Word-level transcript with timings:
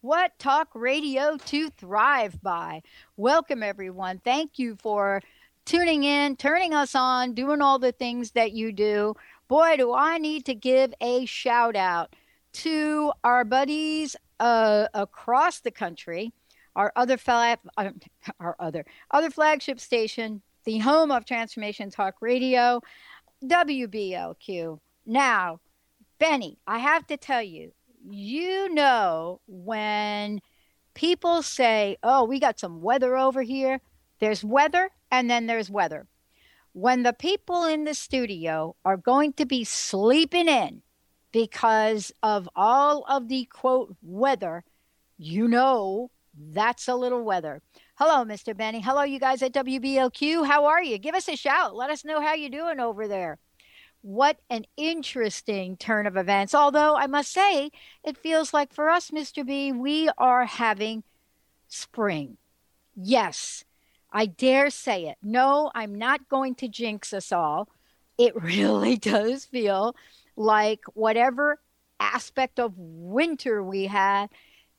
what 0.00 0.38
talk 0.38 0.68
radio 0.74 1.36
to 1.36 1.68
thrive 1.70 2.40
by. 2.42 2.82
Welcome, 3.16 3.62
everyone. 3.62 4.18
Thank 4.18 4.58
you 4.58 4.76
for 4.76 5.22
tuning 5.66 6.04
in, 6.04 6.36
turning 6.36 6.72
us 6.72 6.94
on, 6.94 7.34
doing 7.34 7.60
all 7.60 7.78
the 7.78 7.92
things 7.92 8.32
that 8.32 8.52
you 8.52 8.72
do. 8.72 9.14
Boy, 9.48 9.76
do 9.76 9.92
I 9.92 10.18
need 10.18 10.46
to 10.46 10.54
give 10.54 10.94
a 11.00 11.26
shout 11.26 11.76
out 11.76 12.16
to 12.52 13.12
our 13.24 13.44
buddies 13.44 14.16
uh, 14.38 14.86
across 14.94 15.60
the 15.60 15.70
country, 15.70 16.32
our 16.74 16.92
other 16.96 17.18
flag, 17.18 17.58
uh, 17.76 17.90
our 18.40 18.56
other 18.58 18.86
other 19.10 19.30
flagship 19.30 19.78
station, 19.78 20.40
the 20.64 20.78
home 20.78 21.10
of 21.10 21.26
Transformation 21.26 21.90
Talk 21.90 22.16
Radio, 22.20 22.80
WBLQ. 23.44 24.78
Now, 25.04 25.60
Benny, 26.18 26.58
I 26.66 26.78
have 26.78 27.06
to 27.08 27.16
tell 27.16 27.42
you, 27.42 27.72
you 28.08 28.72
know 28.72 29.40
when 29.46 30.40
people 30.94 31.42
say, 31.42 31.96
oh, 32.02 32.24
we 32.24 32.40
got 32.40 32.58
some 32.58 32.80
weather 32.80 33.16
over 33.16 33.42
here, 33.42 33.80
there's 34.18 34.44
weather 34.44 34.90
and 35.10 35.30
then 35.30 35.46
there's 35.46 35.70
weather. 35.70 36.06
When 36.72 37.02
the 37.02 37.12
people 37.12 37.64
in 37.64 37.84
the 37.84 37.94
studio 37.94 38.76
are 38.84 38.96
going 38.96 39.32
to 39.34 39.46
be 39.46 39.64
sleeping 39.64 40.48
in 40.48 40.82
because 41.32 42.12
of 42.22 42.48
all 42.54 43.04
of 43.08 43.28
the 43.28 43.44
quote 43.46 43.96
weather, 44.02 44.64
you 45.18 45.48
know 45.48 46.10
that's 46.34 46.88
a 46.88 46.94
little 46.94 47.24
weather. 47.24 47.60
Hello, 47.96 48.24
Mr. 48.24 48.56
Benny. 48.56 48.80
Hello, 48.80 49.02
you 49.02 49.18
guys 49.18 49.42
at 49.42 49.52
WBLQ. 49.52 50.46
How 50.46 50.66
are 50.66 50.82
you? 50.82 50.96
Give 50.96 51.14
us 51.14 51.28
a 51.28 51.36
shout. 51.36 51.74
Let 51.74 51.90
us 51.90 52.04
know 52.04 52.20
how 52.20 52.34
you're 52.34 52.50
doing 52.50 52.80
over 52.80 53.08
there. 53.08 53.38
What 54.02 54.38
an 54.48 54.64
interesting 54.76 55.76
turn 55.76 56.06
of 56.06 56.16
events. 56.16 56.54
Although 56.54 56.96
I 56.96 57.06
must 57.06 57.32
say, 57.32 57.70
it 58.02 58.16
feels 58.16 58.54
like 58.54 58.72
for 58.72 58.88
us, 58.88 59.10
Mr. 59.10 59.44
B, 59.46 59.72
we 59.72 60.08
are 60.16 60.46
having 60.46 61.04
spring. 61.68 62.38
Yes, 62.96 63.64
I 64.12 64.26
dare 64.26 64.70
say 64.70 65.06
it. 65.06 65.16
No, 65.22 65.70
I'm 65.74 65.94
not 65.94 66.28
going 66.28 66.54
to 66.56 66.68
jinx 66.68 67.12
us 67.12 67.30
all. 67.30 67.68
It 68.18 68.34
really 68.42 68.96
does 68.96 69.44
feel 69.44 69.94
like 70.36 70.80
whatever 70.94 71.60
aspect 71.98 72.58
of 72.58 72.72
winter 72.76 73.62
we 73.62 73.86
had, 73.86 74.30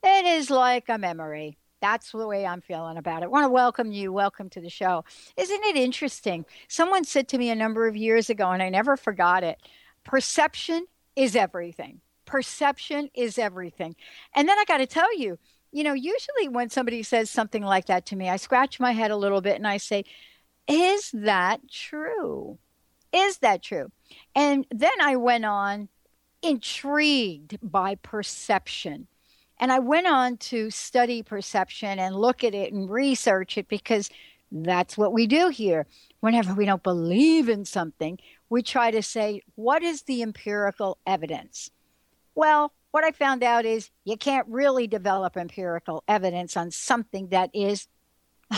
it 0.04 0.26
is 0.26 0.50
like 0.50 0.90
a 0.90 0.98
memory. 0.98 1.58
That's 1.82 2.12
the 2.12 2.28
way 2.28 2.46
I'm 2.46 2.62
feeling 2.62 2.98
about 2.98 3.24
it. 3.24 3.26
I 3.26 3.30
want 3.30 3.46
to 3.46 3.50
welcome 3.50 3.92
you. 3.92 4.14
Welcome 4.14 4.50
to 4.52 4.62
the 4.62 4.70
show. 4.70 5.04
Isn't 5.36 5.64
it 5.64 5.76
interesting? 5.76 6.46
Someone 6.68 7.04
said 7.04 7.28
to 7.30 7.38
me 7.40 7.50
a 7.50 7.56
number 7.56 7.88
of 7.88 7.98
years 7.98 8.30
ago, 8.30 8.52
and 8.52 8.62
I 8.62 8.70
never 8.70 8.96
forgot 8.96 9.44
it 9.44 9.60
perception 10.04 10.86
is 11.16 11.36
everything. 11.36 12.02
Perception 12.26 13.10
is 13.14 13.38
everything. 13.38 13.96
And 14.36 14.48
then 14.48 14.58
I 14.58 14.66
got 14.66 14.78
to 14.78 14.88
tell 14.88 15.16
you, 15.18 15.38
you 15.72 15.84
know, 15.84 15.94
usually 15.94 16.48
when 16.50 16.70
somebody 16.70 17.04
says 17.04 17.30
something 17.30 17.64
like 17.64 17.86
that 17.86 18.06
to 18.08 18.16
me, 18.16 18.30
I 18.30 18.38
scratch 18.38 18.80
my 18.80 18.92
head 18.92 19.12
a 19.12 19.18
little 19.18 19.42
bit 19.42 19.56
and 19.56 19.68
I 19.68 19.78
say, 19.78 20.06
Is 20.68 21.12
that 21.14 21.62
true? 21.70 22.58
Is 23.14 23.40
that 23.40 23.62
true? 23.64 23.92
And 24.36 24.66
then 24.72 25.02
I 25.02 25.16
went 25.16 25.46
on 25.46 25.90
intrigued 26.42 27.58
by 27.62 27.96
perception. 27.96 29.08
And 29.62 29.72
I 29.72 29.80
went 29.80 30.08
on 30.08 30.38
to 30.38 30.72
study 30.72 31.22
perception 31.22 32.00
and 32.00 32.16
look 32.16 32.44
at 32.44 32.56
it 32.56 32.74
and 32.74 32.90
research 32.90 33.60
it 33.60 33.68
because 33.68 34.10
that's 34.52 34.98
what 34.98 35.14
we 35.14 35.28
do 35.28 35.50
here. 35.50 35.86
Whenever 36.20 36.54
we 36.56 36.66
don't 36.66 36.84
believe 36.84 37.48
in 37.48 37.64
something, 37.64 38.18
we 38.50 38.64
try 38.64 38.90
to 38.92 39.04
say, 39.04 39.44
what 39.56 39.84
is 39.84 40.02
the 40.02 40.24
empirical 40.24 40.98
evidence? 41.06 41.70
Well, 42.34 42.74
what 42.90 43.04
I 43.04 43.12
found 43.12 43.44
out 43.44 43.64
is 43.66 43.92
you 44.04 44.18
can't 44.18 44.48
really 44.50 44.88
develop 44.88 45.38
empirical 45.38 46.04
evidence 46.08 46.58
on 46.58 46.72
something 46.72 47.28
that 47.30 47.52
is 47.54 47.88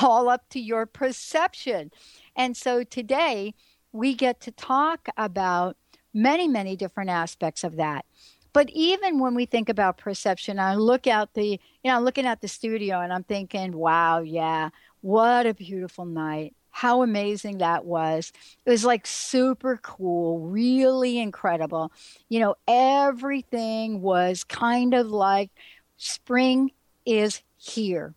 all 0.02 0.30
up 0.30 0.50
to 0.50 0.60
your 0.60 0.86
perception. 0.86 1.92
And 2.36 2.58
so 2.58 2.84
today 2.84 3.54
we 3.92 4.16
get 4.16 4.40
to 4.42 4.52
talk 4.52 5.08
about 5.18 5.78
many, 6.14 6.48
many 6.48 6.76
different 6.76 7.10
aspects 7.10 7.64
of 7.64 7.76
that. 7.76 8.06
But 8.54 8.70
even 8.70 9.20
when 9.20 9.34
we 9.34 9.46
think 9.46 9.68
about 9.68 9.98
perception, 9.98 10.60
I 10.60 10.76
look 10.76 11.08
out 11.08 11.34
the, 11.34 11.48
you 11.48 11.60
know, 11.84 11.96
I'm 11.96 12.04
looking 12.04 12.28
at 12.28 12.42
the 12.42 12.48
studio 12.48 13.00
and 13.00 13.12
I'm 13.12 13.24
thinking, 13.24 13.76
wow, 13.76 14.20
yeah, 14.20 14.70
what 15.02 15.48
a 15.48 15.54
beautiful 15.54 16.06
night. 16.06 16.56
How 16.70 17.04
amazing 17.04 17.60
that 17.60 17.86
was. 17.86 18.32
It 18.66 18.70
was 18.70 18.86
like 18.86 19.06
super 19.06 19.78
cool, 19.78 20.40
really 20.40 21.20
incredible. 21.20 21.92
You 22.30 22.40
know, 22.40 22.56
everything 22.68 24.02
was 24.02 24.44
kind 24.44 24.94
of 24.94 25.08
like 25.08 25.52
spring 25.98 26.72
is 27.06 27.42
here, 27.58 28.16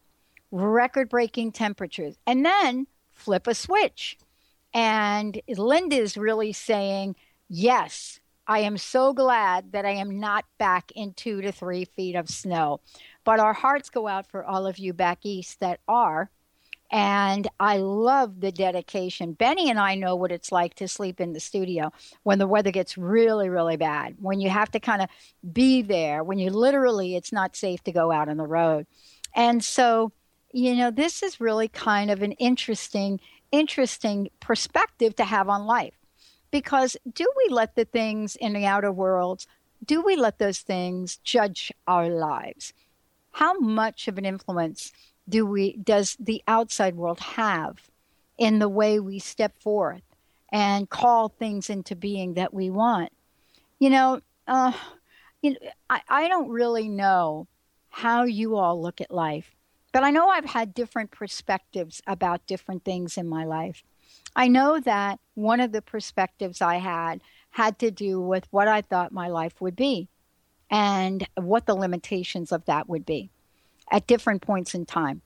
record 0.51 1.09
breaking 1.09 1.53
temperatures. 1.53 2.17
And 2.27 2.45
then 2.45 2.87
flip 3.11 3.47
a 3.47 3.55
switch. 3.55 4.17
And 4.73 5.41
Linda's 5.49 6.17
really 6.17 6.53
saying, 6.53 7.17
yes, 7.49 8.21
I 8.47 8.61
am 8.61 8.79
so 8.79 9.13
glad 9.13 9.73
that 9.73 9.85
I 9.85 9.91
am 9.93 10.21
not 10.21 10.45
back 10.59 10.93
in 10.95 11.15
two 11.15 11.41
to 11.43 11.51
three 11.51 11.85
feet 11.85 12.15
of 12.15 12.29
snow. 12.29 12.81
But 13.25 13.41
our 13.41 13.53
hearts 13.53 13.91
go 13.91 14.07
out 14.07 14.27
for 14.31 14.45
all 14.45 14.67
of 14.67 14.79
you 14.79 14.93
back 14.93 15.21
east 15.25 15.61
that 15.61 15.81
are. 15.89 16.31
And 16.93 17.49
I 17.59 17.79
love 17.79 18.41
the 18.41 18.53
dedication. 18.53 19.33
Benny 19.33 19.69
and 19.69 19.81
I 19.81 19.97
know 19.97 20.15
what 20.15 20.31
it's 20.31 20.53
like 20.53 20.75
to 20.75 20.87
sleep 20.87 21.21
in 21.21 21.33
the 21.33 21.41
studio 21.41 21.93
when 22.23 22.39
the 22.39 22.47
weather 22.47 22.71
gets 22.71 22.97
really, 22.97 23.49
really 23.49 23.77
bad, 23.77 24.15
when 24.21 24.39
you 24.39 24.51
have 24.51 24.71
to 24.71 24.79
kind 24.79 25.03
of 25.03 25.09
be 25.53 25.83
there, 25.83 26.23
when 26.23 26.39
you 26.39 26.51
literally, 26.51 27.17
it's 27.17 27.33
not 27.33 27.57
safe 27.57 27.83
to 27.85 27.93
go 27.93 28.13
out 28.13 28.29
on 28.29 28.37
the 28.37 28.47
road. 28.47 28.87
And 29.35 29.65
so, 29.65 30.13
you 30.53 30.77
know, 30.77 30.93
this 30.93 31.25
is 31.25 31.41
really 31.41 31.67
kind 31.67 32.09
of 32.09 32.23
an 32.23 32.33
interesting, 32.33 33.19
interesting 33.51 34.31
perspective 34.39 35.17
to 35.17 35.25
have 35.25 35.49
on 35.49 35.67
life 35.67 35.95
because 36.57 36.97
do 37.13 37.31
we 37.37 37.53
let 37.53 37.75
the 37.75 37.85
things 37.85 38.35
in 38.35 38.55
the 38.55 38.65
outer 38.65 38.91
world, 38.91 39.45
do 39.85 40.01
we 40.01 40.17
let 40.17 40.39
those 40.39 40.61
things 40.61 41.19
judge 41.19 41.71
our 41.87 42.09
lives? 42.09 42.73
How 43.33 43.59
much 43.59 44.09
of 44.09 44.17
an 44.17 44.25
influence 44.25 44.91
do 45.29 45.45
we 45.45 45.77
does 45.77 46.17
the 46.19 46.43
outside 46.49 46.95
world 46.95 47.21
have 47.21 47.91
in 48.39 48.59
the 48.59 48.71
way 48.71 48.99
we 48.99 49.19
step 49.19 49.55
forth 49.61 50.01
and 50.51 50.89
call 50.89 51.29
things 51.29 51.69
into 51.69 51.95
being 51.95 52.33
that 52.35 52.55
we 52.55 52.71
want? 52.71 53.13
You 53.79 53.91
know, 53.91 54.21
uh, 54.49 54.73
you 55.43 55.51
know, 55.51 55.59
I, 55.91 56.01
I 56.09 56.27
don't 56.27 56.49
really 56.49 56.89
know 56.89 57.49
how 57.91 58.25
you 58.25 58.57
all 58.57 58.81
look 58.81 59.03
at 59.03 59.11
life, 59.11 59.55
but 59.93 60.05
I 60.05 60.11
know 60.11 60.31
I've 60.31 60.47
had 60.47 60.73
different 60.73 61.11
perspectives 61.11 62.01
about 62.07 62.47
different 62.47 62.83
things 62.83 63.19
in 63.19 63.29
my 63.29 63.45
life. 63.45 63.83
I 64.39 64.49
know 64.49 64.79
that 64.81 65.19
one 65.35 65.61
of 65.61 65.73
the 65.73 65.81
perspectives 65.81 66.61
I 66.61 66.77
had 66.77 67.23
had 67.51 67.79
to 67.79 67.91
do 67.91 68.21
with 68.21 68.47
what 68.51 68.69
I 68.69 68.83
thought 68.83 69.11
my 69.11 69.29
life 69.29 69.63
would 69.63 69.75
be 69.75 70.09
and 70.71 71.27
what 71.37 71.65
the 71.65 71.75
limitations 71.75 72.53
of 72.53 72.67
that 72.67 72.87
would 72.87 73.07
be 73.07 73.31
at 73.91 74.07
different 74.07 74.43
points 74.43 74.75
in 74.75 74.85
time. 74.85 75.23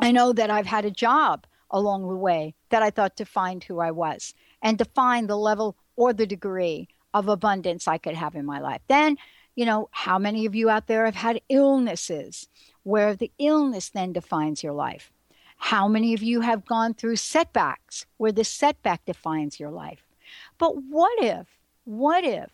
I 0.00 0.10
know 0.10 0.32
that 0.32 0.50
I've 0.50 0.66
had 0.66 0.84
a 0.84 0.90
job 0.90 1.46
along 1.70 2.08
the 2.08 2.16
way 2.16 2.56
that 2.70 2.82
I 2.82 2.90
thought 2.90 3.14
defined 3.14 3.62
who 3.62 3.78
I 3.78 3.92
was 3.92 4.34
and 4.60 4.76
defined 4.76 5.30
the 5.30 5.36
level 5.36 5.76
or 5.94 6.12
the 6.12 6.26
degree 6.26 6.88
of 7.14 7.28
abundance 7.28 7.86
I 7.86 7.98
could 7.98 8.16
have 8.16 8.34
in 8.34 8.44
my 8.44 8.58
life. 8.58 8.80
Then, 8.88 9.18
you 9.54 9.64
know, 9.64 9.88
how 9.92 10.18
many 10.18 10.46
of 10.46 10.54
you 10.56 10.68
out 10.68 10.88
there 10.88 11.04
have 11.04 11.14
had 11.14 11.40
illnesses 11.48 12.48
where 12.82 13.14
the 13.14 13.30
illness 13.38 13.88
then 13.90 14.12
defines 14.12 14.64
your 14.64 14.72
life? 14.72 15.12
How 15.62 15.86
many 15.86 16.12
of 16.12 16.24
you 16.24 16.40
have 16.40 16.66
gone 16.66 16.92
through 16.92 17.16
setbacks 17.16 18.04
where 18.16 18.32
the 18.32 18.42
setback 18.42 19.04
defines 19.04 19.60
your 19.60 19.70
life? 19.70 20.02
But 20.58 20.72
what 20.76 21.22
if, 21.22 21.46
what 21.84 22.24
if 22.24 22.50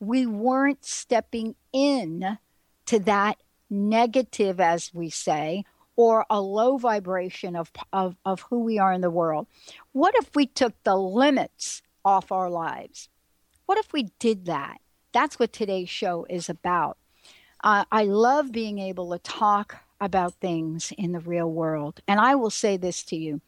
we 0.00 0.24
weren't 0.24 0.82
stepping 0.82 1.54
in 1.74 2.38
to 2.86 2.98
that 3.00 3.36
negative, 3.68 4.58
as 4.58 4.90
we 4.94 5.10
say, 5.10 5.64
or 5.96 6.24
a 6.30 6.40
low 6.40 6.78
vibration 6.78 7.56
of, 7.56 7.70
of, 7.92 8.16
of 8.24 8.40
who 8.40 8.60
we 8.60 8.78
are 8.78 8.94
in 8.94 9.02
the 9.02 9.10
world? 9.10 9.46
What 9.92 10.14
if 10.16 10.34
we 10.34 10.46
took 10.46 10.82
the 10.82 10.96
limits 10.96 11.82
off 12.06 12.32
our 12.32 12.48
lives? 12.48 13.10
What 13.66 13.76
if 13.76 13.92
we 13.92 14.04
did 14.18 14.46
that? 14.46 14.78
That's 15.12 15.38
what 15.38 15.52
today's 15.52 15.90
show 15.90 16.26
is 16.30 16.48
about. 16.48 16.96
Uh, 17.62 17.84
I 17.92 18.04
love 18.04 18.50
being 18.50 18.78
able 18.78 19.10
to 19.10 19.18
talk 19.18 19.82
about 20.00 20.34
things 20.34 20.92
in 20.98 21.12
the 21.12 21.20
real 21.20 21.50
world. 21.50 22.00
And 22.06 22.20
I 22.20 22.34
will 22.34 22.50
say 22.50 22.76
this 22.76 23.02
to 23.04 23.16
you 23.16 23.40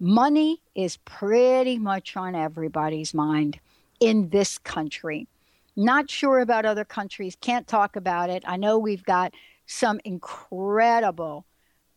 money 0.00 0.60
is 0.74 0.96
pretty 0.98 1.78
much 1.78 2.16
on 2.16 2.34
everybody's 2.34 3.14
mind 3.14 3.60
in 4.00 4.28
this 4.30 4.58
country. 4.58 5.28
Not 5.76 6.10
sure 6.10 6.40
about 6.40 6.66
other 6.66 6.84
countries, 6.84 7.36
can't 7.40 7.66
talk 7.66 7.96
about 7.96 8.30
it. 8.30 8.44
I 8.46 8.56
know 8.56 8.78
we've 8.78 9.04
got 9.04 9.32
some 9.66 10.00
incredible 10.04 11.46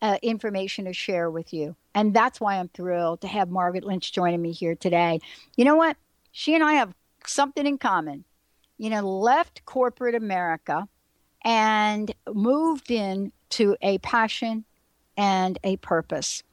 uh, 0.02 0.18
information 0.22 0.86
to 0.86 0.94
share 0.94 1.30
with 1.30 1.54
you. 1.54 1.76
And 1.94 2.14
that's 2.14 2.40
why 2.40 2.58
I'm 2.58 2.70
thrilled 2.70 3.22
to 3.22 3.28
have 3.28 3.50
Margaret 3.50 3.84
Lynch 3.84 4.12
joining 4.14 4.42
me 4.42 4.52
here 4.52 4.76
today. 4.76 5.20
You 5.56 5.66
know 5.66 5.76
what? 5.76 5.98
She 6.32 6.54
and 6.54 6.64
I 6.64 6.74
have 6.74 6.94
something 7.26 7.66
in 7.66 7.78
common. 7.78 8.24
You 8.78 8.92
know, 8.92 9.02
left 9.02 9.66
corporate 9.66 10.14
America 10.14 10.88
and 11.44 12.14
moved 12.32 12.92
in 12.92 13.32
to 13.52 13.76
a 13.82 13.98
passion 14.00 14.66
and 15.16 15.58
a 15.64 15.78
purpose. 15.78 16.44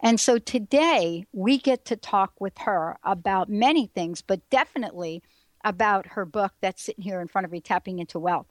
And 0.00 0.20
so 0.20 0.38
today 0.38 1.26
we 1.32 1.58
get 1.58 1.84
to 1.86 1.96
talk 1.96 2.32
with 2.40 2.58
her 2.58 2.96
about 3.04 3.48
many 3.48 3.86
things, 3.86 4.22
but 4.22 4.48
definitely 4.50 5.22
about 5.64 6.06
her 6.08 6.24
book 6.24 6.52
that's 6.60 6.82
sitting 6.82 7.02
here 7.02 7.20
in 7.20 7.28
front 7.28 7.46
of 7.46 7.52
me, 7.52 7.60
Tapping 7.60 7.98
into 7.98 8.18
Wealth. 8.18 8.46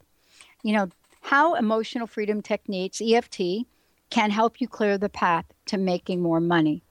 You 0.62 0.72
know, 0.74 0.88
how 1.20 1.54
emotional 1.54 2.06
freedom 2.06 2.42
techniques, 2.42 3.00
EFT, 3.00 3.66
can 4.10 4.30
help 4.30 4.60
you 4.60 4.68
clear 4.68 4.98
the 4.98 5.08
path 5.08 5.44
to 5.66 5.78
making 5.78 6.20
more 6.20 6.40
money. 6.40 6.82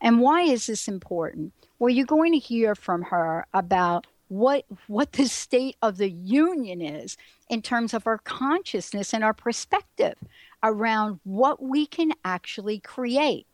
And 0.00 0.20
why 0.20 0.42
is 0.42 0.66
this 0.66 0.88
important? 0.88 1.52
Well, 1.78 1.90
you're 1.90 2.06
going 2.06 2.32
to 2.32 2.38
hear 2.38 2.74
from 2.74 3.02
her 3.02 3.46
about 3.52 4.06
what 4.28 4.64
what 4.86 5.12
the 5.12 5.26
state 5.26 5.76
of 5.82 5.96
the 5.96 6.10
union 6.10 6.80
is 6.80 7.16
in 7.48 7.62
terms 7.62 7.94
of 7.94 8.06
our 8.06 8.18
consciousness 8.18 9.14
and 9.14 9.24
our 9.24 9.32
perspective 9.32 10.16
around 10.62 11.20
what 11.24 11.62
we 11.62 11.86
can 11.86 12.12
actually 12.24 12.78
create 12.78 13.46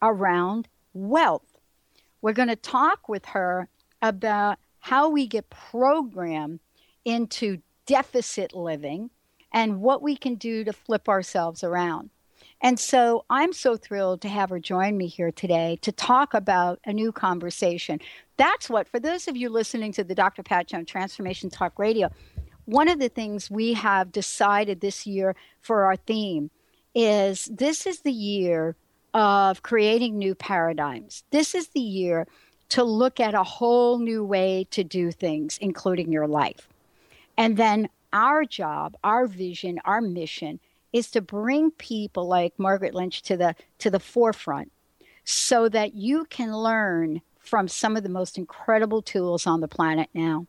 around 0.00 0.68
wealth. 0.92 1.58
We're 2.22 2.32
going 2.32 2.48
to 2.48 2.56
talk 2.56 3.08
with 3.08 3.26
her 3.26 3.68
about 4.00 4.58
how 4.80 5.08
we 5.08 5.26
get 5.26 5.50
programmed 5.50 6.60
into 7.04 7.58
deficit 7.86 8.54
living 8.54 9.10
and 9.52 9.80
what 9.80 10.02
we 10.02 10.16
can 10.16 10.34
do 10.34 10.64
to 10.64 10.72
flip 10.72 11.08
ourselves 11.08 11.62
around. 11.62 12.10
And 12.64 12.80
so 12.80 13.26
I'm 13.28 13.52
so 13.52 13.76
thrilled 13.76 14.22
to 14.22 14.28
have 14.30 14.48
her 14.48 14.58
join 14.58 14.96
me 14.96 15.06
here 15.06 15.30
today 15.30 15.78
to 15.82 15.92
talk 15.92 16.32
about 16.32 16.80
a 16.86 16.94
new 16.94 17.12
conversation. 17.12 18.00
That's 18.38 18.70
what, 18.70 18.88
for 18.88 18.98
those 18.98 19.28
of 19.28 19.36
you 19.36 19.50
listening 19.50 19.92
to 19.92 20.02
the 20.02 20.14
Dr. 20.14 20.42
Pat 20.42 20.68
Jones 20.68 20.88
Transformation 20.88 21.50
Talk 21.50 21.78
Radio, 21.78 22.10
one 22.64 22.88
of 22.88 23.00
the 23.00 23.10
things 23.10 23.50
we 23.50 23.74
have 23.74 24.12
decided 24.12 24.80
this 24.80 25.06
year 25.06 25.36
for 25.60 25.84
our 25.84 25.96
theme 25.96 26.50
is 26.94 27.50
this 27.52 27.86
is 27.86 28.00
the 28.00 28.10
year 28.10 28.76
of 29.12 29.62
creating 29.62 30.16
new 30.16 30.34
paradigms. 30.34 31.22
This 31.32 31.54
is 31.54 31.68
the 31.68 31.80
year 31.80 32.26
to 32.70 32.82
look 32.82 33.20
at 33.20 33.34
a 33.34 33.42
whole 33.42 33.98
new 33.98 34.24
way 34.24 34.66
to 34.70 34.82
do 34.82 35.12
things, 35.12 35.58
including 35.60 36.10
your 36.10 36.26
life. 36.26 36.66
And 37.36 37.58
then 37.58 37.90
our 38.14 38.46
job, 38.46 38.96
our 39.04 39.26
vision, 39.26 39.80
our 39.84 40.00
mission 40.00 40.60
is 40.94 41.10
to 41.10 41.20
bring 41.20 41.72
people 41.72 42.28
like 42.28 42.56
Margaret 42.56 42.94
Lynch 42.94 43.20
to 43.22 43.36
the 43.36 43.56
to 43.78 43.90
the 43.90 44.00
forefront 44.00 44.70
so 45.24 45.68
that 45.68 45.94
you 45.94 46.24
can 46.26 46.56
learn 46.56 47.20
from 47.38 47.66
some 47.66 47.96
of 47.96 48.04
the 48.04 48.08
most 48.08 48.38
incredible 48.38 49.02
tools 49.02 49.46
on 49.46 49.60
the 49.60 49.68
planet 49.68 50.08
now. 50.14 50.46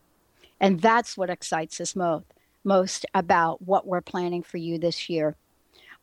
And 0.60 0.80
that's 0.80 1.18
what 1.18 1.32
excites 1.32 1.82
us 1.82 1.96
most 1.96 2.26
most 2.64 3.06
about 3.14 3.62
what 3.62 3.86
we're 3.86 4.02
planning 4.02 4.44
for 4.44 4.58
you 4.58 4.78
this 4.78 5.10
year. 5.10 5.36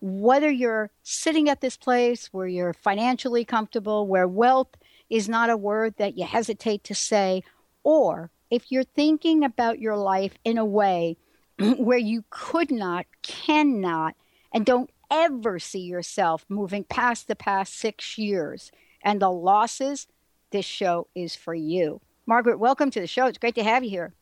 Whether 0.01 0.51
you're 0.51 0.91
sitting 1.03 1.49
at 1.49 1.61
this 1.61 1.77
place 1.77 2.29
where 2.33 2.47
you're 2.47 2.73
financially 2.73 3.45
comfortable, 3.45 4.07
where 4.07 4.29
wealth 4.29 4.77
is 5.09 5.29
not 5.29 5.51
a 5.51 5.57
word 5.57 5.95
that 5.99 6.17
you 6.19 6.25
hesitate 6.25 6.83
to 6.85 6.95
say, 6.95 7.43
or 7.85 8.31
if 8.51 8.71
you're 8.71 8.85
thinking 8.85 9.45
about 9.45 9.79
your 9.79 9.97
life 9.97 10.35
in 10.45 10.59
a 10.59 10.65
way 10.65 11.17
where 11.77 11.99
you 11.99 12.25
could 12.31 12.71
not, 12.71 13.07
cannot 13.23 14.17
and 14.53 14.65
don't 14.65 14.91
ever 15.11 15.59
see 15.59 15.81
yourself 15.81 16.45
moving 16.49 16.85
past 16.85 17.29
the 17.29 17.37
past 17.37 17.75
six 17.75 18.17
years 18.17 18.73
and 19.03 19.21
the 19.21 19.31
losses, 19.31 20.07
this 20.51 20.65
show 20.65 21.09
is 21.15 21.35
for 21.35 21.55
you. 21.55 22.01
Margaret, 22.27 22.59
welcome 22.59 22.91
to 22.91 23.01
the 23.01 23.07
show. 23.07 23.27
It's 23.27 23.39
great 23.39 23.55
to 23.57 23.65
have 23.65 23.85
you 23.85 23.91
here. 23.91 24.15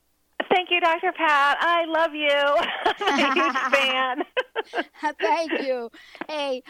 Thank 0.53 0.71
you, 0.71 0.81
Dr. 0.81 1.13
Pat. 1.13 1.59
I 1.61 1.85
love 1.85 2.15
you. 2.15 2.29
I'm 3.07 3.31
a 3.31 3.35
huge 3.35 3.57
fan. 3.73 4.23
Thank 5.21 5.53
you. 5.63 5.91
Hey, 6.29 6.63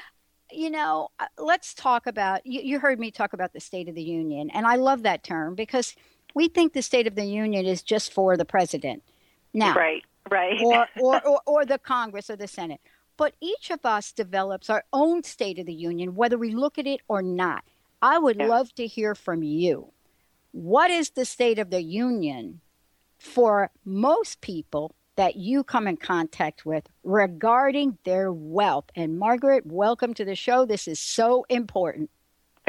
you 0.53 0.71
know, 0.71 1.09
uh, 1.19 1.27
let's 1.39 1.73
talk 1.75 2.07
about 2.07 2.45
you, 2.45 2.61
you 2.63 2.79
heard 2.81 2.99
me 2.99 3.11
talk 3.11 3.33
about 3.33 3.53
the 3.53 3.61
State 3.61 3.89
of 3.89 3.95
the 3.95 4.03
Union, 4.03 4.51
and 4.51 4.67
I 4.67 4.77
love 4.77 5.05
that 5.05 5.23
term 5.23 5.55
because 5.55 5.95
we 6.35 6.49
think 6.49 6.73
the 6.73 6.83
State 6.83 7.07
of 7.07 7.15
the 7.15 7.25
Union 7.25 7.65
is 7.65 7.83
just 7.83 8.13
for 8.13 8.37
the 8.37 8.45
president. 8.45 9.03
Now, 9.55 9.75
right, 9.75 10.03
right. 10.31 10.61
or, 10.63 10.87
or, 11.01 11.27
or, 11.27 11.41
or 11.47 11.65
the 11.65 11.79
Congress 11.79 12.29
or 12.31 12.37
the 12.37 12.49
Senate. 12.49 12.81
But 13.21 13.35
each 13.39 13.71
of 13.71 13.85
us 13.85 14.13
develops 14.13 14.71
our 14.71 14.83
own 14.95 15.25
State 15.25 15.59
of 15.59 15.67
the 15.67 15.75
Union, 15.75 16.15
whether 16.15 16.39
we 16.39 16.55
look 16.55 16.79
at 16.79 16.87
it 16.87 17.03
or 17.07 17.21
not. 17.21 17.65
I 18.01 18.19
would 18.19 18.39
yeah. 18.39 18.47
love 18.47 18.75
to 18.77 18.87
hear 18.87 19.15
from 19.15 19.43
you. 19.43 19.93
What 20.53 20.91
is 20.91 21.11
the 21.11 21.27
State 21.27 21.59
of 21.59 21.69
the 21.69 21.83
Union 21.83 22.63
for 23.19 23.71
most 23.85 24.41
people 24.41 24.95
that 25.17 25.37
you 25.37 25.63
come 25.63 25.87
in 25.87 25.99
contact 25.99 26.65
with 26.65 26.89
regarding 27.05 27.99
their 28.05 28.33
wealth? 28.33 28.87
And 28.97 29.19
Margaret, 29.19 29.67
welcome 29.67 30.15
to 30.15 30.25
the 30.25 30.35
show. 30.35 30.65
This 30.65 30.89
is 30.89 30.99
so 30.99 31.45
important. 31.51 32.09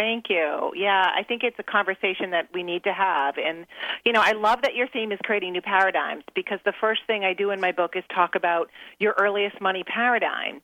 Thank 0.02 0.32
you. 0.32 0.72
Yeah, 0.76 1.12
I 1.16 1.22
think 1.22 1.44
it's 1.44 1.60
a 1.60 1.64
conversation 1.64 2.32
that 2.32 2.50
we 2.56 2.64
need 2.64 2.84
to 2.86 2.92
have. 2.92 3.36
And, 3.38 3.68
you 4.04 4.12
know, 4.12 4.20
I 4.20 4.32
love 4.32 4.64
that 4.64 4.74
your 4.74 4.88
theme 4.88 5.12
is 5.12 5.20
creating 5.24 5.54
new 5.54 5.62
paradigms 5.62 6.24
because 6.34 6.58
the 6.66 6.74
first 6.82 7.02
thing 7.06 7.24
I 7.24 7.36
do 7.36 7.52
in 7.52 7.62
my 7.62 7.72
book 7.72 7.92
is 7.96 8.04
talk 8.12 8.34
about 8.34 8.72
your 8.98 9.14
earliest 9.20 9.62
money 9.62 9.84
paradigm. 9.84 10.64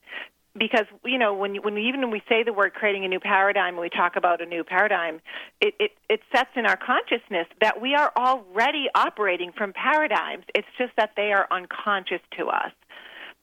Because 0.57 0.87
you 1.05 1.19
know 1.19 1.35
when 1.35 1.57
when 1.57 1.75
we, 1.75 1.87
even 1.87 2.01
when 2.01 2.09
we 2.09 2.23
say 2.27 2.41
the 2.41 2.51
word 2.51 2.73
creating 2.73 3.05
a 3.05 3.07
new 3.07 3.19
paradigm 3.19 3.75
and 3.75 3.81
we 3.81 3.89
talk 3.89 4.15
about 4.15 4.41
a 4.41 4.45
new 4.47 4.63
paradigm, 4.63 5.21
it, 5.61 5.75
it 5.79 5.91
it 6.09 6.21
sets 6.33 6.49
in 6.55 6.65
our 6.65 6.77
consciousness 6.77 7.45
that 7.61 7.79
we 7.79 7.93
are 7.93 8.11
already 8.17 8.87
operating 8.95 9.51
from 9.51 9.71
paradigms. 9.71 10.45
It's 10.55 10.67
just 10.79 10.93
that 10.97 11.11
they 11.15 11.31
are 11.31 11.45
unconscious 11.51 12.21
to 12.39 12.47
us 12.47 12.71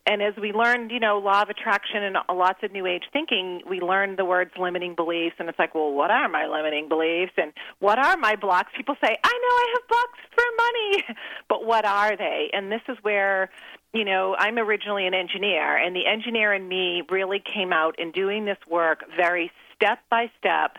and 0.07 0.21
as 0.21 0.35
we 0.37 0.53
learned, 0.53 0.91
you 0.91 1.01
know, 1.01 1.19
law 1.19 1.43
of 1.43 1.49
attraction 1.49 2.03
and 2.03 2.17
lots 2.29 2.63
of 2.63 2.73
new 2.73 2.87
age 2.87 3.05
thinking, 3.11 3.63
we 3.69 3.81
learned 3.81 4.19
the 4.19 4.25
words 4.25 4.51
limiting 4.59 4.95
beliefs. 4.95 5.37
And 5.39 5.49
it's 5.49 5.59
like, 5.59 5.75
well, 5.75 5.93
what 5.93 6.11
are 6.11 6.29
my 6.29 6.47
limiting 6.47 6.89
beliefs? 6.91 7.33
And 7.39 7.55
what 7.79 7.99
are 7.99 8.17
my 8.19 8.37
blocks? 8.37 8.71
People 8.77 8.97
say, 9.03 9.17
I 9.25 9.33
know 9.33 9.55
I 9.55 9.75
have 9.75 9.89
blocks 9.89 10.19
for 10.35 10.45
money, 10.59 11.19
but 11.49 11.65
what 11.65 11.87
are 11.87 12.17
they? 12.17 12.51
And 12.53 12.71
this 12.71 12.83
is 12.89 12.99
where, 13.01 13.49
you 13.95 14.05
know, 14.05 14.37
I'm 14.39 14.59
originally 14.59 15.07
an 15.07 15.15
engineer, 15.15 15.77
and 15.77 15.97
the 15.97 16.07
engineer 16.07 16.53
in 16.53 16.69
me 16.69 17.03
really 17.09 17.43
came 17.43 17.73
out 17.73 17.99
in 17.99 18.11
doing 18.11 18.45
this 18.45 18.59
work 18.69 19.05
very 19.17 19.51
step 19.75 20.01
by 20.11 20.31
step 20.39 20.77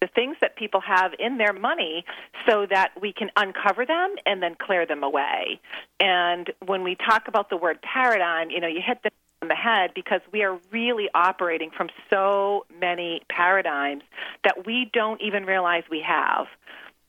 the 0.00 0.06
things 0.06 0.36
that 0.40 0.56
people 0.56 0.80
have 0.80 1.12
in 1.18 1.38
their 1.38 1.52
money 1.52 2.04
so 2.48 2.66
that 2.66 2.92
we 3.00 3.12
can 3.12 3.30
uncover 3.36 3.84
them 3.84 4.14
and 4.26 4.42
then 4.42 4.54
clear 4.54 4.86
them 4.86 5.02
away. 5.02 5.60
And 6.00 6.50
when 6.64 6.84
we 6.84 6.94
talk 6.94 7.28
about 7.28 7.50
the 7.50 7.56
word 7.56 7.80
paradigm, 7.82 8.50
you 8.50 8.60
know, 8.60 8.68
you 8.68 8.80
hit 8.84 9.02
the 9.02 9.10
on 9.42 9.48
the 9.48 9.54
head 9.54 9.92
because 9.94 10.20
we 10.32 10.42
are 10.42 10.58
really 10.72 11.08
operating 11.14 11.70
from 11.70 11.88
so 12.10 12.66
many 12.80 13.22
paradigms 13.28 14.02
that 14.44 14.66
we 14.66 14.90
don't 14.92 15.20
even 15.22 15.44
realize 15.44 15.84
we 15.90 16.04
have. 16.06 16.46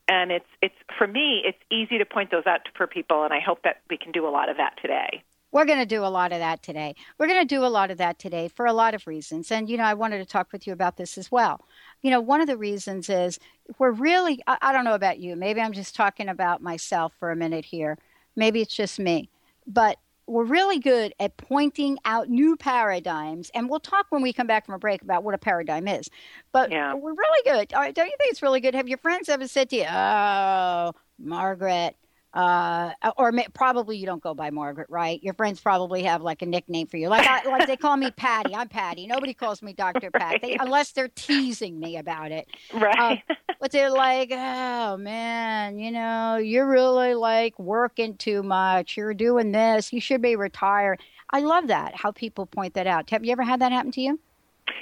And 0.08 0.31
it's 0.31 0.46
it's 0.62 0.75
for 0.98 1.08
me 1.08 1.41
it's 1.46 1.58
easy 1.72 1.98
to 1.98 2.05
point 2.05 2.31
those 2.31 2.46
out 2.46 2.65
to 2.65 2.72
for 2.75 2.88
people 2.88 3.24
and 3.24 3.34
I 3.34 3.39
hope 3.39 3.63
that 3.63 3.81
we 3.89 3.98
can 3.98 4.12
do 4.12 4.27
a 4.27 4.29
lot 4.29 4.50
of 4.50 4.58
that 4.58 4.75
today. 4.81 5.24
We're 5.51 5.65
going 5.65 5.79
to 5.79 5.86
do 5.86 6.03
a 6.03 6.08
lot 6.08 6.32
of 6.32 6.39
that 6.39 6.62
today. 6.62 6.96
We're 7.18 7.27
going 7.27 7.41
to 7.41 7.56
do 7.56 7.65
a 7.65 7.68
lot 7.68 7.91
of 7.91 7.98
that 7.98 8.20
today 8.20 8.48
for 8.50 8.65
a 8.65 8.74
lot 8.74 8.94
of 8.94 9.08
reasons. 9.08 9.51
And, 9.51 9.70
you 9.70 9.77
know, 9.77 9.84
I 9.84 9.96
wanted 9.96 10.20
to 10.20 10.25
talk 10.25 10.51
with 10.51 10.68
you 10.68 10.74
about 10.74 10.98
this 10.98 11.18
as 11.18 11.32
well. 11.32 11.65
You 12.01 12.12
know, 12.12 12.22
one 12.22 12.41
of 12.41 12.48
the 12.48 12.58
reasons 12.58 13.10
is 13.10 13.39
we're 13.77 13.91
really, 13.91 14.41
I, 14.46 14.58
I 14.62 14.74
don't 14.74 14.86
know 14.86 14.94
about 14.94 15.20
you, 15.20 15.36
maybe 15.36 15.60
I'm 15.62 15.74
just 15.74 15.96
talking 15.96 16.29
about 16.29 16.62
myself 16.62 17.13
for 17.20 17.32
a 17.32 17.36
minute 17.36 17.65
here. 17.65 17.98
Maybe 18.36 18.62
it's 18.62 18.75
just 18.75 19.00
me. 19.00 19.29
But 19.65 19.98
we're 20.29 20.44
really 20.44 20.77
good 20.77 21.13
at 21.20 21.36
pointing 21.38 21.98
out 22.06 22.29
new 22.29 22.56
paradigms, 22.56 23.50
and 23.56 23.68
we'll 23.68 23.79
talk 23.79 24.06
when 24.10 24.22
we 24.22 24.32
come 24.32 24.46
back 24.46 24.65
from 24.65 24.75
a 24.75 24.79
break 24.79 25.01
about 25.01 25.24
what 25.24 25.34
a 25.34 25.39
paradigm 25.39 25.88
is. 25.88 26.08
But 26.51 26.72
yeah. 26.72 26.94
we're 26.94 27.13
really 27.13 27.51
good. 27.51 27.70
Don't 27.70 27.88
you 27.88 27.94
think 27.96 28.32
it's 28.32 28.44
really 28.44 28.60
good? 28.60 28.75
Have 28.75 28.88
your 28.88 29.00
friends 29.00 29.27
ever 29.27 29.48
said 29.48 29.72
to 29.72 29.77
you, 29.77 29.86
"Oh, 29.89 30.94
Margaret"? 31.18 31.96
Uh, 32.33 32.91
or 33.17 33.31
may, 33.31 33.48
probably 33.53 33.98
you 33.98 34.05
don't 34.05 34.21
go 34.21 34.33
by 34.33 34.51
Margaret, 34.51 34.88
right? 34.89 35.21
Your 35.24 35.33
friends 35.33 35.59
probably 35.59 36.03
have 36.03 36.21
like 36.21 36.41
a 36.41 36.45
nickname 36.45 36.88
for 36.88 36.98
you, 36.98 37.09
like 37.09 37.27
I, 37.27 37.48
like 37.50 37.67
they 37.67 37.77
call 37.77 37.98
me 37.98 38.12
Patty. 38.12 38.53
I'm 38.53 38.67
Patty. 38.67 39.07
Nobody 39.07 39.33
calls 39.33 39.62
me 39.62 39.74
Doctor 39.74 40.12
Pat, 40.13 40.41
they, 40.41 40.55
unless 40.59 40.91
they're 40.91 41.07
teasing 41.07 41.79
me 41.79 41.98
about 41.98 42.31
it, 42.31 42.48
right? 42.74 43.24
Uh, 43.29 43.36
but 43.59 43.71
they're 43.71 43.89
like, 43.89 44.29
oh 44.31 44.98
man, 44.98 45.79
you 45.79 45.91
know, 45.91 46.38
you're 46.38 46.69
really 46.69 47.15
like 47.15 47.57
working 47.57 48.15
too 48.17 48.43
much. 48.43 48.95
You're 48.95 49.13
doing 49.13 49.51
this. 49.51 49.91
You 49.91 50.00
should 50.01 50.21
be 50.21 50.36
retired. 50.36 51.01
I 51.31 51.41
love 51.41 51.67
that 51.67 51.95
how 51.95 52.12
people 52.12 52.45
point 52.45 52.75
that 52.75 52.88
out. 52.88 53.09
Have 53.09 53.25
you 53.25 53.31
ever 53.31 53.43
had 53.43 53.62
that 53.62 53.71
happen 53.71 53.91
to 53.93 54.01
you? 54.01 54.19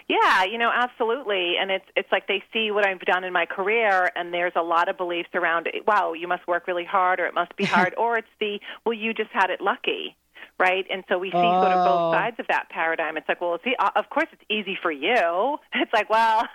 Yeah, 0.07 0.45
you 0.45 0.57
know, 0.57 0.71
absolutely. 0.73 1.55
And 1.59 1.69
it's 1.71 1.85
it's 1.95 2.11
like 2.11 2.27
they 2.27 2.43
see 2.53 2.71
what 2.71 2.85
I've 2.85 3.01
done 3.01 3.23
in 3.23 3.33
my 3.33 3.45
career 3.45 4.09
and 4.15 4.33
there's 4.33 4.53
a 4.55 4.61
lot 4.61 4.89
of 4.89 4.97
beliefs 4.97 5.29
around 5.33 5.67
wow, 5.85 6.13
you 6.13 6.27
must 6.27 6.47
work 6.47 6.67
really 6.67 6.85
hard 6.85 7.19
or 7.19 7.25
it 7.25 7.33
must 7.33 7.55
be 7.55 7.65
hard 7.75 7.93
or 7.97 8.17
it's 8.17 8.27
the 8.39 8.59
well 8.85 8.93
you 8.93 9.13
just 9.13 9.31
had 9.31 9.49
it 9.49 9.61
lucky. 9.61 10.15
Right, 10.59 10.87
and 10.89 11.03
so 11.07 11.19
we 11.19 11.29
see 11.29 11.37
oh. 11.37 11.61
sort 11.61 11.71
of 11.71 11.85
both 11.85 12.01
oh. 12.01 12.11
sides 12.13 12.37
of 12.39 12.47
that 12.47 12.67
paradigm. 12.71 13.15
It's 13.15 13.29
like, 13.29 13.39
well, 13.39 13.59
it's, 13.63 13.75
of 13.95 14.09
course, 14.09 14.25
it's 14.31 14.41
easy 14.49 14.75
for 14.81 14.91
you. 14.91 15.57
It's 15.75 15.93
like, 15.93 16.09
well, 16.09 16.47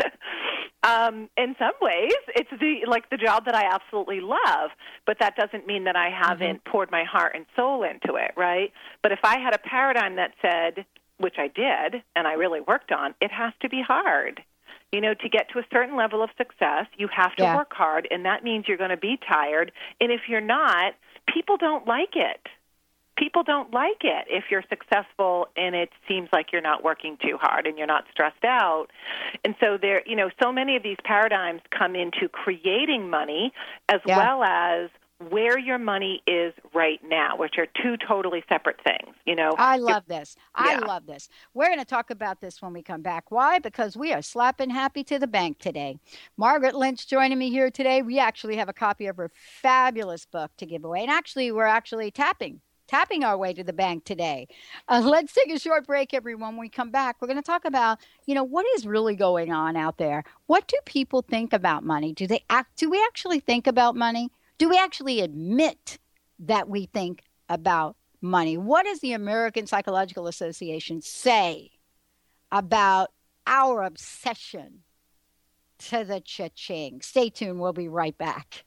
um, 0.82 1.28
in 1.36 1.54
some 1.58 1.74
ways, 1.82 2.14
it's 2.34 2.48
the 2.58 2.86
like 2.86 3.10
the 3.10 3.18
job 3.18 3.44
that 3.44 3.54
I 3.54 3.64
absolutely 3.70 4.20
love, 4.20 4.70
but 5.06 5.18
that 5.20 5.36
doesn't 5.36 5.66
mean 5.66 5.84
that 5.84 5.96
I 5.96 6.08
haven't 6.08 6.64
mm-hmm. 6.64 6.70
poured 6.70 6.90
my 6.90 7.04
heart 7.04 7.32
and 7.34 7.44
soul 7.54 7.82
into 7.82 8.14
it, 8.16 8.32
right? 8.34 8.72
But 9.02 9.12
if 9.12 9.20
I 9.24 9.38
had 9.38 9.54
a 9.54 9.58
paradigm 9.58 10.16
that 10.16 10.32
said, 10.40 10.86
which 11.18 11.36
I 11.38 11.48
did 11.48 12.02
and 12.16 12.26
I 12.26 12.34
really 12.34 12.60
worked 12.60 12.92
on, 12.92 13.14
it 13.20 13.30
has 13.30 13.52
to 13.60 13.68
be 13.68 13.82
hard. 13.86 14.42
You 14.92 15.02
know, 15.02 15.12
to 15.12 15.28
get 15.28 15.50
to 15.50 15.58
a 15.58 15.64
certain 15.70 15.96
level 15.96 16.22
of 16.22 16.30
success, 16.38 16.86
you 16.96 17.08
have 17.14 17.36
to 17.36 17.42
yeah. 17.42 17.56
work 17.56 17.74
hard, 17.74 18.08
and 18.10 18.24
that 18.24 18.42
means 18.42 18.66
you're 18.66 18.78
going 18.78 18.88
to 18.88 18.96
be 18.96 19.18
tired. 19.28 19.70
And 20.00 20.10
if 20.10 20.22
you're 20.28 20.40
not, 20.40 20.94
people 21.32 21.58
don't 21.58 21.86
like 21.86 22.16
it. 22.16 22.40
People 23.18 23.42
don't 23.42 23.72
like 23.74 24.02
it 24.02 24.26
if 24.28 24.44
you're 24.48 24.64
successful 24.68 25.48
and 25.56 25.74
it 25.74 25.90
seems 26.06 26.28
like 26.32 26.52
you're 26.52 26.62
not 26.62 26.84
working 26.84 27.18
too 27.20 27.36
hard 27.36 27.66
and 27.66 27.76
you're 27.76 27.86
not 27.86 28.04
stressed 28.12 28.44
out. 28.44 28.86
And 29.44 29.56
so 29.58 29.76
there, 29.76 30.02
you 30.06 30.14
know, 30.14 30.30
so 30.40 30.52
many 30.52 30.76
of 30.76 30.84
these 30.84 30.98
paradigms 31.02 31.60
come 31.76 31.96
into 31.96 32.28
creating 32.30 33.10
money 33.10 33.52
as 33.88 34.00
yeah. 34.06 34.18
well 34.18 34.44
as 34.44 34.90
where 35.30 35.58
your 35.58 35.78
money 35.78 36.22
is 36.26 36.54
right 36.74 37.00
now, 37.04 37.36
which 37.36 37.54
are 37.58 37.66
two 37.82 37.96
totally 37.96 38.44
separate 38.48 38.76
things. 38.84 39.14
You 39.26 39.34
know, 39.34 39.54
I 39.58 39.76
love 39.76 40.04
this. 40.06 40.36
I 40.54 40.74
yeah. 40.74 40.86
love 40.86 41.06
this. 41.06 41.28
We're 41.54 41.66
going 41.66 41.80
to 41.80 41.84
talk 41.84 42.10
about 42.10 42.40
this 42.40 42.62
when 42.62 42.72
we 42.72 42.82
come 42.82 43.02
back. 43.02 43.30
Why? 43.30 43.58
Because 43.58 43.96
we 43.96 44.12
are 44.12 44.22
slapping 44.22 44.70
happy 44.70 45.02
to 45.04 45.18
the 45.18 45.26
bank 45.26 45.58
today. 45.58 45.98
Margaret 46.36 46.74
Lynch 46.74 47.08
joining 47.08 47.38
me 47.38 47.50
here 47.50 47.70
today. 47.70 48.00
We 48.02 48.18
actually 48.18 48.56
have 48.56 48.68
a 48.68 48.72
copy 48.72 49.06
of 49.06 49.16
her 49.16 49.30
fabulous 49.34 50.24
book 50.24 50.52
to 50.58 50.66
give 50.66 50.84
away, 50.84 51.02
and 51.02 51.10
actually, 51.10 51.50
we're 51.50 51.64
actually 51.64 52.10
tapping. 52.10 52.60
Tapping 52.86 53.22
our 53.22 53.36
way 53.36 53.52
to 53.52 53.62
the 53.62 53.74
bank 53.74 54.04
today. 54.06 54.48
Uh, 54.88 55.02
let's 55.04 55.34
take 55.34 55.52
a 55.52 55.58
short 55.58 55.86
break, 55.86 56.14
everyone. 56.14 56.54
When 56.54 56.60
we 56.60 56.68
come 56.70 56.90
back, 56.90 57.16
we're 57.20 57.28
going 57.28 57.36
to 57.36 57.42
talk 57.42 57.66
about, 57.66 57.98
you 58.24 58.34
know, 58.34 58.44
what 58.44 58.64
is 58.76 58.86
really 58.86 59.14
going 59.14 59.52
on 59.52 59.76
out 59.76 59.98
there. 59.98 60.24
What 60.46 60.66
do 60.68 60.78
people 60.86 61.20
think 61.20 61.52
about 61.52 61.84
money? 61.84 62.14
Do 62.14 62.26
they 62.26 62.44
act? 62.48 62.78
Do 62.78 62.88
we 62.88 63.02
actually 63.06 63.40
think 63.40 63.66
about 63.66 63.94
money? 63.94 64.30
Do 64.58 64.68
we 64.68 64.76
actually 64.76 65.20
admit 65.20 65.98
that 66.40 66.68
we 66.68 66.86
think 66.86 67.22
about 67.48 67.96
money? 68.20 68.56
What 68.56 68.84
does 68.84 69.00
the 69.00 69.12
American 69.12 69.66
Psychological 69.66 70.26
Association 70.26 71.00
say 71.00 71.70
about 72.50 73.12
our 73.46 73.82
obsession 73.84 74.82
to 75.78 76.04
the 76.04 76.20
cha-ching? 76.20 77.00
Stay 77.02 77.30
tuned. 77.30 77.60
We'll 77.60 77.72
be 77.72 77.88
right 77.88 78.18
back. 78.18 78.64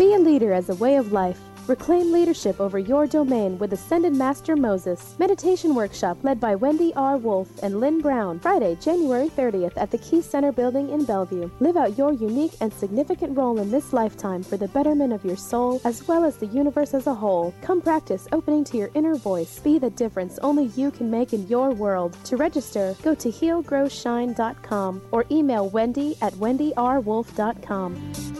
Be 0.00 0.14
a 0.14 0.18
leader 0.18 0.54
as 0.54 0.70
a 0.70 0.74
way 0.76 0.96
of 0.96 1.12
life. 1.12 1.38
Reclaim 1.66 2.10
leadership 2.10 2.58
over 2.58 2.78
your 2.78 3.06
domain 3.06 3.58
with 3.58 3.74
Ascended 3.74 4.14
Master 4.14 4.56
Moses. 4.56 5.14
Meditation 5.18 5.74
workshop 5.74 6.16
led 6.22 6.40
by 6.40 6.54
Wendy 6.54 6.94
R. 6.96 7.18
Wolf 7.18 7.50
and 7.62 7.80
Lynn 7.80 8.00
Brown. 8.00 8.40
Friday, 8.40 8.78
January 8.80 9.28
30th 9.28 9.76
at 9.76 9.90
the 9.90 9.98
Key 9.98 10.22
Center 10.22 10.52
building 10.52 10.88
in 10.88 11.04
Bellevue. 11.04 11.50
Live 11.60 11.76
out 11.76 11.98
your 11.98 12.14
unique 12.14 12.54
and 12.62 12.72
significant 12.72 13.36
role 13.36 13.60
in 13.60 13.70
this 13.70 13.92
lifetime 13.92 14.42
for 14.42 14.56
the 14.56 14.68
betterment 14.68 15.12
of 15.12 15.22
your 15.22 15.36
soul 15.36 15.82
as 15.84 16.08
well 16.08 16.24
as 16.24 16.38
the 16.38 16.46
universe 16.46 16.94
as 16.94 17.06
a 17.06 17.12
whole. 17.12 17.52
Come 17.60 17.82
practice 17.82 18.26
opening 18.32 18.64
to 18.64 18.78
your 18.78 18.90
inner 18.94 19.16
voice. 19.16 19.58
Be 19.58 19.78
the 19.78 19.90
difference 19.90 20.38
only 20.38 20.68
you 20.76 20.90
can 20.90 21.10
make 21.10 21.34
in 21.34 21.46
your 21.46 21.72
world. 21.72 22.16
To 22.24 22.38
register, 22.38 22.96
go 23.02 23.14
to 23.16 23.28
healgrowshine.com 23.28 25.02
or 25.12 25.26
email 25.30 25.68
wendy 25.68 26.16
at 26.22 26.32
wendyrwolf.com. 26.32 28.39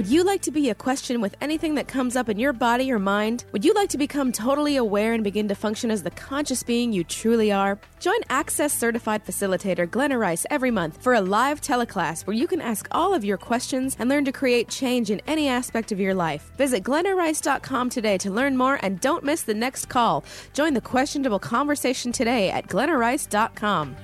Would 0.00 0.08
you 0.08 0.24
like 0.24 0.40
to 0.42 0.50
be 0.50 0.70
a 0.70 0.74
question 0.74 1.20
with 1.20 1.36
anything 1.42 1.74
that 1.74 1.86
comes 1.86 2.16
up 2.16 2.30
in 2.30 2.38
your 2.38 2.54
body 2.54 2.90
or 2.90 2.98
mind? 2.98 3.44
Would 3.52 3.66
you 3.66 3.74
like 3.74 3.90
to 3.90 3.98
become 3.98 4.32
totally 4.32 4.76
aware 4.76 5.12
and 5.12 5.22
begin 5.22 5.46
to 5.48 5.54
function 5.54 5.90
as 5.90 6.02
the 6.02 6.10
conscious 6.10 6.62
being 6.62 6.90
you 6.90 7.04
truly 7.04 7.52
are? 7.52 7.78
Join 7.98 8.16
Access 8.30 8.72
Certified 8.72 9.26
Facilitator 9.26 9.90
Glenna 9.90 10.16
Rice 10.16 10.46
every 10.48 10.70
month 10.70 11.02
for 11.02 11.12
a 11.12 11.20
live 11.20 11.60
teleclass 11.60 12.26
where 12.26 12.34
you 12.34 12.46
can 12.46 12.62
ask 12.62 12.88
all 12.92 13.12
of 13.12 13.26
your 13.26 13.36
questions 13.36 13.94
and 13.98 14.08
learn 14.08 14.24
to 14.24 14.32
create 14.32 14.70
change 14.70 15.10
in 15.10 15.20
any 15.26 15.48
aspect 15.48 15.92
of 15.92 16.00
your 16.00 16.14
life. 16.14 16.50
Visit 16.56 16.82
glennarice.com 16.82 17.90
today 17.90 18.16
to 18.16 18.30
learn 18.30 18.56
more 18.56 18.78
and 18.82 19.02
don't 19.02 19.22
miss 19.22 19.42
the 19.42 19.52
next 19.52 19.90
call. 19.90 20.24
Join 20.54 20.72
the 20.72 20.80
questionable 20.80 21.38
conversation 21.38 22.10
today 22.10 22.48
at 22.48 22.68
glennarice.com 22.68 23.96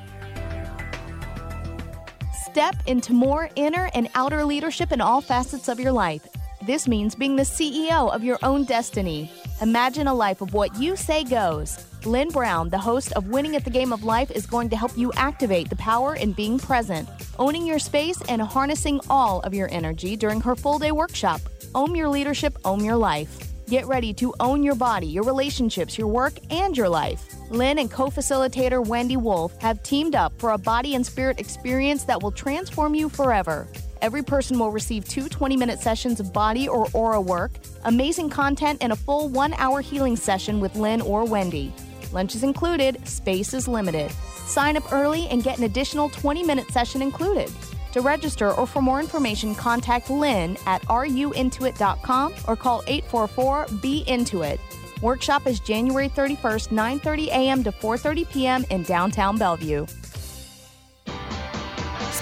step 2.57 2.77
into 2.87 3.13
more 3.13 3.51
inner 3.57 3.91
and 3.93 4.09
outer 4.15 4.43
leadership 4.43 4.91
in 4.91 4.99
all 4.99 5.21
facets 5.21 5.69
of 5.69 5.79
your 5.79 5.93
life. 5.93 6.27
This 6.63 6.89
means 6.89 7.15
being 7.15 7.37
the 7.37 7.43
CEO 7.43 8.11
of 8.11 8.25
your 8.25 8.39
own 8.43 8.65
destiny. 8.65 9.31
Imagine 9.61 10.07
a 10.07 10.15
life 10.15 10.41
of 10.41 10.55
what 10.55 10.75
you 10.81 10.97
say 10.97 11.23
goes. 11.23 11.79
Lynn 12.07 12.31
Brown, 12.31 12.71
the 12.71 12.79
host 12.79 13.13
of 13.13 13.29
Winning 13.29 13.57
at 13.57 13.65
the 13.65 13.77
Game 13.79 13.93
of 13.93 14.05
Life, 14.05 14.31
is 14.31 14.47
going 14.47 14.71
to 14.71 14.77
help 14.77 14.97
you 14.97 15.13
activate 15.17 15.69
the 15.69 15.77
power 15.77 16.15
in 16.15 16.33
being 16.33 16.59
present, 16.59 17.07
owning 17.39 17.67
your 17.67 17.79
space, 17.79 18.23
and 18.23 18.41
harnessing 18.41 19.03
all 19.11 19.41
of 19.41 19.53
your 19.53 19.69
energy 19.71 20.17
during 20.17 20.41
her 20.41 20.57
full 20.57 20.79
day 20.79 20.93
workshop. 20.93 21.43
Own 21.75 21.95
your 21.95 22.09
leadership, 22.09 22.57
own 22.65 22.83
your 22.83 22.97
life. 22.97 23.56
Get 23.69 23.87
ready 23.89 24.15
to 24.15 24.33
own 24.39 24.63
your 24.63 24.77
body, 24.77 25.09
your 25.09 25.25
relationships, 25.25 25.99
your 25.99 26.07
work, 26.07 26.35
and 26.51 26.77
your 26.77 26.89
life. 26.89 27.25
Lynn 27.51 27.81
and 27.81 27.91
co 27.91 28.07
facilitator 28.07 28.87
Wendy 28.87 29.17
Wolf 29.17 29.61
have 29.61 29.83
teamed 29.83 30.15
up 30.15 30.33
for 30.39 30.51
a 30.51 30.59
body 30.59 30.95
and 30.95 31.05
spirit 31.05 31.41
experience 31.41 32.05
that 32.05 32.23
will 32.23 32.31
transform 32.31 32.95
you 32.95 33.09
forever. 33.09 33.67
Every 34.03 34.23
person 34.23 34.57
will 34.57 34.71
receive 34.71 35.09
two 35.09 35.29
20 35.29 35.57
minute 35.57 35.81
sessions 35.81 36.21
of 36.21 36.33
body 36.33 36.69
or 36.69 36.87
aura 36.93 37.21
work, 37.21 37.51
amazing 37.85 38.31
content, 38.31 38.79
and 38.83 38.93
a 38.93 38.97
full 38.97 39.29
one 39.31 39.53
hour 39.55 39.81
healing 39.81 40.15
session 40.15 40.61
with 40.61 40.77
Lynn 40.77 41.01
or 41.01 41.25
Wendy. 41.25 41.75
Lunch 42.13 42.37
is 42.37 42.45
included, 42.45 43.05
space 43.05 43.53
is 43.53 43.67
limited. 43.67 44.13
Sign 44.47 44.77
up 44.77 44.93
early 44.93 45.27
and 45.27 45.43
get 45.43 45.59
an 45.59 45.65
additional 45.65 46.09
20 46.09 46.45
minute 46.45 46.71
session 46.71 47.03
included. 47.03 47.51
To 47.97 48.03
register 48.03 48.53
or 48.53 48.67
for 48.67 48.83
more 48.83 49.01
information, 49.01 49.55
contact 49.55 50.11
Lynn 50.11 50.59
at 50.67 50.83
ruintuit.com 50.83 52.35
or 52.47 52.55
call 52.55 52.83
844-BE-INTUIT. 52.83 54.61
Workshop 55.01 55.47
is 55.47 55.61
January 55.61 56.11
31st, 56.11 56.69
9:30 56.69 57.27
a.m. 57.29 57.65
to 57.65 57.73
4:30 57.73 58.29
p.m. 58.29 58.67
in 58.69 58.83
downtown 58.83 59.39
Bellevue. 59.39 59.87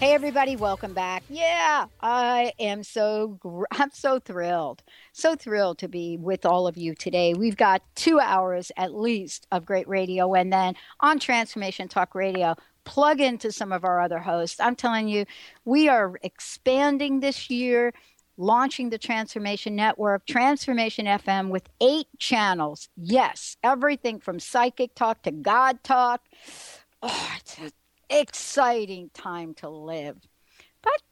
Hey 0.00 0.14
everybody, 0.14 0.54
welcome 0.54 0.94
back. 0.94 1.24
Yeah, 1.28 1.86
I 2.00 2.52
am 2.60 2.84
so 2.84 3.66
I'm 3.72 3.90
so 3.90 4.20
thrilled. 4.20 4.84
So 5.12 5.34
thrilled 5.34 5.78
to 5.78 5.88
be 5.88 6.16
with 6.16 6.46
all 6.46 6.68
of 6.68 6.76
you 6.76 6.94
today. 6.94 7.34
We've 7.34 7.56
got 7.56 7.82
2 7.96 8.20
hours 8.20 8.70
at 8.76 8.94
least 8.94 9.48
of 9.50 9.66
great 9.66 9.88
radio 9.88 10.34
and 10.34 10.52
then 10.52 10.76
on 11.00 11.18
Transformation 11.18 11.88
Talk 11.88 12.14
Radio, 12.14 12.54
plug 12.84 13.20
into 13.20 13.50
some 13.50 13.72
of 13.72 13.84
our 13.84 14.00
other 14.00 14.20
hosts. 14.20 14.60
I'm 14.60 14.76
telling 14.76 15.08
you, 15.08 15.24
we 15.64 15.88
are 15.88 16.16
expanding 16.22 17.18
this 17.18 17.50
year 17.50 17.92
launching 18.36 18.90
the 18.90 18.98
Transformation 18.98 19.74
Network, 19.74 20.24
Transformation 20.26 21.06
FM, 21.06 21.48
with 21.48 21.68
eight 21.80 22.06
channels. 22.20 22.88
Yes, 22.96 23.56
everything 23.64 24.20
from 24.20 24.38
psychic 24.38 24.94
talk 24.94 25.22
to 25.22 25.32
God 25.32 25.82
talk. 25.82 26.22
Oh, 27.02 27.36
exciting 28.10 29.10
time 29.14 29.54
to 29.54 29.68
live. 29.68 30.16
But 30.82 31.02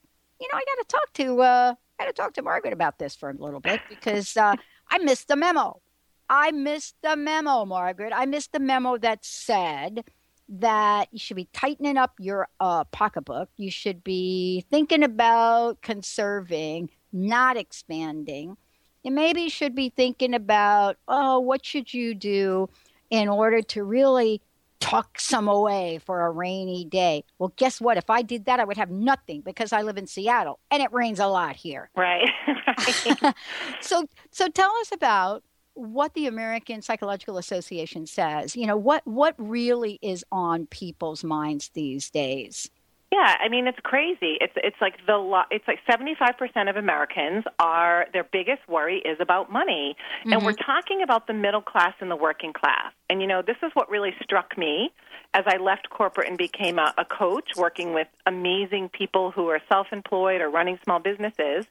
you 0.40 0.48
know, 0.52 0.58
I 0.58 0.64
got 0.64 0.88
to 0.88 0.96
talk 0.96 1.12
to 1.14 1.42
uh, 1.42 1.74
I 1.98 2.04
got 2.04 2.06
to 2.08 2.22
talk 2.22 2.34
to 2.34 2.42
Margaret 2.42 2.72
about 2.72 2.98
this 2.98 3.16
for 3.16 3.30
a 3.30 3.34
little 3.34 3.60
bit 3.60 3.80
because 3.88 4.36
uh, 4.36 4.54
I 4.90 4.98
missed 4.98 5.28
the 5.28 5.36
memo. 5.36 5.80
I 6.28 6.50
missed 6.50 6.96
the 7.02 7.16
memo, 7.16 7.64
Margaret. 7.64 8.12
I 8.14 8.26
missed 8.26 8.52
the 8.52 8.58
memo 8.58 8.98
that 8.98 9.24
said 9.24 10.04
that 10.48 11.08
you 11.12 11.18
should 11.18 11.36
be 11.36 11.48
tightening 11.52 11.96
up 11.96 12.14
your 12.18 12.48
uh, 12.60 12.84
pocketbook. 12.84 13.48
You 13.56 13.70
should 13.70 14.04
be 14.04 14.64
thinking 14.70 15.02
about 15.02 15.82
conserving, 15.82 16.90
not 17.12 17.56
expanding. 17.56 18.56
You 19.02 19.12
maybe 19.12 19.48
should 19.48 19.74
be 19.74 19.88
thinking 19.88 20.34
about, 20.34 20.96
oh, 21.08 21.38
what 21.40 21.64
should 21.64 21.92
you 21.94 22.14
do 22.14 22.68
in 23.10 23.28
order 23.28 23.62
to 23.62 23.84
really 23.84 24.42
tuck 24.80 25.20
some 25.20 25.48
away 25.48 25.98
for 26.04 26.26
a 26.26 26.30
rainy 26.30 26.84
day. 26.84 27.24
Well, 27.38 27.52
guess 27.56 27.80
what? 27.80 27.96
If 27.96 28.10
I 28.10 28.22
did 28.22 28.44
that, 28.46 28.60
I 28.60 28.64
would 28.64 28.76
have 28.76 28.90
nothing 28.90 29.40
because 29.40 29.72
I 29.72 29.82
live 29.82 29.96
in 29.96 30.06
Seattle 30.06 30.58
and 30.70 30.82
it 30.82 30.92
rains 30.92 31.20
a 31.20 31.26
lot 31.26 31.56
here. 31.56 31.90
Right. 31.96 32.30
right. 32.46 33.34
so, 33.80 34.06
so 34.30 34.48
tell 34.48 34.70
us 34.80 34.92
about 34.92 35.42
what 35.74 36.14
the 36.14 36.26
American 36.26 36.82
Psychological 36.82 37.36
Association 37.36 38.06
says. 38.06 38.56
You 38.56 38.66
know, 38.66 38.76
what 38.76 39.06
what 39.06 39.34
really 39.38 39.98
is 40.02 40.24
on 40.30 40.66
people's 40.66 41.24
minds 41.24 41.70
these 41.74 42.10
days? 42.10 42.70
Yeah, 43.12 43.36
I 43.40 43.48
mean 43.48 43.68
it's 43.68 43.78
crazy. 43.84 44.36
It's 44.40 44.52
it's 44.56 44.76
like 44.80 44.94
the 45.06 45.16
lo- 45.16 45.44
it's 45.50 45.66
like 45.68 45.78
75% 45.88 46.68
of 46.68 46.76
Americans 46.76 47.44
are 47.60 48.06
their 48.12 48.24
biggest 48.24 48.68
worry 48.68 48.98
is 48.98 49.18
about 49.20 49.50
money. 49.50 49.96
Mm-hmm. 50.20 50.32
And 50.32 50.44
we're 50.44 50.52
talking 50.52 51.02
about 51.02 51.28
the 51.28 51.32
middle 51.32 51.62
class 51.62 51.94
and 52.00 52.10
the 52.10 52.16
working 52.16 52.52
class. 52.52 52.92
And 53.08 53.20
you 53.20 53.28
know, 53.28 53.42
this 53.42 53.56
is 53.62 53.70
what 53.74 53.88
really 53.88 54.12
struck 54.22 54.58
me 54.58 54.90
as 55.34 55.44
I 55.46 55.58
left 55.58 55.88
corporate 55.88 56.28
and 56.28 56.36
became 56.36 56.78
a, 56.78 56.92
a 56.98 57.04
coach 57.04 57.50
working 57.56 57.94
with 57.94 58.08
amazing 58.26 58.88
people 58.88 59.30
who 59.30 59.48
are 59.48 59.60
self-employed 59.68 60.40
or 60.40 60.50
running 60.50 60.78
small 60.82 60.98
businesses 60.98 61.66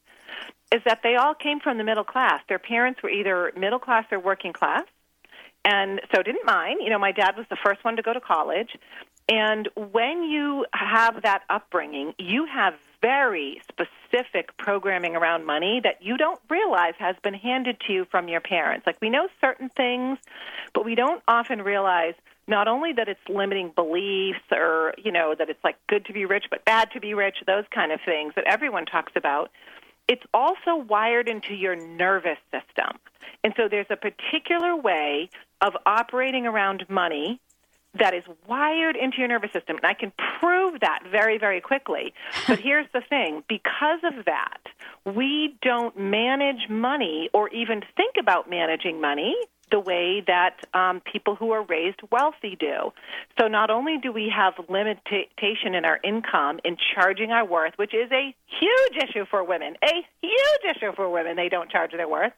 is 0.71 0.81
that 0.86 1.01
they 1.03 1.15
all 1.15 1.33
came 1.33 1.60
from 1.60 1.77
the 1.77 1.83
middle 1.83 2.03
class. 2.03 2.41
Their 2.47 2.60
parents 2.60 3.01
were 3.03 3.10
either 3.10 3.51
middle 3.57 3.79
class 3.79 4.05
or 4.12 4.19
working 4.19 4.53
class. 4.53 4.83
And 5.63 5.99
so 6.13 6.21
didn't 6.21 6.45
mind. 6.45 6.79
You 6.83 6.91
know, 6.91 6.99
my 6.99 7.12
dad 7.12 7.36
was 7.36 7.45
the 7.49 7.57
first 7.65 7.83
one 7.83 7.95
to 7.95 8.03
go 8.03 8.13
to 8.13 8.21
college. 8.21 8.69
And 9.27 9.69
when 9.75 10.23
you 10.23 10.65
have 10.73 11.23
that 11.23 11.43
upbringing, 11.49 12.13
you 12.19 12.45
have 12.45 12.75
very 13.01 13.61
specific 13.67 14.55
programming 14.57 15.15
around 15.15 15.45
money 15.45 15.79
that 15.83 16.01
you 16.01 16.17
don't 16.17 16.39
realize 16.49 16.93
has 16.97 17.15
been 17.23 17.33
handed 17.33 17.79
to 17.81 17.93
you 17.93 18.05
from 18.05 18.27
your 18.27 18.41
parents. 18.41 18.88
Like 18.88 18.97
we 19.01 19.09
know 19.09 19.27
certain 19.41 19.69
things, 19.69 20.17
but 20.73 20.85
we 20.85 20.95
don't 20.95 21.21
often 21.27 21.61
realize 21.61 22.13
not 22.47 22.67
only 22.67 22.93
that 22.93 23.07
it's 23.07 23.27
limiting 23.27 23.71
beliefs 23.75 24.39
or, 24.51 24.93
you 24.97 25.11
know, 25.11 25.35
that 25.38 25.49
it's 25.49 25.63
like 25.63 25.75
good 25.88 26.05
to 26.05 26.13
be 26.13 26.25
rich 26.25 26.45
but 26.49 26.63
bad 26.65 26.91
to 26.91 26.99
be 26.99 27.13
rich, 27.13 27.38
those 27.47 27.65
kind 27.71 27.91
of 27.91 27.99
things 28.05 28.33
that 28.35 28.45
everyone 28.45 28.85
talks 28.85 29.13
about, 29.15 29.51
it's 30.07 30.23
also 30.33 30.75
wired 30.75 31.27
into 31.27 31.55
your 31.55 31.75
nervous 31.75 32.38
system. 32.51 32.97
And 33.43 33.53
so 33.57 33.67
there's 33.67 33.88
a 33.89 33.95
particular 33.95 34.75
way 34.75 35.29
of 35.61 35.73
operating 35.85 36.45
around 36.45 36.85
money 36.89 37.39
that 37.99 38.13
is 38.13 38.23
wired 38.47 38.95
into 38.95 39.17
your 39.19 39.27
nervous 39.27 39.51
system. 39.51 39.77
And 39.77 39.86
I 39.86 39.93
can 39.93 40.12
prove 40.39 40.81
that 40.81 40.99
very, 41.10 41.38
very 41.38 41.62
quickly. 41.62 42.13
But 42.47 42.60
here's 42.60 42.88
the 42.93 43.01
thing 43.01 43.43
because 43.49 43.99
of 44.03 44.25
that, 44.25 44.60
we 45.05 45.58
don't 45.62 45.97
manage 45.97 46.69
money 46.69 47.29
or 47.34 47.49
even 47.49 47.81
think 47.97 48.15
about 48.19 48.49
managing 48.49 49.01
money 49.01 49.36
the 49.71 49.79
way 49.79 50.23
that 50.27 50.58
um, 50.73 51.01
people 51.12 51.36
who 51.36 51.51
are 51.51 51.63
raised 51.63 51.99
wealthy 52.12 52.55
do. 52.60 52.91
So 53.39 53.47
not 53.47 53.69
only 53.71 53.97
do 53.97 54.12
we 54.12 54.31
have 54.36 54.53
limitation 54.69 55.73
in 55.73 55.86
our 55.86 55.99
income 56.03 56.60
in 56.63 56.77
charging 56.93 57.31
our 57.31 57.45
worth, 57.45 57.73
which 57.77 57.93
is 57.93 58.12
a 58.12 58.36
huge 58.60 59.03
issue 59.03 59.25
for 59.29 59.43
women, 59.43 59.75
a 59.84 60.05
huge 60.21 60.75
issue 60.75 60.91
for 60.95 61.10
women, 61.10 61.36
they 61.36 61.49
don't 61.49 61.69
charge 61.69 61.91
their 61.91 62.08
worth, 62.08 62.34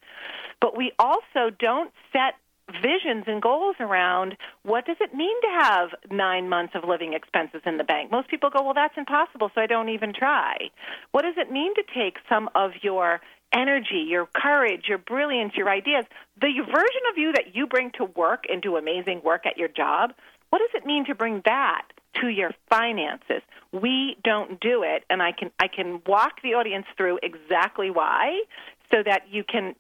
but 0.62 0.78
we 0.78 0.93
also 1.00 1.50
don't 1.60 1.91
set 2.13 2.36
visions 2.82 3.23
and 3.27 3.41
goals 3.41 3.75
around 3.80 4.36
what 4.63 4.86
does 4.86 4.97
it 4.99 5.13
mean 5.13 5.39
to 5.41 5.47
have 5.62 5.89
nine 6.12 6.49
months 6.49 6.73
of 6.75 6.84
living 6.88 7.13
expenses 7.13 7.62
in 7.65 7.77
the 7.77 7.84
bank. 7.84 8.12
Most 8.12 8.30
people 8.30 8.49
go, 8.49 8.63
well, 8.63 8.73
that's 8.73 8.97
impossible, 8.97 9.49
so 9.56 9.62
I 9.62 9.67
don't 9.67 9.89
even 9.89 10.13
try. 10.13 10.69
What 11.12 11.21
does 11.23 11.36
it 11.38 11.51
mean 11.51 11.73
to 11.75 11.84
take 11.95 12.17
some 12.30 12.49
of 12.56 12.71
your 12.82 13.21
energy, 13.53 14.06
your 14.08 14.27
courage, 14.36 14.86
your 14.88 14.97
brilliance, 14.97 15.53
your 15.56 15.69
ideas, 15.69 16.06
the 16.39 16.51
version 16.65 17.01
of 17.12 17.17
you 17.17 17.32
that 17.34 17.56
you 17.56 17.67
bring 17.67 17.91
to 17.91 18.06
work 18.06 18.43
and 18.49 18.62
do 18.62 18.75
amazing 18.75 19.21
work 19.23 19.45
at 19.45 19.58
your 19.58 19.69
job? 19.69 20.13
What 20.49 20.60
does 20.60 20.82
it 20.82 20.86
mean 20.86 21.06
to 21.06 21.15
bring 21.15 21.41
that 21.45 21.84
to 22.21 22.27
your 22.27 22.51
finances? 22.69 23.41
We 23.71 24.17
don't 24.23 24.60
do 24.60 24.84
it, 24.84 25.03
and 25.10 25.21
I 25.21 25.32
can 25.32 25.51
I 25.60 25.67
can 25.67 26.01
walk 26.06 26.41
the 26.41 26.53
audience 26.53 26.86
through 26.95 27.19
exactly 27.21 27.89
why, 27.89 28.43
so 28.91 29.03
that 29.03 29.23
you 29.30 29.43
can 29.43 29.75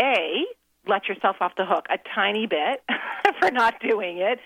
a 0.00 0.44
let 0.86 1.08
yourself 1.08 1.36
off 1.40 1.52
the 1.56 1.64
hook 1.64 1.86
a 1.90 1.98
tiny 2.14 2.46
bit 2.46 2.82
for 3.40 3.50
not 3.50 3.80
doing 3.80 4.18
it, 4.18 4.38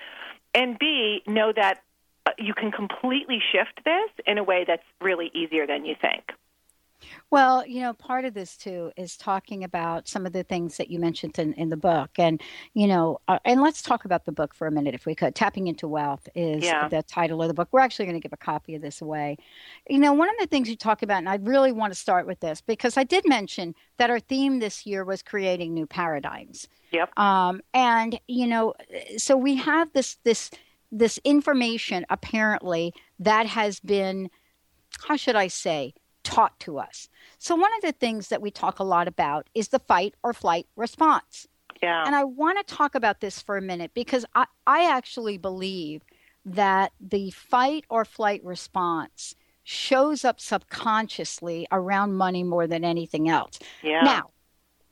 and 0.54 0.78
B, 0.78 1.22
know 1.26 1.52
that 1.54 1.82
uh, 2.26 2.30
you 2.38 2.54
can 2.54 2.70
completely 2.72 3.40
shift 3.52 3.84
this 3.84 4.10
in 4.26 4.38
a 4.38 4.44
way 4.44 4.64
that's 4.66 4.82
really 5.00 5.30
easier 5.34 5.66
than 5.66 5.84
you 5.84 5.94
think. 6.00 6.32
Well, 7.30 7.66
you 7.66 7.80
know, 7.80 7.92
part 7.92 8.24
of 8.24 8.34
this 8.34 8.56
too 8.56 8.90
is 8.96 9.16
talking 9.16 9.64
about 9.64 10.08
some 10.08 10.26
of 10.26 10.32
the 10.32 10.42
things 10.42 10.76
that 10.78 10.90
you 10.90 10.98
mentioned 10.98 11.38
in, 11.38 11.52
in 11.54 11.68
the 11.68 11.76
book. 11.76 12.10
And, 12.18 12.40
you 12.74 12.86
know, 12.86 13.20
uh, 13.28 13.38
and 13.44 13.60
let's 13.60 13.82
talk 13.82 14.04
about 14.04 14.24
the 14.24 14.32
book 14.32 14.54
for 14.54 14.66
a 14.66 14.70
minute 14.70 14.94
if 14.94 15.06
we 15.06 15.14
could. 15.14 15.34
Tapping 15.34 15.66
into 15.66 15.86
Wealth 15.86 16.28
is 16.34 16.64
yeah. 16.64 16.88
the 16.88 17.02
title 17.02 17.42
of 17.42 17.48
the 17.48 17.54
book. 17.54 17.68
We're 17.72 17.80
actually 17.80 18.06
going 18.06 18.20
to 18.20 18.22
give 18.22 18.32
a 18.32 18.36
copy 18.36 18.74
of 18.74 18.82
this 18.82 19.00
away. 19.00 19.36
You 19.88 19.98
know, 19.98 20.12
one 20.12 20.28
of 20.28 20.36
the 20.40 20.46
things 20.46 20.68
you 20.68 20.76
talk 20.76 21.02
about, 21.02 21.18
and 21.18 21.28
I 21.28 21.36
really 21.36 21.72
want 21.72 21.92
to 21.92 21.98
start 21.98 22.26
with 22.26 22.40
this 22.40 22.60
because 22.60 22.96
I 22.96 23.04
did 23.04 23.28
mention 23.28 23.74
that 23.98 24.10
our 24.10 24.20
theme 24.20 24.58
this 24.58 24.86
year 24.86 25.04
was 25.04 25.22
creating 25.22 25.74
new 25.74 25.86
paradigms. 25.86 26.68
Yep. 26.92 27.18
Um, 27.18 27.60
and, 27.74 28.18
you 28.26 28.46
know, 28.46 28.74
so 29.16 29.36
we 29.36 29.56
have 29.56 29.92
this, 29.92 30.16
this, 30.24 30.50
this 30.90 31.18
information 31.24 32.06
apparently 32.08 32.94
that 33.18 33.46
has 33.46 33.80
been, 33.80 34.30
how 35.06 35.16
should 35.16 35.36
I 35.36 35.48
say, 35.48 35.94
taught 36.26 36.58
to 36.60 36.78
us. 36.78 37.08
So, 37.38 37.54
one 37.54 37.72
of 37.76 37.82
the 37.82 37.92
things 37.92 38.28
that 38.28 38.42
we 38.42 38.50
talk 38.50 38.78
a 38.80 38.84
lot 38.84 39.06
about 39.06 39.48
is 39.54 39.68
the 39.68 39.78
fight 39.78 40.14
or 40.22 40.32
flight 40.32 40.66
response. 40.76 41.46
Yeah. 41.82 42.04
And 42.04 42.14
I 42.14 42.24
want 42.24 42.58
to 42.58 42.74
talk 42.74 42.94
about 42.94 43.20
this 43.20 43.40
for 43.40 43.56
a 43.56 43.62
minute 43.62 43.92
because 43.94 44.24
I, 44.34 44.46
I 44.66 44.90
actually 44.90 45.38
believe 45.38 46.02
that 46.44 46.92
the 47.00 47.30
fight 47.30 47.84
or 47.88 48.04
flight 48.04 48.42
response 48.44 49.34
shows 49.62 50.24
up 50.24 50.40
subconsciously 50.40 51.66
around 51.70 52.14
money 52.14 52.42
more 52.42 52.66
than 52.66 52.84
anything 52.84 53.28
else. 53.28 53.58
Yeah. 53.82 54.02
Now, 54.02 54.30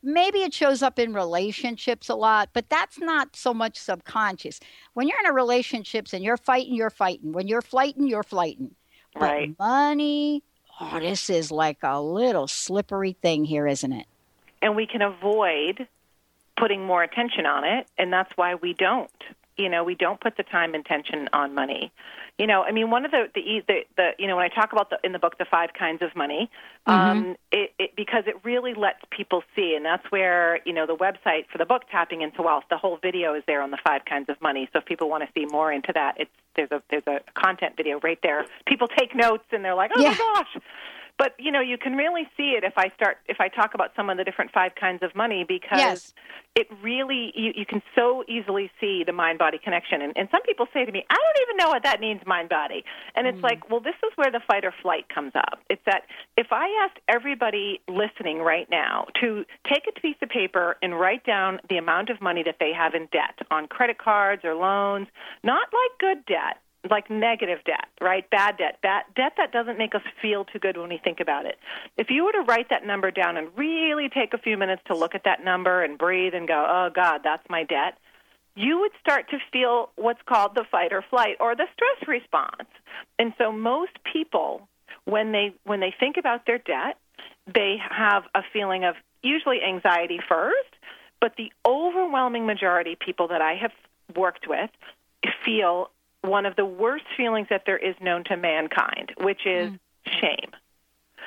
maybe 0.03 0.40
it 0.42 0.53
shows 0.53 0.83
up 0.83 0.99
in 0.99 1.14
relationships 1.14 2.09
a 2.09 2.14
lot, 2.14 2.51
but 2.53 2.68
that's 2.68 2.99
not 2.99 3.35
so 3.35 3.55
much 3.55 3.79
subconscious. 3.79 4.61
When 4.92 5.09
you're 5.09 5.20
in 5.20 5.27
a 5.27 5.33
relationships 5.33 6.12
and 6.12 6.23
you're 6.23 6.37
fighting, 6.37 6.75
you're 6.75 6.90
fighting. 6.90 7.33
When 7.33 7.49
you're 7.49 7.62
flighting, 7.62 8.07
you're 8.07 8.23
flighting. 8.23 8.75
But 9.14 9.23
Right. 9.23 9.59
money, 9.59 10.42
oh, 10.81 11.01
this 11.01 11.31
is 11.31 11.51
like 11.51 11.79
a 11.83 12.01
little 12.01 12.47
slippery 12.47 13.13
thing 13.13 13.45
here, 13.45 13.67
isn't 13.67 13.93
it? 13.93 14.07
and 14.65 14.75
we 14.75 14.87
can 14.87 15.03
avoid 15.03 15.87
putting 16.57 16.85
more 16.85 17.03
attention 17.03 17.45
on 17.45 17.65
it 17.65 17.87
and 17.99 18.13
that's 18.13 18.33
why 18.37 18.55
we 18.55 18.73
don't 18.73 19.11
you 19.57 19.69
know 19.69 19.85
we 19.85 19.95
don't 19.95 20.21
put 20.21 20.37
the 20.37 20.43
time 20.43 20.75
and 20.75 20.85
attention 20.85 21.29
on 21.33 21.55
money. 21.55 21.93
You 22.38 22.49
know 22.49 22.62
i 22.64 22.73
mean 22.73 22.90
one 22.90 23.05
of 23.05 23.12
the 23.12 23.29
the, 23.35 23.62
the, 23.69 23.81
the 23.97 24.11
you 24.19 24.27
know 24.27 24.35
when 24.35 24.45
i 24.45 24.49
talk 24.49 24.73
about 24.73 24.90
the 24.90 24.99
in 25.05 25.12
the 25.12 25.21
book 25.21 25.38
the 25.38 25.45
five 25.45 25.71
kinds 25.79 26.03
of 26.03 26.17
money 26.17 26.51
um 26.87 27.37
it, 27.53 27.73
it 27.79 27.95
because 27.95 28.25
it 28.27 28.35
really 28.45 28.75
lets 28.75 28.99
people 29.11 29.45
see 29.55 29.75
and 29.77 29.85
that's 29.85 30.05
where 30.11 30.59
you 30.64 30.73
know 30.73 30.85
the 30.85 30.97
website 30.97 31.47
for 31.53 31.59
the 31.59 31.64
book 31.64 31.83
tapping 31.93 32.23
into 32.23 32.43
wealth 32.43 32.64
the 32.71 32.77
whole 32.77 32.97
video 33.01 33.35
is 33.35 33.45
there 33.47 33.62
on 33.62 33.71
the 33.71 33.79
five 33.87 34.05
kinds 34.05 34.29
of 34.29 34.40
money. 34.43 34.69
So 34.73 34.81
if 34.81 34.85
people 34.85 35.09
want 35.09 35.23
to 35.23 35.29
see 35.33 35.47
more 35.47 35.73
into 35.73 35.93
that 35.95 36.17
it's 36.19 36.31
there's 36.57 36.73
a 36.73 36.83
there's 36.90 37.07
a 37.07 37.21
content 37.40 37.77
video 37.77 38.01
right 38.01 38.19
there. 38.23 38.47
People 38.67 38.88
take 38.88 39.14
notes 39.14 39.45
and 39.53 39.64
they're 39.64 39.75
like 39.77 39.93
oh 39.97 40.03
Yeah. 40.03 40.11
my 40.11 40.17
gosh 40.17 40.62
but 41.18 41.35
you 41.38 41.53
know 41.53 41.61
you 41.61 41.79
can 41.79 41.94
really 41.94 42.29
see 42.37 42.55
it 42.57 42.64
if 42.64 42.74
i 42.77 42.90
start 42.96 43.18
if 43.29 43.40
i 43.40 43.48
talk 43.48 43.74
about 43.74 43.90
some 43.96 44.11
of 44.11 44.16
the 44.16 44.24
different 44.24 44.50
five 44.53 44.74
kinds 44.74 45.03
of 45.03 45.14
money 45.14 45.44
because 45.46 45.79
Yes. 45.79 46.14
it 46.55 46.68
really 46.83 47.33
you, 47.35 47.53
you 47.55 47.66
can 47.66 47.83
so 47.94 48.24
easily 48.29 48.70
see 48.81 49.03
the 49.05 49.12
mind 49.12 49.38
body 49.38 49.59
connection. 49.59 50.03
And, 50.03 50.12
and 50.16 50.29
some 50.31 50.42
people 50.42 50.66
say 50.72 50.85
to 50.85 50.92
me 50.92 51.05
i 51.11 51.14
don't 51.14 51.42
even 51.42 51.57
know 51.57 51.68
what 51.68 51.83
that 51.83 52.00
means 52.00 52.20
mind 52.27 52.48
body 52.48 52.85
and 53.14 53.27
it's 53.27 53.38
hmm. 53.38 53.44
like 53.44 53.70
well 53.70 53.81
this 53.81 53.96
is 54.05 54.12
where 54.16 54.31
the 54.31 54.40
fight 54.46 54.64
or 54.64 54.74
flight 54.83 55.09
comes 55.09 55.33
up. 55.35 55.61
It's 55.70 55.83
that 55.87 56.03
if 56.37 56.48
i 56.50 56.68
asked 56.85 57.00
everybody 57.09 57.81
listening 57.88 58.38
right 58.38 58.68
now 58.70 59.07
to 59.20 59.44
take 59.68 59.85
a 59.88 60.00
piece 60.00 60.16
of 60.22 60.29
paper 60.29 60.77
and 60.83 60.98
write 60.98 61.24
down 61.24 61.61
the 61.68 61.77
amount 61.77 62.11
of 62.11 62.20
money 62.20 62.42
that 62.44 62.57
they 62.61 62.72
have 62.72 62.94
in 62.94 63.09
debt 63.12 63.38
on 63.50 63.66
credit 63.66 63.98
cards 63.98 64.44
or 64.44 64.55
loans 64.55 65.09
not 65.42 65.68
like 65.72 65.98
good 65.98 66.24
debt 66.27 66.59
like 66.90 67.11
negative 67.11 67.59
debt, 67.64 67.87
right? 68.01 68.29
Bad 68.31 68.59
debt, 68.59 68.79
bad 68.83 69.05
debt 69.16 69.33
that 69.37 69.53
doesn't 69.53 69.79
make 69.79 69.94
us 69.94 70.03
feel 70.20 70.44
too 70.44 70.59
good 70.59 70.77
when 70.77 70.88
we 70.88 70.99
think 71.03 71.20
about 71.20 71.47
it. 71.47 71.59
If 71.97 72.11
you 72.11 72.25
were 72.25 72.33
to 72.33 72.42
write 72.42 72.68
that 72.70 72.87
number 72.87 73.11
down 73.11 73.37
and 73.37 73.49
really 73.57 74.09
take 74.09 74.35
a 74.35 74.38
few 74.38 74.57
minutes 74.57 74.83
to 74.87 74.97
look 74.97 75.14
at 75.14 75.25
that 75.25 75.44
number 75.44 75.83
and 75.83 75.97
breathe 75.99 76.35
and 76.35 76.47
go, 76.47 76.66
"Oh 76.68 76.90
God, 76.94 77.23
that's 77.23 77.49
my 77.49 77.64
debt," 77.64 77.99
you 78.55 78.81
would 78.81 78.92
start 79.01 79.31
to 79.31 79.38
feel 79.53 79.90
what's 79.97 80.23
called 80.23 80.55
the 80.55 80.64
fight 80.64 80.92
or 80.92 81.03
flight 81.03 81.37
or 81.40 81.55
the 81.55 81.66
stress 81.73 82.09
response. 82.09 82.68
And 83.18 83.33
so 83.38 83.51
most 83.51 83.92
people 84.05 84.68
when 85.05 85.33
they 85.33 85.55
when 85.64 85.81
they 85.81 85.94
think 85.99 86.16
about 86.16 86.47
their 86.47 86.59
debt, 86.59 86.97
they 87.47 87.77
have 87.79 88.25
a 88.35 88.42
feeling 88.53 88.85
of 88.85 88.97
usually 89.23 89.62
anxiety 89.62 90.20
first, 90.29 90.70
but 91.20 91.35
the 91.37 91.53
overwhelming 91.66 92.47
majority 92.47 92.92
of 92.94 92.99
people 92.99 93.29
that 93.29 93.40
I 93.40 93.55
have 93.55 93.73
worked 94.14 94.47
with 94.47 94.70
feel 95.44 95.90
one 96.25 96.47
of 96.47 96.57
the 96.57 96.65
worst 96.65 97.05
feelings 97.17 97.49
that 97.51 97.63
there 97.67 97.77
is 97.77 97.95
known 98.01 98.25
to 98.25 98.37
mankind, 98.37 99.13
which 99.21 99.47
is 99.47 99.73
shame. 100.21 100.51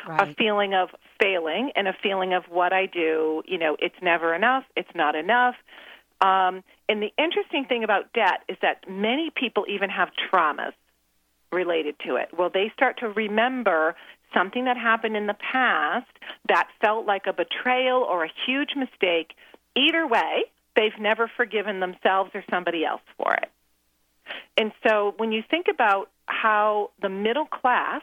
A 0.07 0.33
feeling 0.35 0.73
of 0.73 0.89
failing 1.19 1.71
and 1.75 1.87
a 1.87 1.93
feeling 2.01 2.33
of 2.33 2.43
what 2.49 2.71
I 2.71 2.85
do, 2.85 3.43
you 3.45 3.57
know, 3.57 3.75
it's 3.79 3.95
never 4.01 4.33
enough, 4.33 4.63
it's 4.75 4.89
not 4.95 5.15
enough. 5.15 5.55
Um, 6.21 6.63
and 6.87 7.01
the 7.01 7.11
interesting 7.17 7.65
thing 7.65 7.83
about 7.83 8.13
debt 8.13 8.43
is 8.47 8.57
that 8.61 8.89
many 8.89 9.31
people 9.35 9.65
even 9.67 9.89
have 9.89 10.09
traumas 10.31 10.73
related 11.51 11.95
to 12.05 12.15
it. 12.15 12.29
Well, 12.37 12.49
they 12.53 12.71
start 12.73 12.99
to 12.99 13.09
remember 13.09 13.95
something 14.33 14.65
that 14.65 14.77
happened 14.77 15.17
in 15.17 15.27
the 15.27 15.35
past 15.35 16.07
that 16.47 16.67
felt 16.81 17.05
like 17.05 17.23
a 17.27 17.33
betrayal 17.33 18.01
or 18.01 18.23
a 18.23 18.29
huge 18.45 18.75
mistake. 18.75 19.33
Either 19.75 20.07
way, 20.07 20.43
they've 20.75 20.99
never 20.99 21.29
forgiven 21.35 21.79
themselves 21.79 22.31
or 22.33 22.43
somebody 22.49 22.85
else 22.85 23.01
for 23.17 23.33
it. 23.33 23.49
And 24.57 24.71
so 24.87 25.13
when 25.17 25.31
you 25.31 25.43
think 25.49 25.67
about 25.69 26.09
how 26.25 26.91
the 27.01 27.09
middle 27.09 27.45
class 27.45 28.01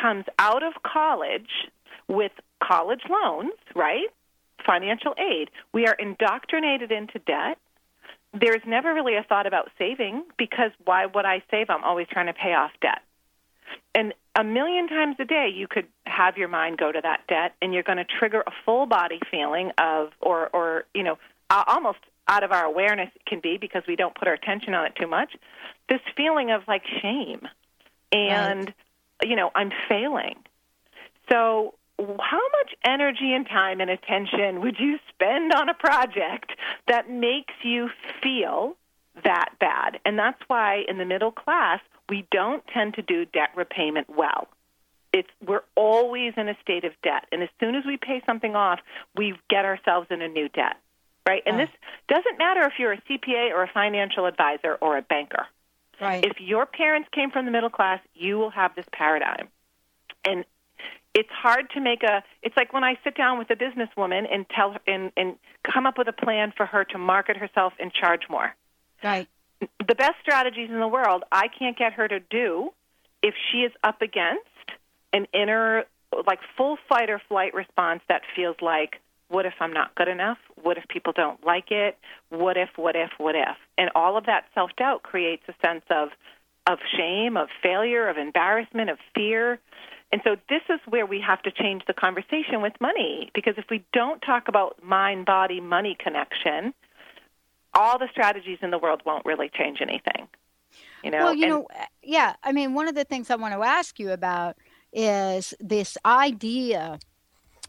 comes 0.00 0.24
out 0.38 0.62
of 0.62 0.74
college 0.82 1.70
with 2.08 2.32
college 2.62 3.02
loans, 3.08 3.52
right? 3.74 4.08
Financial 4.66 5.14
aid, 5.18 5.50
we 5.72 5.86
are 5.86 5.94
indoctrinated 5.94 6.90
into 6.92 7.18
debt. 7.20 7.58
There's 8.38 8.62
never 8.66 8.92
really 8.92 9.16
a 9.16 9.22
thought 9.22 9.46
about 9.46 9.70
saving 9.78 10.24
because 10.36 10.70
why 10.84 11.06
would 11.06 11.24
I 11.24 11.42
save? 11.50 11.70
I'm 11.70 11.84
always 11.84 12.06
trying 12.10 12.26
to 12.26 12.34
pay 12.34 12.54
off 12.54 12.72
debt. 12.80 13.02
And 13.94 14.12
a 14.38 14.44
million 14.44 14.88
times 14.88 15.16
a 15.18 15.24
day, 15.24 15.48
you 15.54 15.66
could 15.66 15.86
have 16.04 16.36
your 16.36 16.48
mind 16.48 16.78
go 16.78 16.92
to 16.92 17.00
that 17.00 17.26
debt, 17.28 17.54
and 17.62 17.72
you're 17.72 17.82
going 17.82 17.98
to 17.98 18.04
trigger 18.04 18.42
a 18.46 18.52
full 18.64 18.86
body 18.86 19.18
feeling 19.30 19.72
of, 19.78 20.10
or, 20.20 20.48
or 20.52 20.84
you 20.94 21.02
know, 21.02 21.18
almost 21.50 21.98
out 22.28 22.42
of 22.42 22.52
our 22.52 22.64
awareness 22.64 23.10
it 23.14 23.24
can 23.26 23.40
be 23.40 23.58
because 23.58 23.82
we 23.86 23.96
don't 23.96 24.14
put 24.14 24.28
our 24.28 24.34
attention 24.34 24.74
on 24.74 24.86
it 24.86 24.94
too 25.00 25.06
much. 25.06 25.34
This 25.88 26.00
feeling 26.16 26.50
of 26.50 26.62
like 26.66 26.82
shame, 27.00 27.46
and 28.12 28.72
you 29.22 29.36
know, 29.36 29.50
I'm 29.54 29.70
failing. 29.88 30.36
So, 31.30 31.74
how 31.98 32.40
much 32.58 32.74
energy 32.84 33.32
and 33.32 33.46
time 33.46 33.80
and 33.80 33.90
attention 33.90 34.60
would 34.60 34.76
you 34.78 34.98
spend 35.08 35.52
on 35.52 35.68
a 35.68 35.74
project 35.74 36.52
that 36.88 37.10
makes 37.10 37.54
you 37.62 37.88
feel 38.22 38.76
that 39.24 39.50
bad? 39.58 39.98
And 40.04 40.18
that's 40.18 40.40
why 40.46 40.84
in 40.88 40.98
the 40.98 41.06
middle 41.06 41.32
class, 41.32 41.80
we 42.08 42.26
don't 42.30 42.62
tend 42.68 42.94
to 42.94 43.02
do 43.02 43.24
debt 43.24 43.50
repayment 43.56 44.08
well. 44.14 44.48
It's 45.12 45.28
we're 45.46 45.62
always 45.74 46.34
in 46.36 46.48
a 46.48 46.56
state 46.60 46.84
of 46.84 46.92
debt, 47.02 47.26
and 47.32 47.42
as 47.42 47.48
soon 47.58 47.74
as 47.74 47.84
we 47.86 47.96
pay 47.96 48.22
something 48.26 48.54
off, 48.54 48.80
we 49.16 49.34
get 49.48 49.64
ourselves 49.64 50.08
in 50.10 50.20
a 50.20 50.28
new 50.28 50.48
debt, 50.50 50.76
right? 51.26 51.42
And 51.44 51.56
oh. 51.56 51.58
this 51.58 51.70
doesn't 52.08 52.38
matter 52.38 52.62
if 52.62 52.74
you're 52.78 52.92
a 52.92 53.00
CPA 53.02 53.50
or 53.50 53.62
a 53.62 53.70
financial 53.72 54.26
advisor 54.26 54.74
or 54.80 54.96
a 54.96 55.02
banker. 55.02 55.46
Right. 56.00 56.24
If 56.24 56.40
your 56.40 56.66
parents 56.66 57.08
came 57.12 57.30
from 57.30 57.46
the 57.46 57.50
middle 57.50 57.70
class, 57.70 58.00
you 58.14 58.38
will 58.38 58.50
have 58.50 58.74
this 58.74 58.86
paradigm. 58.92 59.48
And 60.24 60.44
it's 61.14 61.30
hard 61.30 61.70
to 61.70 61.80
make 61.80 62.02
a 62.02 62.22
it's 62.42 62.56
like 62.56 62.74
when 62.74 62.84
I 62.84 62.98
sit 63.02 63.16
down 63.16 63.38
with 63.38 63.48
a 63.50 63.56
businesswoman 63.56 64.26
and 64.30 64.46
tell 64.50 64.72
her 64.72 64.80
and, 64.86 65.10
and 65.16 65.36
come 65.62 65.86
up 65.86 65.96
with 65.96 66.08
a 66.08 66.12
plan 66.12 66.52
for 66.54 66.66
her 66.66 66.84
to 66.84 66.98
market 66.98 67.38
herself 67.38 67.72
and 67.80 67.90
charge 67.92 68.22
more. 68.28 68.54
Right. 69.02 69.26
The 69.60 69.94
best 69.94 70.16
strategies 70.20 70.68
in 70.68 70.78
the 70.78 70.88
world 70.88 71.24
I 71.32 71.48
can't 71.48 71.78
get 71.78 71.94
her 71.94 72.06
to 72.06 72.20
do 72.20 72.70
if 73.22 73.34
she 73.50 73.58
is 73.58 73.72
up 73.82 74.02
against 74.02 74.44
an 75.14 75.26
inner 75.32 75.84
like 76.26 76.40
full 76.56 76.76
fight 76.88 77.08
or 77.08 77.20
flight 77.28 77.54
response 77.54 78.02
that 78.08 78.20
feels 78.34 78.56
like 78.60 79.00
what 79.28 79.46
if 79.46 79.54
I'm 79.60 79.72
not 79.72 79.94
good 79.94 80.08
enough? 80.08 80.38
What 80.62 80.78
if 80.78 80.84
people 80.88 81.12
don't 81.12 81.44
like 81.44 81.70
it? 81.70 81.98
What 82.30 82.56
if, 82.56 82.70
what 82.76 82.94
if, 82.96 83.10
what 83.18 83.34
if? 83.34 83.56
And 83.76 83.90
all 83.94 84.16
of 84.16 84.26
that 84.26 84.44
self 84.54 84.70
doubt 84.76 85.02
creates 85.02 85.42
a 85.48 85.54
sense 85.66 85.84
of 85.90 86.10
of 86.68 86.78
shame, 86.96 87.36
of 87.36 87.48
failure, 87.62 88.08
of 88.08 88.16
embarrassment, 88.16 88.90
of 88.90 88.98
fear. 89.14 89.60
And 90.12 90.20
so 90.24 90.36
this 90.48 90.62
is 90.68 90.80
where 90.88 91.06
we 91.06 91.20
have 91.20 91.42
to 91.42 91.50
change 91.50 91.82
the 91.86 91.94
conversation 91.94 92.60
with 92.60 92.72
money 92.80 93.30
because 93.34 93.54
if 93.56 93.66
we 93.70 93.84
don't 93.92 94.20
talk 94.20 94.48
about 94.48 94.82
mind 94.82 95.26
body 95.26 95.60
money 95.60 95.96
connection, 95.98 96.74
all 97.74 97.98
the 97.98 98.08
strategies 98.10 98.58
in 98.62 98.70
the 98.70 98.78
world 98.78 99.02
won't 99.04 99.24
really 99.24 99.48
change 99.48 99.78
anything. 99.80 100.28
You 101.02 101.10
know, 101.10 101.18
well, 101.24 101.34
you 101.34 101.44
and- 101.44 101.50
know, 101.50 101.66
yeah. 102.02 102.34
I 102.42 102.52
mean, 102.52 102.74
one 102.74 102.88
of 102.88 102.94
the 102.94 103.04
things 103.04 103.30
I 103.30 103.36
want 103.36 103.54
to 103.54 103.62
ask 103.62 103.98
you 103.98 104.10
about 104.10 104.56
is 104.92 105.54
this 105.60 105.98
idea, 106.04 106.98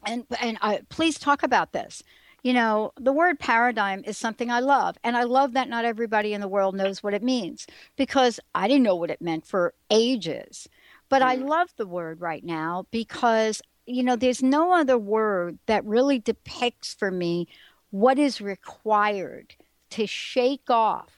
and 0.04 0.24
and 0.40 0.58
I, 0.60 0.80
please 0.88 1.18
talk 1.18 1.42
about 1.42 1.72
this. 1.72 2.02
You 2.42 2.52
know, 2.52 2.92
the 2.98 3.12
word 3.12 3.40
paradigm 3.40 4.04
is 4.04 4.16
something 4.16 4.50
I 4.50 4.60
love, 4.60 4.96
and 5.02 5.16
I 5.16 5.24
love 5.24 5.52
that 5.54 5.68
not 5.68 5.84
everybody 5.84 6.32
in 6.32 6.40
the 6.40 6.48
world 6.48 6.74
knows 6.74 7.02
what 7.02 7.14
it 7.14 7.22
means 7.22 7.66
because 7.96 8.38
I 8.54 8.68
didn't 8.68 8.84
know 8.84 8.94
what 8.94 9.10
it 9.10 9.20
meant 9.20 9.46
for 9.46 9.74
ages. 9.90 10.68
But 11.08 11.22
I 11.22 11.36
mm-hmm. 11.36 11.48
love 11.48 11.72
the 11.76 11.86
word 11.86 12.20
right 12.20 12.44
now 12.44 12.86
because 12.90 13.62
you 13.88 14.02
know, 14.02 14.16
there's 14.16 14.42
no 14.42 14.74
other 14.74 14.98
word 14.98 15.58
that 15.64 15.84
really 15.84 16.18
depicts 16.18 16.92
for 16.92 17.10
me 17.10 17.48
what 17.90 18.18
is 18.18 18.40
required 18.40 19.54
to 19.90 20.06
shake 20.06 20.68
off 20.68 21.08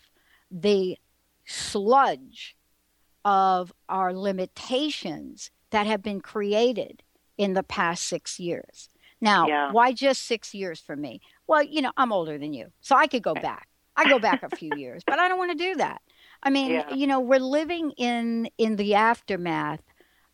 the 0.53 0.97
sludge 1.45 2.57
of 3.25 3.73
our 3.88 4.14
limitations 4.14 5.51
that 5.71 5.88
have 5.88 6.01
been 6.01 6.21
created 6.21 7.03
in 7.40 7.55
the 7.55 7.62
past 7.62 8.05
six 8.07 8.38
years. 8.38 8.90
Now, 9.22 9.48
Yeah. 9.48 9.72
why 9.72 9.92
just 9.92 10.26
six 10.26 10.53
years 10.53 10.79
for 10.79 10.94
me? 10.94 11.22
Well, 11.46 11.62
you 11.62 11.81
know, 11.81 11.92
I'm 11.96 12.12
older 12.12 12.37
than 12.37 12.53
you, 12.53 12.70
so 12.83 12.94
I 12.94 13.07
could 13.07 13.22
go 13.22 13.35
back. 13.35 13.66
I 13.96 14.05
go 14.05 14.18
back 14.18 14.42
a 14.42 14.50
few 14.50 14.70
years, 14.76 15.03
but 15.07 15.18
I 15.18 15.26
don't 15.26 15.38
want 15.38 15.50
to 15.53 15.57
do 15.57 15.74
that. 15.76 16.03
I 16.42 16.50
mean, 16.50 16.72
Yeah. 16.72 16.94
you 16.94 17.07
know, 17.07 17.18
we're 17.18 17.40
living 17.40 17.92
in 17.92 18.50
in 18.59 18.76
the 18.76 18.94
aftermath 18.94 19.81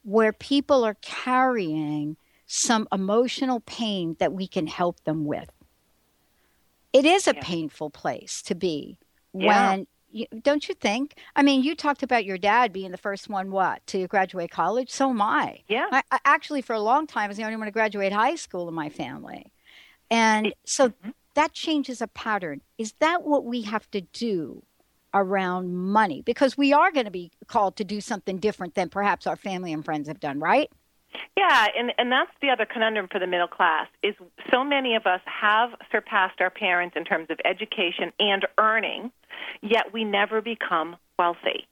where 0.02 0.32
people 0.32 0.84
are 0.84 0.96
carrying 1.00 2.16
some 2.46 2.88
emotional 2.90 3.60
pain 3.60 4.16
that 4.18 4.32
we 4.32 4.48
can 4.48 4.66
help 4.66 5.02
them 5.04 5.24
with. 5.24 5.50
It 6.92 7.04
is 7.04 7.28
a 7.28 7.34
Yeah. 7.34 7.40
painful 7.42 7.90
place 7.90 8.42
to 8.42 8.54
be 8.56 8.98
Yeah. 9.32 9.46
when 9.46 9.86
don't 10.42 10.68
you 10.68 10.74
think? 10.74 11.18
I 11.34 11.42
mean, 11.42 11.62
you 11.62 11.74
talked 11.74 12.02
about 12.02 12.24
your 12.24 12.38
dad 12.38 12.72
being 12.72 12.90
the 12.90 12.96
first 12.96 13.28
one, 13.28 13.50
what, 13.50 13.86
to 13.88 14.06
graduate 14.06 14.50
college? 14.50 14.90
So 14.90 15.10
am 15.10 15.20
I. 15.20 15.60
Yeah. 15.68 15.86
I, 15.90 16.02
I 16.10 16.18
actually, 16.24 16.62
for 16.62 16.74
a 16.74 16.80
long 16.80 17.06
time, 17.06 17.24
I 17.24 17.28
was 17.28 17.36
the 17.36 17.44
only 17.44 17.56
one 17.56 17.66
to 17.66 17.72
graduate 17.72 18.12
high 18.12 18.36
school 18.36 18.68
in 18.68 18.74
my 18.74 18.88
family. 18.88 19.46
And 20.10 20.54
so 20.64 20.88
mm-hmm. 20.88 21.10
that 21.34 21.52
changes 21.52 22.00
a 22.00 22.06
pattern. 22.08 22.60
Is 22.78 22.94
that 23.00 23.24
what 23.24 23.44
we 23.44 23.62
have 23.62 23.90
to 23.90 24.00
do 24.00 24.62
around 25.12 25.74
money? 25.74 26.22
Because 26.22 26.56
we 26.56 26.72
are 26.72 26.92
going 26.92 27.06
to 27.06 27.10
be 27.10 27.32
called 27.46 27.76
to 27.76 27.84
do 27.84 28.00
something 28.00 28.38
different 28.38 28.74
than 28.74 28.88
perhaps 28.88 29.26
our 29.26 29.36
family 29.36 29.72
and 29.72 29.84
friends 29.84 30.08
have 30.08 30.20
done, 30.20 30.38
right? 30.38 30.70
Yeah, 31.36 31.66
and 31.76 31.92
and 31.98 32.10
that's 32.10 32.30
the 32.40 32.50
other 32.50 32.66
conundrum 32.66 33.08
for 33.10 33.18
the 33.18 33.26
middle 33.26 33.48
class 33.48 33.88
is 34.02 34.14
so 34.50 34.64
many 34.64 34.96
of 34.96 35.06
us 35.06 35.20
have 35.24 35.70
surpassed 35.92 36.40
our 36.40 36.50
parents 36.50 36.96
in 36.96 37.04
terms 37.04 37.28
of 37.30 37.38
education 37.44 38.12
and 38.18 38.46
earning, 38.58 39.10
yet 39.62 39.92
we 39.92 40.04
never 40.04 40.40
become 40.40 40.96
wealthy. 41.18 41.66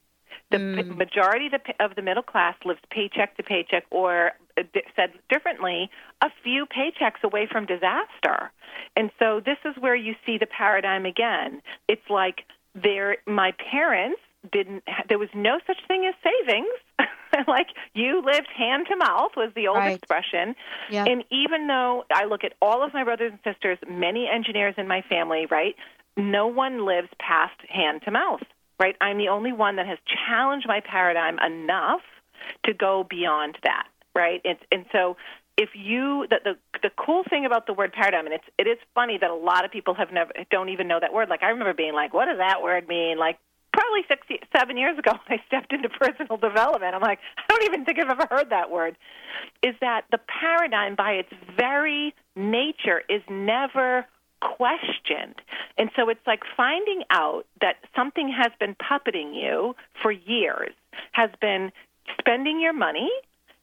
The 0.50 0.59
mm. 0.59 0.96
majority 0.96 1.48
of 1.80 1.94
the 1.96 2.02
middle 2.02 2.22
class 2.22 2.54
lives 2.64 2.80
paycheck 2.90 3.37
to 3.38 3.42
paycheck, 3.42 3.85
or 3.90 4.33
uh, 4.59 4.62
said 4.94 5.12
differently, 5.30 5.90
a 6.20 6.30
few 6.42 6.66
paychecks 6.66 7.22
away 7.22 7.48
from 7.50 7.66
disaster. 7.66 8.52
And 8.96 9.11
so 9.18 9.40
this 9.44 9.59
is 9.64 9.74
where 9.80 9.96
you 9.96 10.14
see 10.26 10.38
the 10.38 10.46
paradigm 10.46 11.07
again. 11.07 11.62
It's 11.88 12.09
like 12.11 12.42
there, 12.74 13.16
my 13.26 13.52
parents 13.70 14.20
didn't. 14.52 14.85
There 15.09 15.18
was 15.18 15.28
no 15.35 15.59
such 15.66 15.78
thing 15.88 16.07
as 16.07 16.14
savings. 16.22 16.68
like 17.48 17.68
you 17.94 18.22
lived 18.24 18.48
hand 18.57 18.87
to 18.88 18.96
mouth 18.96 19.33
was 19.37 19.50
the 19.57 19.68
old 19.68 19.78
right. 19.78 19.96
expression. 19.96 20.54
Yeah. 20.90 21.04
And 21.04 21.24
even 21.30 21.66
though 21.66 22.04
I 22.12 22.24
look 22.26 22.44
at 22.44 22.54
all 22.62 22.85
of 22.85 22.94
my 22.94 23.04
brothers 23.04 23.33
and 23.33 23.54
sisters, 23.54 23.78
many 23.88 24.28
engineers 24.33 24.74
in 24.78 24.87
my 24.87 25.02
family, 25.09 25.46
right? 25.50 25.74
No 26.16 26.46
one 26.46 26.87
lives 26.87 27.09
past 27.18 27.61
hand 27.68 28.02
to 28.04 28.11
mouth, 28.11 28.42
right? 28.78 28.96
I'm 29.00 29.18
the 29.18 29.28
only 29.28 29.52
one 29.52 29.76
that 29.76 29.87
has 29.87 29.98
challenged 30.28 30.66
my 30.68 30.80
paradigm 30.80 31.38
enough 31.40 32.02
to 32.66 32.74
go 32.74 33.04
beyond 33.09 33.59
that, 33.64 33.88
right? 34.14 34.40
It's, 34.44 34.61
and 34.70 34.85
so 34.92 35.16
if 35.57 35.70
you 35.74 36.26
the, 36.30 36.37
the 36.44 36.78
the 36.83 36.90
cool 36.96 37.22
thing 37.28 37.46
about 37.46 37.66
the 37.66 37.72
word 37.72 37.92
paradigm 37.92 38.26
and 38.26 38.35
it's 38.35 38.44
it 38.59 38.66
is 38.66 38.78
funny 38.94 39.18
that 39.20 39.30
a 39.30 39.35
lot 39.35 39.64
of 39.64 39.70
people 39.70 39.94
have 39.94 40.12
never 40.12 40.33
don't 40.50 40.68
even 40.68 40.88
know 40.88 40.98
that 41.00 41.12
word 41.12 41.28
like 41.28 41.42
i 41.42 41.48
remember 41.48 41.72
being 41.72 41.94
like 41.94 42.12
what 42.12 42.26
does 42.26 42.38
that 42.38 42.62
word 42.62 42.88
mean 42.88 43.18
like 43.18 43.38
probably 43.75 44.03
six, 44.09 44.27
seven 44.57 44.77
years 44.77 44.99
ago 44.99 45.13
when 45.27 45.39
I 45.39 45.43
stepped 45.47 45.73
into 45.73 45.89
personal 45.89 46.39
development. 46.39 46.95
I'm 46.95 47.03
like, 47.03 47.19
I 47.37 47.43
don't 47.49 47.65
even 47.65 47.85
think 47.85 47.99
I've 47.99 48.09
ever 48.09 48.27
heard 48.31 48.51
that 48.51 48.71
word. 48.71 48.97
Is 49.63 49.75
that 49.81 50.05
the 50.11 50.19
paradigm 50.19 50.95
by 50.95 51.13
its 51.13 51.31
very 51.57 52.15
nature 52.37 53.03
is 53.09 53.23
never 53.29 54.07
questioned. 54.41 55.41
And 55.79 55.91
so 55.97 56.09
it's 56.09 56.25
like 56.27 56.41
finding 56.57 57.03
out 57.11 57.45
that 57.61 57.77
something 57.97 58.29
has 58.29 58.53
been 58.61 58.75
puppeting 58.75 59.35
you 59.35 59.75
for 60.03 60.13
years, 60.13 60.75
has 61.13 61.31
been 61.41 61.73
spending 62.19 62.61
your 62.61 62.75
money 62.75 63.11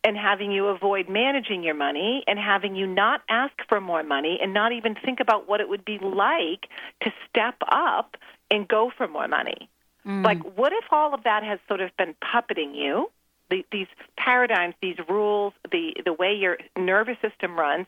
and 0.04 0.18
having 0.18 0.52
you 0.52 0.68
avoid 0.68 1.08
managing 1.08 1.64
your 1.64 1.76
money 1.76 2.24
and 2.26 2.40
having 2.40 2.76
you 2.76 2.88
not 2.88 3.22
ask 3.30 3.54
for 3.70 3.80
more 3.80 4.02
money 4.02 4.40
and 4.42 4.54
not 4.54 4.72
even 4.72 4.96
think 5.06 5.20
about 5.20 5.48
what 5.48 5.62
it 5.62 5.70
would 5.70 5.86
be 5.86 6.00
like 6.02 6.68
to 7.04 7.12
step 7.30 7.56
up 7.70 8.18
and 8.50 8.68
go 8.68 8.92
for 8.98 9.08
more 9.08 9.28
money. 9.28 9.70
Mm. 10.06 10.24
Like, 10.24 10.42
what 10.58 10.74
if 10.74 10.86
all 10.92 11.14
of 11.14 11.24
that 11.24 11.44
has 11.44 11.60
sort 11.68 11.82
of 11.82 11.96
been 11.98 12.16
puppeting 12.24 12.76
you? 12.76 13.12
The, 13.50 13.66
these 13.72 13.88
paradigms, 14.18 14.76
these 14.82 14.96
rules, 15.10 15.54
the 15.72 15.94
the 16.06 16.14
way 16.14 16.34
your 16.34 16.58
nervous 16.78 17.18
system 17.22 17.60
runs, 17.60 17.86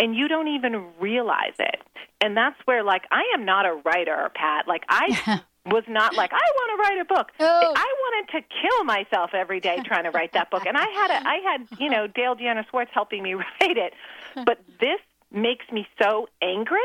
and 0.00 0.16
you 0.16 0.26
don't 0.26 0.48
even 0.48 0.86
realize 0.98 1.54
it. 1.58 1.82
And 2.22 2.36
that's 2.36 2.56
where, 2.64 2.82
like, 2.82 3.02
I 3.10 3.24
am 3.34 3.44
not 3.44 3.66
a 3.66 3.74
writer, 3.84 4.30
Pat. 4.34 4.66
Like, 4.66 4.84
I 4.88 5.42
was 5.66 5.84
not 5.88 6.16
like 6.16 6.32
I 6.32 6.36
want 6.36 6.70
to 6.70 6.82
write 6.82 7.00
a 7.00 7.04
book. 7.04 7.32
Oh. 7.38 7.72
I 7.76 7.94
wanted 8.00 8.32
to 8.32 8.44
kill 8.62 8.84
myself 8.84 9.30
every 9.34 9.60
day 9.60 9.78
trying 9.84 10.04
to 10.04 10.10
write 10.10 10.32
that 10.32 10.50
book, 10.50 10.66
and 10.66 10.76
I 10.76 10.86
had 10.88 11.10
a, 11.10 11.28
I 11.28 11.36
had 11.36 11.80
you 11.80 11.90
know 11.90 12.08
Daylle 12.08 12.38
Deanna 12.40 12.68
Schwartz 12.68 12.90
helping 12.92 13.22
me 13.22 13.34
write 13.60 13.76
it. 13.76 13.94
But 14.46 14.60
this 14.80 14.98
makes 15.30 15.70
me 15.70 15.86
so 16.00 16.26
angry 16.40 16.80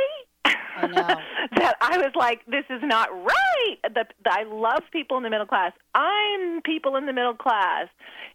I 0.48 0.88
that 1.56 1.76
I 1.82 1.98
was 1.98 2.12
like, 2.16 2.46
this 2.46 2.66
is 2.70 2.82
not 2.84 3.10
right. 3.12 3.78
The, 3.84 4.06
the, 4.24 4.32
I 4.32 4.44
love 4.44 4.84
people 4.92 5.18
in 5.18 5.24
the 5.24 5.30
middle 5.30 5.46
class. 5.46 5.72
I'm 5.96 6.62
people 6.62 6.96
in 6.96 7.06
the 7.06 7.14
middle 7.14 7.36
class. 7.36 7.88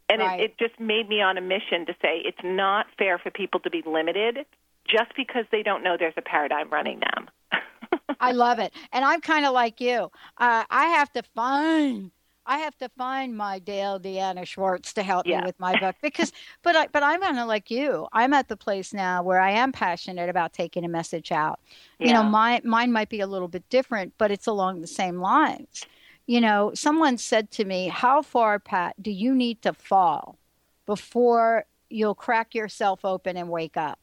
And 0.09 0.21
right. 0.21 0.41
it, 0.41 0.55
it 0.59 0.59
just 0.59 0.79
made 0.81 1.09
me 1.09 1.23
on 1.23 1.39
a 1.39 1.41
mission 1.41 1.87
to 1.87 1.93
say 2.03 2.23
it's 2.25 2.43
not 2.43 2.87
fair 2.99 3.19
for 3.19 3.31
people 3.31 3.61
to 3.61 3.71
be 3.71 3.83
limited 3.87 4.39
just 4.87 5.15
because 5.17 5.45
they 5.53 5.63
don't 5.63 5.83
know 5.83 5.97
there's 5.99 6.15
a 6.17 6.23
paradigm 6.23 6.71
running 6.71 7.01
them. 7.01 7.31
I 8.21 8.33
love 8.33 8.59
it. 8.59 8.73
And 8.93 9.05
I'm 9.05 9.21
kind 9.21 9.47
of 9.47 9.53
like 9.53 9.81
you. 9.81 10.11
Uh, 10.39 10.65
I 10.69 10.87
have 10.89 11.13
to 11.13 11.23
find 11.35 12.11
I 12.45 12.59
have 12.59 12.77
to 12.79 12.89
find 12.91 13.37
my 13.37 13.61
Daylle 13.61 14.01
Deanna 14.01 14.45
Schwartz 14.47 14.93
to 14.95 15.03
help 15.03 15.27
yeah. 15.27 15.41
me 15.41 15.47
with 15.47 15.61
my 15.61 15.79
book 15.79 15.97
because, 16.03 16.33
but 16.63 16.75
I, 16.75 16.89
but 16.89 17.03
I'm 17.03 17.21
kind 17.21 17.39
of 17.39 17.47
like 17.47 17.71
you. 17.71 18.09
I'm 18.13 18.33
at 18.33 18.49
the 18.49 18.57
place 18.57 18.93
now 18.93 19.23
where 19.23 19.41
I 19.41 19.53
am 19.53 19.71
passionate 19.71 20.29
about 20.29 20.53
taking 20.53 20.85
a 20.85 20.89
message 20.89 21.31
out. 21.31 21.61
Yeah. 21.99 22.09
You 22.09 22.13
know, 22.15 22.23
my 22.25 22.61
mine 22.65 22.93
might 22.93 23.09
be 23.09 23.21
a 23.21 23.27
little 23.27 23.49
bit 23.49 23.69
different, 23.69 24.15
but 24.19 24.31
it's 24.31 24.47
along 24.47 24.81
the 24.81 24.87
same 24.89 25.21
lines. 25.21 25.87
You 26.27 26.41
know, 26.41 26.73
someone 26.75 27.17
said 27.19 27.51
to 27.53 27.65
me, 27.65 27.89
"How 27.89 28.23
far, 28.23 28.59
Pat, 28.59 29.01
do 29.01 29.11
you 29.11 29.35
need 29.35 29.63
to 29.63 29.73
fall 29.73 30.39
before 30.87 31.67
you'll 31.91 32.15
crack 32.15 32.55
yourself 32.55 33.05
open 33.05 33.37
and 33.37 33.51
wake 33.51 33.77
up?" 33.77 34.01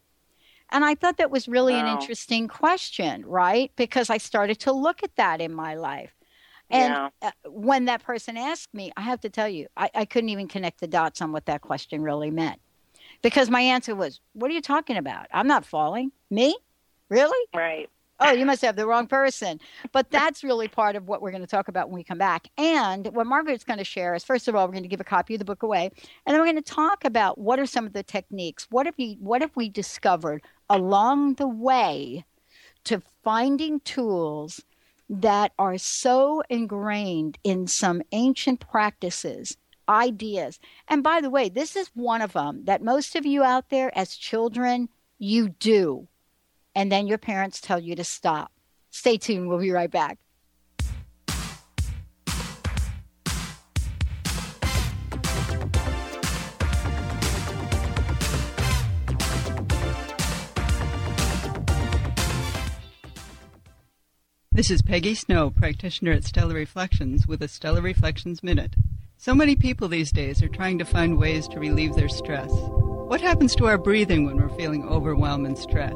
And 0.71 0.85
I 0.85 0.95
thought 0.95 1.17
that 1.17 1.31
was 1.31 1.47
really 1.47 1.73
wow. 1.73 1.85
an 1.85 1.99
interesting 1.99 2.47
question, 2.47 3.25
right? 3.25 3.71
Because 3.75 4.09
I 4.09 4.17
started 4.17 4.59
to 4.61 4.71
look 4.71 5.03
at 5.03 5.15
that 5.17 5.41
in 5.41 5.53
my 5.53 5.75
life. 5.75 6.13
And 6.69 6.93
yeah. 6.93 7.09
Uh, 7.21 7.31
when 7.49 7.85
that 7.85 8.03
person 8.03 8.37
asked 8.37 8.73
me, 8.73 8.91
I 8.95 9.01
have 9.01 9.21
to 9.21 9.29
tell 9.29 9.47
you, 9.47 9.67
I, 9.75 9.89
I 9.95 10.05
couldn't 10.05 10.29
even 10.29 10.47
connect 10.47 10.79
the 10.79 10.87
dots 10.87 11.21
on 11.21 11.31
what 11.31 11.45
that 11.47 11.61
question 11.61 12.01
really 12.01 12.31
meant. 12.31 12.59
Because 13.21 13.49
my 13.49 13.61
answer 13.61 13.95
was, 13.95 14.19
What 14.33 14.51
are 14.51 14.53
you 14.53 14.61
talking 14.61 14.97
about? 14.97 15.27
I'm 15.33 15.47
not 15.47 15.65
falling. 15.65 16.11
Me? 16.29 16.57
Really? 17.09 17.47
Right. 17.55 17.89
Oh, 18.21 18.31
you 18.31 18.45
must 18.45 18.61
have 18.63 18.75
the 18.75 18.85
wrong 18.85 19.07
person. 19.07 19.59
But 19.93 20.11
that's 20.11 20.43
really 20.43 20.67
part 20.67 20.97
of 20.97 21.07
what 21.07 21.21
we're 21.21 21.31
going 21.31 21.41
to 21.41 21.47
talk 21.47 21.69
about 21.69 21.89
when 21.89 21.95
we 21.95 22.03
come 22.03 22.17
back. 22.17 22.49
And 22.57 23.07
what 23.13 23.25
Margaret's 23.25 23.63
going 23.63 23.79
to 23.79 23.85
share 23.85 24.13
is 24.13 24.25
first 24.25 24.47
of 24.47 24.55
all, 24.55 24.67
we're 24.67 24.73
going 24.73 24.83
to 24.83 24.89
give 24.89 24.99
a 24.99 25.05
copy 25.05 25.35
of 25.35 25.39
the 25.39 25.45
book 25.45 25.63
away. 25.63 25.89
And 26.25 26.33
then 26.33 26.39
we're 26.39 26.51
going 26.51 26.61
to 26.61 26.61
talk 26.61 27.05
about 27.05 27.37
what 27.37 27.59
are 27.59 27.65
some 27.65 27.85
of 27.85 27.93
the 27.93 28.03
techniques. 28.03 28.67
What 28.69 28.85
have 28.85 28.95
we 28.97 29.17
what 29.21 29.41
have 29.41 29.55
we 29.55 29.69
discovered 29.69 30.43
along 30.69 31.35
the 31.35 31.47
way 31.47 32.25
to 32.85 33.01
finding 33.23 33.79
tools 33.81 34.61
that 35.09 35.51
are 35.57 35.77
so 35.77 36.43
ingrained 36.49 37.37
in 37.43 37.67
some 37.67 38.01
ancient 38.11 38.59
practices, 38.59 39.57
ideas. 39.87 40.59
And 40.87 41.01
by 41.01 41.19
the 41.19 41.31
way, 41.31 41.49
this 41.49 41.75
is 41.75 41.89
one 41.95 42.21
of 42.21 42.33
them 42.33 42.65
that 42.65 42.83
most 42.83 43.15
of 43.15 43.25
you 43.25 43.43
out 43.43 43.69
there 43.69 43.91
as 43.97 44.15
children, 44.15 44.87
you 45.17 45.49
do. 45.49 46.07
And 46.75 46.91
then 46.91 47.07
your 47.07 47.17
parents 47.17 47.59
tell 47.59 47.79
you 47.79 47.95
to 47.95 48.03
stop. 48.03 48.51
Stay 48.91 49.17
tuned. 49.17 49.49
We'll 49.49 49.59
be 49.59 49.71
right 49.71 49.89
back. 49.89 50.19
This 64.59 64.71
is 64.71 64.81
Peggy 64.81 65.15
Snow, 65.15 65.51
practitioner 65.51 66.11
at 66.11 66.25
Stellar 66.25 66.53
Reflections, 66.53 67.25
with 67.25 67.41
a 67.41 67.47
Stellar 67.47 67.81
Reflections 67.81 68.43
Minute. 68.43 68.75
So 69.15 69.33
many 69.33 69.55
people 69.55 69.87
these 69.87 70.11
days 70.11 70.43
are 70.43 70.49
trying 70.49 70.77
to 70.79 70.83
find 70.83 71.17
ways 71.17 71.47
to 71.47 71.61
relieve 71.61 71.95
their 71.95 72.09
stress. 72.09 72.51
What 72.51 73.21
happens 73.21 73.55
to 73.55 73.67
our 73.67 73.77
breathing 73.77 74.25
when 74.25 74.35
we're 74.35 74.53
feeling 74.57 74.83
overwhelmed 74.83 75.47
and 75.47 75.57
stress? 75.57 75.95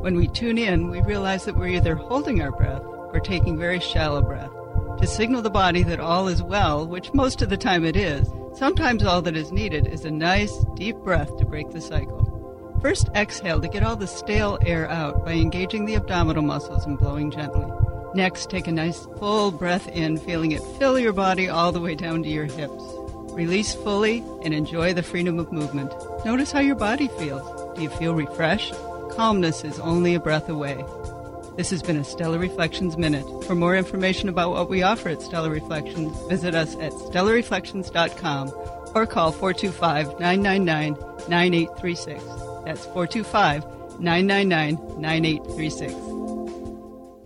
When 0.00 0.16
we 0.16 0.26
tune 0.26 0.58
in, 0.58 0.90
we 0.90 1.00
realize 1.00 1.44
that 1.44 1.56
we're 1.56 1.68
either 1.68 1.94
holding 1.94 2.42
our 2.42 2.50
breath 2.50 2.82
or 2.82 3.20
taking 3.20 3.56
very 3.56 3.78
shallow 3.78 4.20
breath. 4.20 4.50
To 4.98 5.06
signal 5.06 5.40
the 5.40 5.48
body 5.48 5.84
that 5.84 6.00
all 6.00 6.26
is 6.26 6.42
well, 6.42 6.84
which 6.84 7.14
most 7.14 7.40
of 7.40 7.50
the 7.50 7.56
time 7.56 7.84
it 7.84 7.96
is, 7.96 8.28
sometimes 8.56 9.04
all 9.04 9.22
that 9.22 9.36
is 9.36 9.52
needed 9.52 9.86
is 9.86 10.04
a 10.04 10.10
nice, 10.10 10.52
deep 10.74 10.96
breath 10.96 11.36
to 11.36 11.44
break 11.44 11.70
the 11.70 11.80
cycle. 11.80 12.28
First, 12.82 13.10
exhale 13.14 13.60
to 13.60 13.68
get 13.68 13.84
all 13.84 13.94
the 13.94 14.08
stale 14.08 14.58
air 14.66 14.90
out 14.90 15.24
by 15.24 15.34
engaging 15.34 15.84
the 15.84 15.94
abdominal 15.94 16.42
muscles 16.42 16.84
and 16.84 16.98
blowing 16.98 17.30
gently. 17.30 17.70
Next, 18.14 18.50
take 18.50 18.66
a 18.66 18.72
nice 18.72 19.06
full 19.18 19.50
breath 19.50 19.88
in, 19.88 20.18
feeling 20.18 20.52
it 20.52 20.62
fill 20.78 20.98
your 20.98 21.12
body 21.12 21.48
all 21.48 21.72
the 21.72 21.80
way 21.80 21.94
down 21.94 22.22
to 22.22 22.28
your 22.28 22.44
hips. 22.44 22.82
Release 23.32 23.74
fully 23.74 24.22
and 24.44 24.52
enjoy 24.52 24.92
the 24.92 25.02
freedom 25.02 25.38
of 25.38 25.50
movement. 25.50 25.90
Notice 26.24 26.52
how 26.52 26.60
your 26.60 26.76
body 26.76 27.08
feels. 27.08 27.74
Do 27.74 27.82
you 27.82 27.88
feel 27.88 28.14
refreshed? 28.14 28.74
Calmness 29.12 29.64
is 29.64 29.80
only 29.80 30.14
a 30.14 30.20
breath 30.20 30.50
away. 30.50 30.84
This 31.56 31.70
has 31.70 31.82
been 31.82 31.96
a 31.96 32.04
Stellar 32.04 32.38
Reflections 32.38 32.98
Minute. 32.98 33.44
For 33.44 33.54
more 33.54 33.76
information 33.76 34.28
about 34.28 34.50
what 34.50 34.68
we 34.68 34.82
offer 34.82 35.08
at 35.08 35.22
Stellar 35.22 35.50
Reflections, 35.50 36.16
visit 36.28 36.54
us 36.54 36.74
at 36.76 36.92
stellarreflections.com 36.92 38.52
or 38.94 39.06
call 39.06 39.32
425 39.32 40.20
999 40.20 40.92
9836. 41.28 42.22
That's 42.64 42.84
425 42.86 43.64
999 44.00 45.00
9836. 45.00 46.11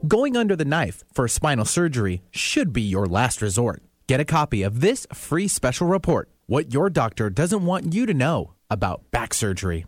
Going 0.07 0.37
under 0.37 0.55
the 0.55 0.67
knife 0.67 1.03
for 1.15 1.27
spinal 1.27 1.65
surgery 1.65 2.23
should 2.31 2.73
be 2.73 2.83
your 2.83 3.07
last 3.07 3.41
resort. 3.41 3.83
Get 4.07 4.21
a 4.21 4.27
copy 4.27 4.63
of 4.63 4.83
this 4.83 5.07
free 5.13 5.49
special 5.49 5.87
report 5.87 6.29
What 6.45 6.73
Your 6.73 6.91
Doctor 6.91 7.31
Doesn't 7.31 7.65
Want 7.65 7.95
You 7.95 8.05
to 8.05 8.13
Know 8.13 8.53
About 8.71 9.11
Back 9.11 9.33
Surgery. 9.33 9.87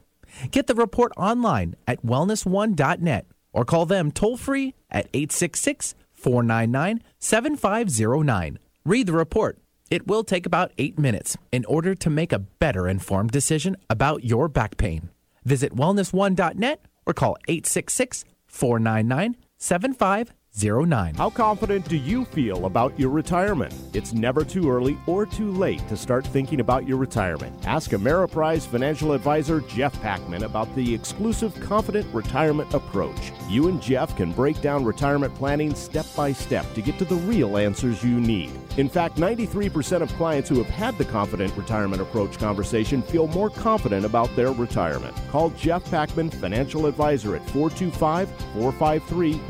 Get 0.50 0.66
the 0.66 0.74
report 0.74 1.12
online 1.18 1.76
at 1.86 2.04
wellness1.net 2.04 3.26
or 3.52 3.64
call 3.66 3.84
them 3.84 4.10
toll 4.10 4.38
free 4.38 4.74
at 4.90 5.08
866 5.12 5.94
499 6.14 7.02
7509. 7.18 8.58
Read 8.86 9.06
the 9.06 9.12
report. 9.12 9.58
It 9.90 10.06
will 10.06 10.24
take 10.24 10.46
about 10.46 10.72
eight 10.78 10.98
minutes 10.98 11.36
in 11.52 11.66
order 11.66 11.94
to 11.94 12.10
make 12.10 12.32
a 12.32 12.38
better 12.38 12.88
informed 12.88 13.30
decision 13.30 13.76
about 13.90 14.24
your 14.24 14.48
back 14.48 14.78
pain. 14.78 15.10
Visit 15.44 15.76
wellness1.net 15.76 16.80
or 17.06 17.12
call 17.12 17.36
866 17.46 18.24
499 18.46 19.36
Seven 19.58 19.92
five. 19.92 20.37
7509. 20.50 21.14
How 21.14 21.30
confident 21.30 21.88
do 21.88 21.96
you 21.96 22.24
feel 22.24 22.66
about 22.66 22.98
your 22.98 23.10
retirement? 23.10 23.72
It's 23.92 24.12
never 24.12 24.44
too 24.44 24.70
early 24.70 24.98
or 25.06 25.26
too 25.26 25.52
late 25.52 25.86
to 25.88 25.96
start 25.96 26.26
thinking 26.26 26.60
about 26.60 26.88
your 26.88 26.96
retirement. 26.96 27.54
Ask 27.66 27.90
Ameriprise 27.90 28.66
financial 28.66 29.12
advisor 29.12 29.60
Jeff 29.60 30.00
Packman 30.00 30.44
about 30.44 30.74
the 30.74 30.94
exclusive 30.94 31.54
Confident 31.60 32.12
Retirement 32.14 32.72
Approach. 32.74 33.32
You 33.48 33.68
and 33.68 33.80
Jeff 33.80 34.16
can 34.16 34.32
break 34.32 34.60
down 34.60 34.84
retirement 34.84 35.34
planning 35.34 35.74
step 35.74 36.06
by 36.16 36.32
step 36.32 36.72
to 36.74 36.82
get 36.82 36.98
to 36.98 37.04
the 37.04 37.14
real 37.14 37.56
answers 37.56 38.02
you 38.02 38.18
need. 38.18 38.50
In 38.78 38.88
fact, 38.88 39.16
93% 39.16 40.02
of 40.02 40.12
clients 40.14 40.48
who 40.48 40.56
have 40.62 40.66
had 40.66 40.96
the 40.98 41.04
Confident 41.04 41.56
Retirement 41.56 42.00
Approach 42.00 42.38
conversation 42.38 43.02
feel 43.02 43.26
more 43.28 43.50
confident 43.50 44.04
about 44.04 44.34
their 44.34 44.52
retirement. 44.52 45.16
Call 45.30 45.50
Jeff 45.50 45.88
Packman, 45.90 46.30
financial 46.30 46.86
advisor 46.86 47.36
at 47.36 47.42
425 47.50 48.28
453 48.54 49.40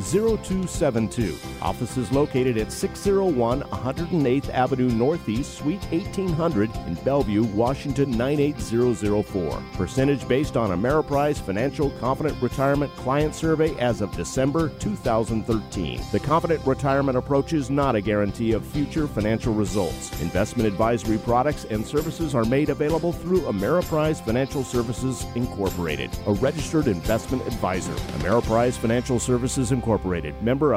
0272. 0.88 1.36
Office 1.62 1.96
is 1.96 2.12
located 2.12 2.56
at 2.56 2.72
601 2.72 3.62
108th 3.62 4.48
Avenue 4.50 4.88
Northeast, 4.88 5.58
Suite 5.58 5.84
1800 5.90 6.74
in 6.86 6.94
Bellevue, 7.04 7.44
Washington 7.44 8.10
98004. 8.16 9.62
Percentage 9.74 10.26
based 10.28 10.56
on 10.56 10.70
Ameriprise 10.70 11.40
Financial 11.40 11.90
Confident 12.00 12.40
Retirement 12.42 12.94
Client 12.96 13.34
Survey 13.34 13.76
as 13.78 14.00
of 14.00 14.16
December 14.16 14.70
2013. 14.78 16.00
The 16.12 16.20
Confident 16.20 16.64
Retirement 16.66 17.18
Approach 17.18 17.52
is 17.52 17.70
not 17.70 17.96
a 17.96 18.00
guarantee 18.00 18.52
of 18.52 18.64
future 18.64 19.06
financial 19.06 19.54
results. 19.54 20.20
Investment 20.20 20.66
advisory 20.66 21.18
products 21.18 21.64
and 21.64 21.86
services 21.86 22.34
are 22.34 22.44
made 22.44 22.70
available 22.70 23.12
through 23.12 23.40
Ameriprise 23.42 24.24
Financial 24.24 24.64
Services 24.64 25.26
Incorporated, 25.34 26.10
a 26.26 26.32
registered 26.32 26.86
investment 26.86 27.46
advisor. 27.46 27.92
Ameriprise 28.18 28.76
Financial 28.78 29.18
Services 29.18 29.72
Incorporated, 29.72 30.40
member 30.42 30.74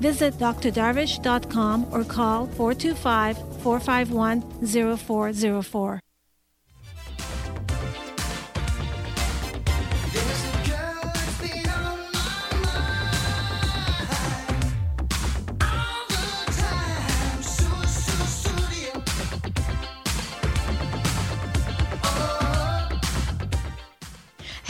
Visit 0.00 0.34
drdarvish.com 0.34 1.86
or 1.92 2.04
call 2.04 2.46
425 2.46 3.38
451 3.62 4.42
0404. 4.96 6.00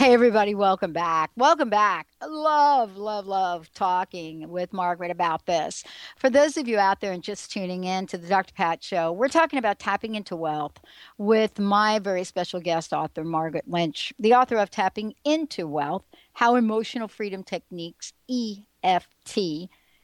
Hey, 0.05 0.13
everybody, 0.13 0.53
welcome 0.53 0.93
back. 0.93 1.31
Welcome 1.35 1.71
back. 1.71 2.05
Love, 2.23 2.95
love, 2.95 3.25
love 3.25 3.73
talking 3.73 4.49
with 4.49 4.71
Margaret 4.71 5.09
about 5.09 5.47
this. 5.47 5.83
For 6.15 6.29
those 6.29 6.57
of 6.57 6.67
you 6.67 6.77
out 6.77 7.01
there 7.01 7.11
and 7.11 7.23
just 7.23 7.51
tuning 7.51 7.85
in 7.85 8.05
to 8.05 8.17
the 8.19 8.27
Dr. 8.27 8.53
Pat 8.53 8.83
Show, 8.83 9.11
we're 9.11 9.29
talking 9.29 9.57
about 9.57 9.79
tapping 9.79 10.13
into 10.13 10.35
wealth 10.35 10.77
with 11.17 11.57
my 11.57 11.97
very 11.97 12.23
special 12.23 12.59
guest 12.59 12.93
author, 12.93 13.23
Margaret 13.23 13.67
Lynch, 13.67 14.13
the 14.19 14.35
author 14.35 14.57
of 14.57 14.69
Tapping 14.69 15.15
into 15.23 15.65
Wealth 15.65 16.03
How 16.33 16.53
Emotional 16.53 17.07
Freedom 17.07 17.41
Techniques, 17.41 18.13
EFT, 18.29 19.39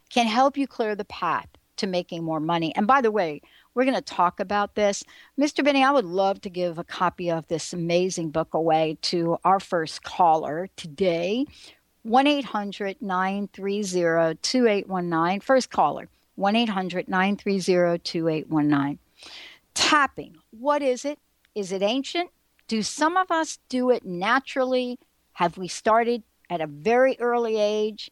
can 0.09 0.25
help 0.25 0.57
you 0.57 0.65
clear 0.65 0.95
the 0.95 1.05
path 1.05 1.47
to 1.77 1.85
making 1.85 2.23
more 2.23 2.39
money. 2.39 2.73
And 2.75 2.87
by 2.87 3.01
the 3.01 3.11
way, 3.11 3.41
we're 3.73 3.85
going 3.85 3.95
to 3.95 4.01
talk 4.01 4.39
about 4.39 4.75
this. 4.75 5.03
Mr. 5.39 5.63
Benny, 5.63 5.83
I 5.83 5.91
would 5.91 6.05
love 6.05 6.41
to 6.41 6.49
give 6.49 6.77
a 6.77 6.83
copy 6.83 7.31
of 7.31 7.47
this 7.47 7.73
amazing 7.73 8.31
book 8.31 8.53
away 8.53 8.97
to 9.03 9.37
our 9.43 9.59
first 9.59 10.03
caller 10.03 10.69
today. 10.75 11.45
1 12.03 12.27
800 12.27 13.01
930 13.01 14.37
2819. 14.41 15.39
First 15.41 15.69
caller, 15.69 16.09
1 16.35 16.55
800 16.55 17.07
930 17.07 17.99
2819. 17.99 18.99
Tapping, 19.73 20.37
what 20.49 20.81
is 20.81 21.05
it? 21.05 21.19
Is 21.53 21.71
it 21.71 21.81
ancient? 21.81 22.29
Do 22.67 22.81
some 22.81 23.17
of 23.17 23.29
us 23.31 23.59
do 23.69 23.89
it 23.91 24.05
naturally? 24.05 24.97
Have 25.33 25.57
we 25.57 25.67
started 25.67 26.23
at 26.49 26.61
a 26.61 26.67
very 26.67 27.17
early 27.19 27.57
age? 27.57 28.11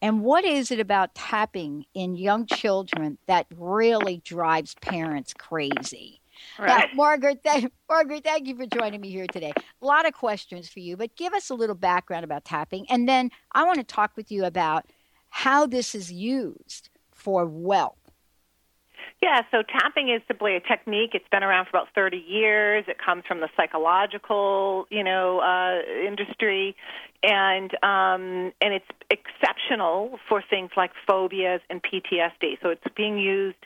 And 0.00 0.22
what 0.22 0.44
is 0.44 0.70
it 0.70 0.78
about 0.78 1.14
tapping 1.14 1.84
in 1.94 2.14
young 2.16 2.46
children 2.46 3.18
that 3.26 3.46
really 3.56 4.22
drives 4.24 4.74
parents 4.76 5.34
crazy? 5.34 6.20
Right. 6.58 6.88
Now, 6.88 6.96
Margaret, 6.96 7.42
th- 7.42 7.66
Margaret, 7.88 8.22
thank 8.22 8.46
you 8.46 8.56
for 8.56 8.66
joining 8.66 9.00
me 9.00 9.10
here 9.10 9.26
today. 9.26 9.52
A 9.82 9.86
lot 9.86 10.06
of 10.06 10.14
questions 10.14 10.68
for 10.68 10.78
you, 10.78 10.96
but 10.96 11.16
give 11.16 11.34
us 11.34 11.50
a 11.50 11.54
little 11.54 11.74
background 11.74 12.24
about 12.24 12.44
tapping, 12.44 12.86
and 12.90 13.08
then 13.08 13.30
I 13.52 13.64
want 13.64 13.78
to 13.78 13.84
talk 13.84 14.12
with 14.16 14.30
you 14.30 14.44
about 14.44 14.86
how 15.30 15.66
this 15.66 15.94
is 15.94 16.12
used 16.12 16.90
for 17.12 17.44
wealth. 17.44 17.97
Yeah, 19.20 19.42
so 19.50 19.62
tapping 19.62 20.10
is 20.10 20.22
simply 20.28 20.54
a 20.54 20.60
technique. 20.60 21.10
It's 21.12 21.28
been 21.28 21.42
around 21.42 21.64
for 21.64 21.70
about 21.70 21.88
30 21.92 22.18
years. 22.18 22.84
It 22.86 22.98
comes 23.04 23.24
from 23.26 23.40
the 23.40 23.48
psychological, 23.56 24.86
you 24.90 25.02
know, 25.02 25.40
uh, 25.40 25.80
industry, 26.06 26.76
and 27.24 27.72
um, 27.82 28.52
and 28.60 28.74
it's 28.74 28.86
exceptional 29.10 30.20
for 30.28 30.40
things 30.48 30.70
like 30.76 30.92
phobias 31.04 31.60
and 31.68 31.82
PTSD. 31.82 32.58
So 32.62 32.68
it's 32.68 32.84
being 32.96 33.18
used 33.18 33.58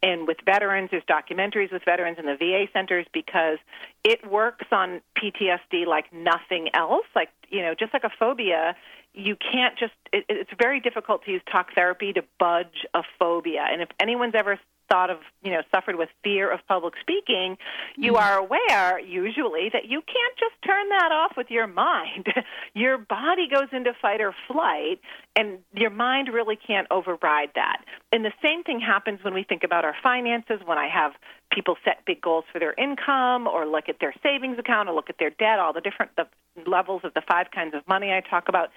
in 0.00 0.26
with 0.26 0.36
veterans. 0.44 0.90
There's 0.92 1.02
documentaries 1.10 1.72
with 1.72 1.82
veterans 1.84 2.18
in 2.20 2.26
the 2.26 2.36
VA 2.36 2.66
centers 2.72 3.06
because 3.12 3.58
it 4.04 4.24
works 4.30 4.66
on 4.70 5.00
PTSD 5.18 5.86
like 5.88 6.12
nothing 6.12 6.68
else. 6.72 7.06
Like 7.16 7.30
you 7.48 7.62
know, 7.62 7.74
just 7.74 7.92
like 7.92 8.04
a 8.04 8.12
phobia, 8.16 8.76
you 9.12 9.34
can't 9.34 9.76
just. 9.76 9.92
It, 10.12 10.24
it's 10.28 10.52
very 10.56 10.78
difficult 10.78 11.24
to 11.24 11.32
use 11.32 11.42
talk 11.50 11.74
therapy 11.74 12.12
to 12.12 12.22
budge 12.38 12.86
a 12.94 13.02
phobia. 13.18 13.66
And 13.68 13.82
if 13.82 13.88
anyone's 13.98 14.36
ever 14.36 14.56
thought 14.90 15.10
of, 15.10 15.18
you 15.42 15.50
know, 15.50 15.62
suffered 15.74 15.96
with 15.96 16.08
fear 16.22 16.52
of 16.52 16.60
public 16.66 16.94
speaking, 17.00 17.56
you 17.96 18.12
mm-hmm. 18.12 18.22
are 18.22 18.38
aware 18.38 18.98
usually 18.98 19.70
that 19.72 19.84
you 19.86 20.02
can't 20.02 20.36
just 20.38 20.54
turn 20.66 20.88
that 20.90 21.12
off 21.12 21.32
with 21.36 21.46
your 21.50 21.66
mind. 21.66 22.26
your 22.74 22.98
body 22.98 23.48
goes 23.48 23.68
into 23.72 23.92
fight 24.00 24.20
or 24.20 24.34
flight, 24.48 25.00
and 25.36 25.58
your 25.72 25.90
mind 25.90 26.28
really 26.32 26.56
can't 26.56 26.88
override 26.90 27.50
that. 27.54 27.84
And 28.12 28.24
the 28.24 28.32
same 28.42 28.62
thing 28.64 28.80
happens 28.80 29.20
when 29.22 29.34
we 29.34 29.44
think 29.44 29.62
about 29.64 29.84
our 29.84 29.94
finances, 30.02 30.60
when 30.64 30.78
I 30.78 30.88
have 30.88 31.12
people 31.52 31.76
set 31.84 32.04
big 32.06 32.20
goals 32.20 32.44
for 32.52 32.58
their 32.58 32.74
income 32.74 33.46
or 33.46 33.66
look 33.66 33.88
at 33.88 33.96
their 34.00 34.14
savings 34.22 34.58
account 34.58 34.88
or 34.88 34.94
look 34.94 35.10
at 35.10 35.18
their 35.18 35.30
debt, 35.30 35.58
all 35.58 35.72
the 35.72 35.80
different 35.80 36.12
the 36.16 36.26
levels 36.66 37.02
of 37.04 37.14
the 37.14 37.22
five 37.28 37.46
kinds 37.54 37.74
of 37.74 37.86
money 37.88 38.12
I 38.12 38.20
talk 38.20 38.48
about, 38.48 38.70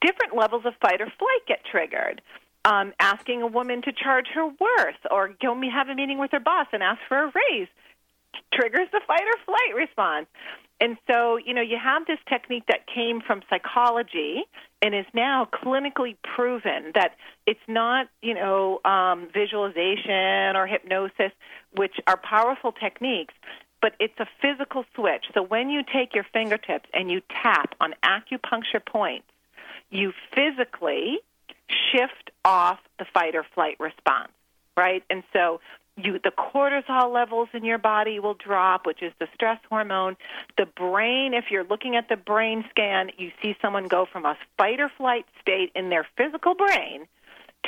different 0.00 0.36
levels 0.36 0.62
of 0.64 0.74
fight 0.80 1.00
or 1.00 1.06
flight 1.18 1.46
get 1.46 1.64
triggered 1.64 2.22
um, 2.64 2.92
asking 2.98 3.42
a 3.42 3.46
woman 3.46 3.82
to 3.82 3.92
charge 3.92 4.26
her 4.34 4.46
worth 4.46 5.00
or 5.10 5.34
go 5.40 5.54
me 5.54 5.70
have 5.70 5.88
a 5.88 5.94
meeting 5.94 6.18
with 6.18 6.30
her 6.32 6.40
boss 6.40 6.66
and 6.72 6.82
ask 6.82 7.00
for 7.08 7.24
a 7.24 7.32
raise 7.34 7.68
triggers 8.52 8.88
the 8.92 9.00
fight 9.06 9.22
or 9.22 9.44
flight 9.44 9.74
response. 9.74 10.26
And 10.80 10.96
so, 11.06 11.36
you 11.36 11.52
know, 11.52 11.60
you 11.60 11.76
have 11.82 12.06
this 12.06 12.18
technique 12.28 12.64
that 12.68 12.86
came 12.86 13.20
from 13.20 13.42
psychology 13.50 14.44
and 14.80 14.94
is 14.94 15.04
now 15.12 15.46
clinically 15.52 16.16
proven 16.34 16.92
that 16.94 17.16
it's 17.46 17.60
not, 17.68 18.08
you 18.22 18.34
know, 18.34 18.80
um, 18.84 19.28
visualization 19.32 20.56
or 20.56 20.66
hypnosis, 20.66 21.32
which 21.76 21.96
are 22.06 22.16
powerful 22.16 22.72
techniques, 22.72 23.34
but 23.82 23.92
it's 24.00 24.18
a 24.18 24.26
physical 24.40 24.84
switch. 24.94 25.26
So 25.34 25.42
when 25.42 25.68
you 25.68 25.82
take 25.82 26.14
your 26.14 26.24
fingertips 26.32 26.88
and 26.94 27.10
you 27.10 27.20
tap 27.42 27.74
on 27.80 27.94
acupuncture 28.02 28.84
points, 28.84 29.26
you 29.90 30.12
physically 30.34 31.18
shift 31.92 32.30
off 32.44 32.78
the 32.98 33.04
fight 33.04 33.34
or 33.34 33.44
flight 33.54 33.76
response, 33.78 34.32
right? 34.76 35.02
And 35.10 35.22
so 35.32 35.60
you, 35.96 36.18
the 36.22 36.30
cortisol 36.30 37.12
levels 37.12 37.48
in 37.52 37.64
your 37.64 37.78
body 37.78 38.20
will 38.20 38.34
drop, 38.34 38.86
which 38.86 39.02
is 39.02 39.12
the 39.18 39.28
stress 39.34 39.58
hormone. 39.68 40.16
The 40.56 40.66
brain, 40.66 41.34
if 41.34 41.46
you're 41.50 41.64
looking 41.64 41.96
at 41.96 42.08
the 42.08 42.16
brain 42.16 42.64
scan, 42.70 43.10
you 43.18 43.30
see 43.42 43.56
someone 43.60 43.88
go 43.88 44.06
from 44.10 44.24
a 44.24 44.36
fight 44.56 44.80
or 44.80 44.90
flight 44.96 45.26
state 45.40 45.72
in 45.74 45.90
their 45.90 46.06
physical 46.16 46.54
brain 46.54 47.06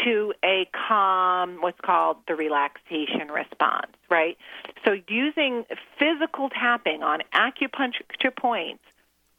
to 0.04 0.32
a 0.42 0.68
calm, 0.72 1.58
what's 1.60 1.80
called 1.80 2.16
the 2.26 2.34
relaxation 2.34 3.28
response, 3.30 3.92
right? 4.10 4.38
So 4.84 4.96
using 5.08 5.64
physical 5.98 6.48
tapping 6.48 7.02
on 7.02 7.20
acupuncture 7.34 8.34
points 8.34 8.82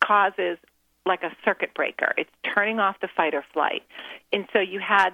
causes 0.03 0.57
like 1.05 1.23
a 1.23 1.31
circuit 1.43 1.73
breaker. 1.73 2.13
It's 2.17 2.29
turning 2.55 2.79
off 2.79 2.99
the 3.01 3.09
fight 3.15 3.33
or 3.33 3.43
flight. 3.53 3.83
And 4.31 4.47
so 4.53 4.59
you 4.59 4.79
had 4.79 5.11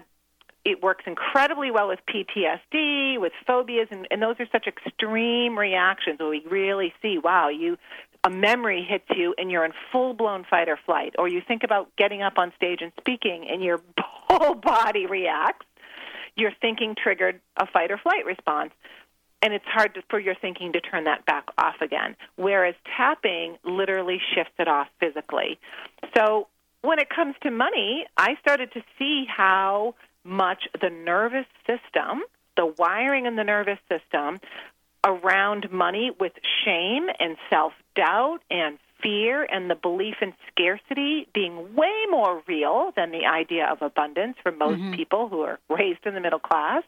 it 0.66 0.84
works 0.84 1.06
incredibly 1.08 1.72
well 1.72 1.88
with 1.88 2.00
PTSD, 2.08 3.20
with 3.20 3.32
phobias, 3.48 3.88
and, 3.92 4.08
and 4.12 4.22
those 4.22 4.36
are 4.40 4.48
such 4.52 4.68
extreme 4.68 5.58
reactions 5.58 6.20
where 6.20 6.30
we 6.30 6.44
really 6.50 6.94
see, 7.02 7.18
wow, 7.18 7.48
you 7.48 7.78
a 8.26 8.30
memory 8.30 8.86
hits 8.88 9.06
you 9.16 9.34
and 9.38 9.50
you're 9.50 9.64
in 9.64 9.72
full 9.92 10.14
blown 10.14 10.46
fight 10.50 10.68
or 10.68 10.78
flight, 10.86 11.16
or 11.18 11.30
you 11.30 11.42
think 11.46 11.64
about 11.64 11.96
getting 11.96 12.22
up 12.22 12.38
on 12.38 12.52
stage 12.56 12.80
and 12.82 12.92
speaking 13.00 13.48
and 13.50 13.64
your 13.64 13.80
whole 14.00 14.56
body 14.56 15.06
reacts. 15.06 15.66
Your 16.36 16.52
thinking 16.62 16.96
triggered 17.02 17.42
a 17.58 17.66
fight 17.66 17.92
or 17.92 17.98
flight 17.98 18.26
response, 18.26 18.72
and 19.42 19.54
it's 19.54 19.66
hard 19.66 19.94
to, 19.96 20.02
for 20.10 20.20
your 20.20 20.36
thinking 20.36 20.74
to 20.74 20.82
turn 20.82 21.06
that 21.06 21.26
back 21.26 21.46
off 21.58 21.76
again. 21.82 22.16
Whereas 22.36 22.76
tapping 22.98 23.58
literally 23.64 24.20
shifts 24.36 24.54
it 24.60 24.68
off 24.68 24.88
physically. 25.00 25.60
So 26.16 26.48
when 26.82 27.00
it 27.00 27.10
comes 27.10 27.36
to 27.44 27.52
money, 27.52 28.06
I 28.18 28.36
started 28.42 28.72
to 28.74 28.82
see 28.98 29.26
how 29.26 29.96
much 30.24 30.68
the 30.80 30.90
nervous 30.90 31.46
system, 31.66 32.24
the 32.56 32.66
wiring 32.78 33.26
in 33.26 33.36
the 33.36 33.44
nervous 33.44 33.80
system 33.90 34.40
around 35.06 35.72
money 35.72 36.12
with 36.20 36.34
shame 36.66 37.08
and 37.20 37.38
self 37.50 37.74
doubt 37.96 38.40
and 38.50 38.78
fear 39.02 39.48
and 39.50 39.70
the 39.70 39.76
belief 39.76 40.16
in 40.22 40.34
scarcity 40.52 41.28
being 41.34 41.74
way 41.74 42.06
more 42.10 42.44
real 42.48 42.92
than 42.96 43.12
the 43.12 43.26
idea 43.26 43.66
of 43.72 43.82
abundance 43.82 44.36
for 44.44 44.52
most 44.52 44.80
mm-hmm. 44.80 44.96
people 44.96 45.30
who 45.30 45.42
are 45.42 45.60
raised 45.70 46.06
in 46.06 46.14
the 46.14 46.20
middle 46.20 46.40
class. 46.40 46.84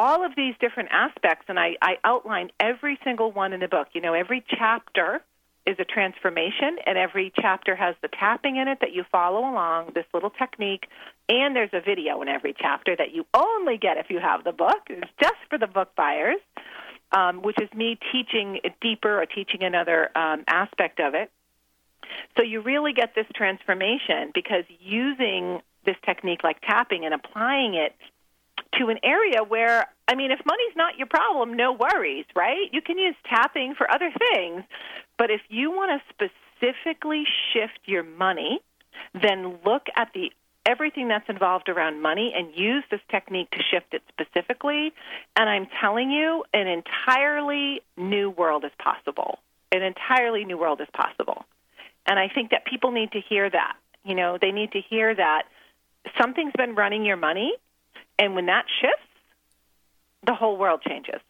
All 0.00 0.24
of 0.24 0.34
these 0.34 0.54
different 0.60 0.88
aspects, 0.92 1.44
and 1.48 1.60
I, 1.60 1.76
I 1.82 1.96
outline 2.04 2.52
every 2.58 2.98
single 3.04 3.32
one 3.32 3.52
in 3.52 3.60
the 3.60 3.68
book. 3.68 3.88
You 3.92 4.00
know, 4.00 4.14
every 4.14 4.42
chapter 4.48 5.20
is 5.66 5.76
a 5.78 5.84
transformation, 5.84 6.78
and 6.86 6.96
every 6.96 7.30
chapter 7.38 7.76
has 7.76 7.94
the 8.00 8.08
tapping 8.08 8.56
in 8.56 8.66
it 8.66 8.78
that 8.80 8.94
you 8.94 9.04
follow 9.12 9.40
along, 9.40 9.90
this 9.94 10.06
little 10.14 10.30
technique, 10.30 10.86
and 11.28 11.54
there's 11.54 11.74
a 11.74 11.82
video 11.82 12.22
in 12.22 12.28
every 12.28 12.54
chapter 12.58 12.96
that 12.96 13.12
you 13.12 13.26
only 13.34 13.76
get 13.76 13.98
if 13.98 14.06
you 14.08 14.20
have 14.20 14.42
the 14.42 14.52
book. 14.52 14.78
It's 14.88 15.06
just 15.20 15.36
for 15.50 15.58
the 15.58 15.66
book 15.66 15.94
buyers, 15.94 16.40
um, 17.12 17.42
which 17.42 17.60
is 17.60 17.68
me 17.74 17.98
teaching 18.10 18.58
it 18.64 18.72
deeper 18.80 19.20
or 19.20 19.26
teaching 19.26 19.64
another 19.64 20.16
um, 20.16 20.44
aspect 20.48 20.98
of 20.98 21.12
it. 21.12 21.30
So 22.38 22.42
you 22.42 22.62
really 22.62 22.94
get 22.94 23.14
this 23.14 23.26
transformation 23.34 24.30
because 24.32 24.64
using 24.80 25.60
this 25.84 25.96
technique 26.06 26.42
like 26.42 26.62
tapping 26.62 27.04
and 27.04 27.12
applying 27.12 27.74
it 27.74 27.94
to 28.78 28.88
an 28.88 28.98
area 29.02 29.42
where 29.42 29.88
I 30.10 30.16
mean, 30.16 30.32
if 30.32 30.40
money's 30.44 30.74
not 30.74 30.98
your 30.98 31.06
problem, 31.06 31.54
no 31.54 31.72
worries, 31.72 32.24
right? 32.34 32.68
You 32.72 32.82
can 32.82 32.98
use 32.98 33.14
tapping 33.28 33.74
for 33.76 33.88
other 33.88 34.10
things. 34.18 34.64
But 35.16 35.30
if 35.30 35.40
you 35.48 35.70
want 35.70 36.02
to 36.02 36.26
specifically 36.58 37.24
shift 37.52 37.78
your 37.84 38.02
money, 38.02 38.60
then 39.14 39.58
look 39.64 39.86
at 39.94 40.08
the 40.12 40.32
everything 40.66 41.08
that's 41.08 41.28
involved 41.28 41.68
around 41.68 42.02
money 42.02 42.32
and 42.36 42.48
use 42.54 42.84
this 42.90 43.00
technique 43.10 43.50
to 43.52 43.62
shift 43.70 43.94
it 43.94 44.02
specifically. 44.08 44.92
And 45.36 45.48
I'm 45.48 45.66
telling 45.80 46.10
you, 46.10 46.44
an 46.52 46.66
entirely 46.66 47.82
new 47.96 48.30
world 48.30 48.64
is 48.64 48.72
possible. 48.82 49.38
An 49.72 49.82
entirely 49.82 50.44
new 50.44 50.58
world 50.58 50.80
is 50.80 50.88
possible. 50.92 51.44
And 52.06 52.18
I 52.18 52.28
think 52.28 52.50
that 52.50 52.64
people 52.66 52.90
need 52.90 53.12
to 53.12 53.20
hear 53.20 53.48
that. 53.48 53.74
You 54.04 54.14
know, 54.14 54.38
they 54.40 54.50
need 54.50 54.72
to 54.72 54.80
hear 54.80 55.14
that 55.14 55.44
something's 56.20 56.52
been 56.56 56.74
running 56.74 57.04
your 57.04 57.16
money, 57.16 57.52
and 58.20 58.34
when 58.34 58.46
that 58.46 58.66
shifts, 58.80 59.02
the 60.26 60.34
whole 60.34 60.58
world 60.58 60.82
changes. 60.86 61.20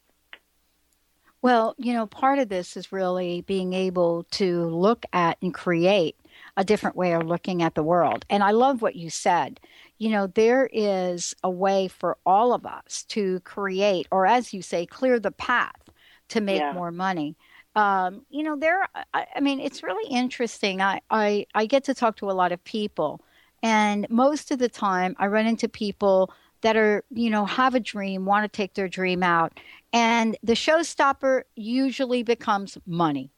Well, 1.40 1.74
you 1.78 1.94
know, 1.94 2.06
part 2.06 2.38
of 2.38 2.50
this 2.50 2.76
is 2.76 2.92
really 2.92 3.42
being 3.42 3.72
able 3.72 4.24
to 4.32 4.66
look 4.66 5.06
at 5.12 5.38
and 5.40 5.54
create 5.54 6.16
a 6.56 6.64
different 6.64 6.96
way 6.96 7.14
of 7.14 7.26
looking 7.26 7.62
at 7.62 7.74
the 7.74 7.82
world. 7.82 8.26
And 8.28 8.42
I 8.42 8.50
love 8.50 8.82
what 8.82 8.96
you 8.96 9.08
said. 9.08 9.60
You 9.98 10.10
know, 10.10 10.26
there 10.26 10.68
is 10.72 11.34
a 11.42 11.48
way 11.48 11.88
for 11.88 12.18
all 12.26 12.52
of 12.52 12.66
us 12.66 13.04
to 13.10 13.40
create, 13.40 14.06
or 14.10 14.26
as 14.26 14.52
you 14.52 14.60
say, 14.60 14.84
clear 14.84 15.18
the 15.18 15.30
path 15.30 15.88
to 16.28 16.40
make 16.40 16.60
yeah. 16.60 16.72
more 16.72 16.90
money. 16.90 17.36
Um, 17.76 18.26
you 18.30 18.42
know, 18.42 18.56
there, 18.56 18.86
I, 19.14 19.26
I 19.36 19.40
mean, 19.40 19.60
it's 19.60 19.82
really 19.82 20.12
interesting. 20.12 20.82
I, 20.82 21.00
I, 21.10 21.46
I 21.54 21.66
get 21.66 21.84
to 21.84 21.94
talk 21.94 22.16
to 22.16 22.30
a 22.30 22.32
lot 22.32 22.52
of 22.52 22.62
people, 22.64 23.20
and 23.62 24.06
most 24.10 24.50
of 24.50 24.58
the 24.58 24.68
time 24.68 25.14
I 25.18 25.28
run 25.28 25.46
into 25.46 25.68
people 25.68 26.32
that 26.62 26.76
are, 26.76 27.04
you 27.10 27.30
know, 27.30 27.44
have 27.46 27.74
a 27.74 27.80
dream, 27.80 28.24
want 28.24 28.44
to 28.44 28.56
take 28.56 28.74
their 28.74 28.88
dream 28.88 29.22
out. 29.22 29.58
And 29.92 30.36
the 30.42 30.52
showstopper 30.52 31.42
usually 31.56 32.22
becomes 32.22 32.78
money. 32.86 33.30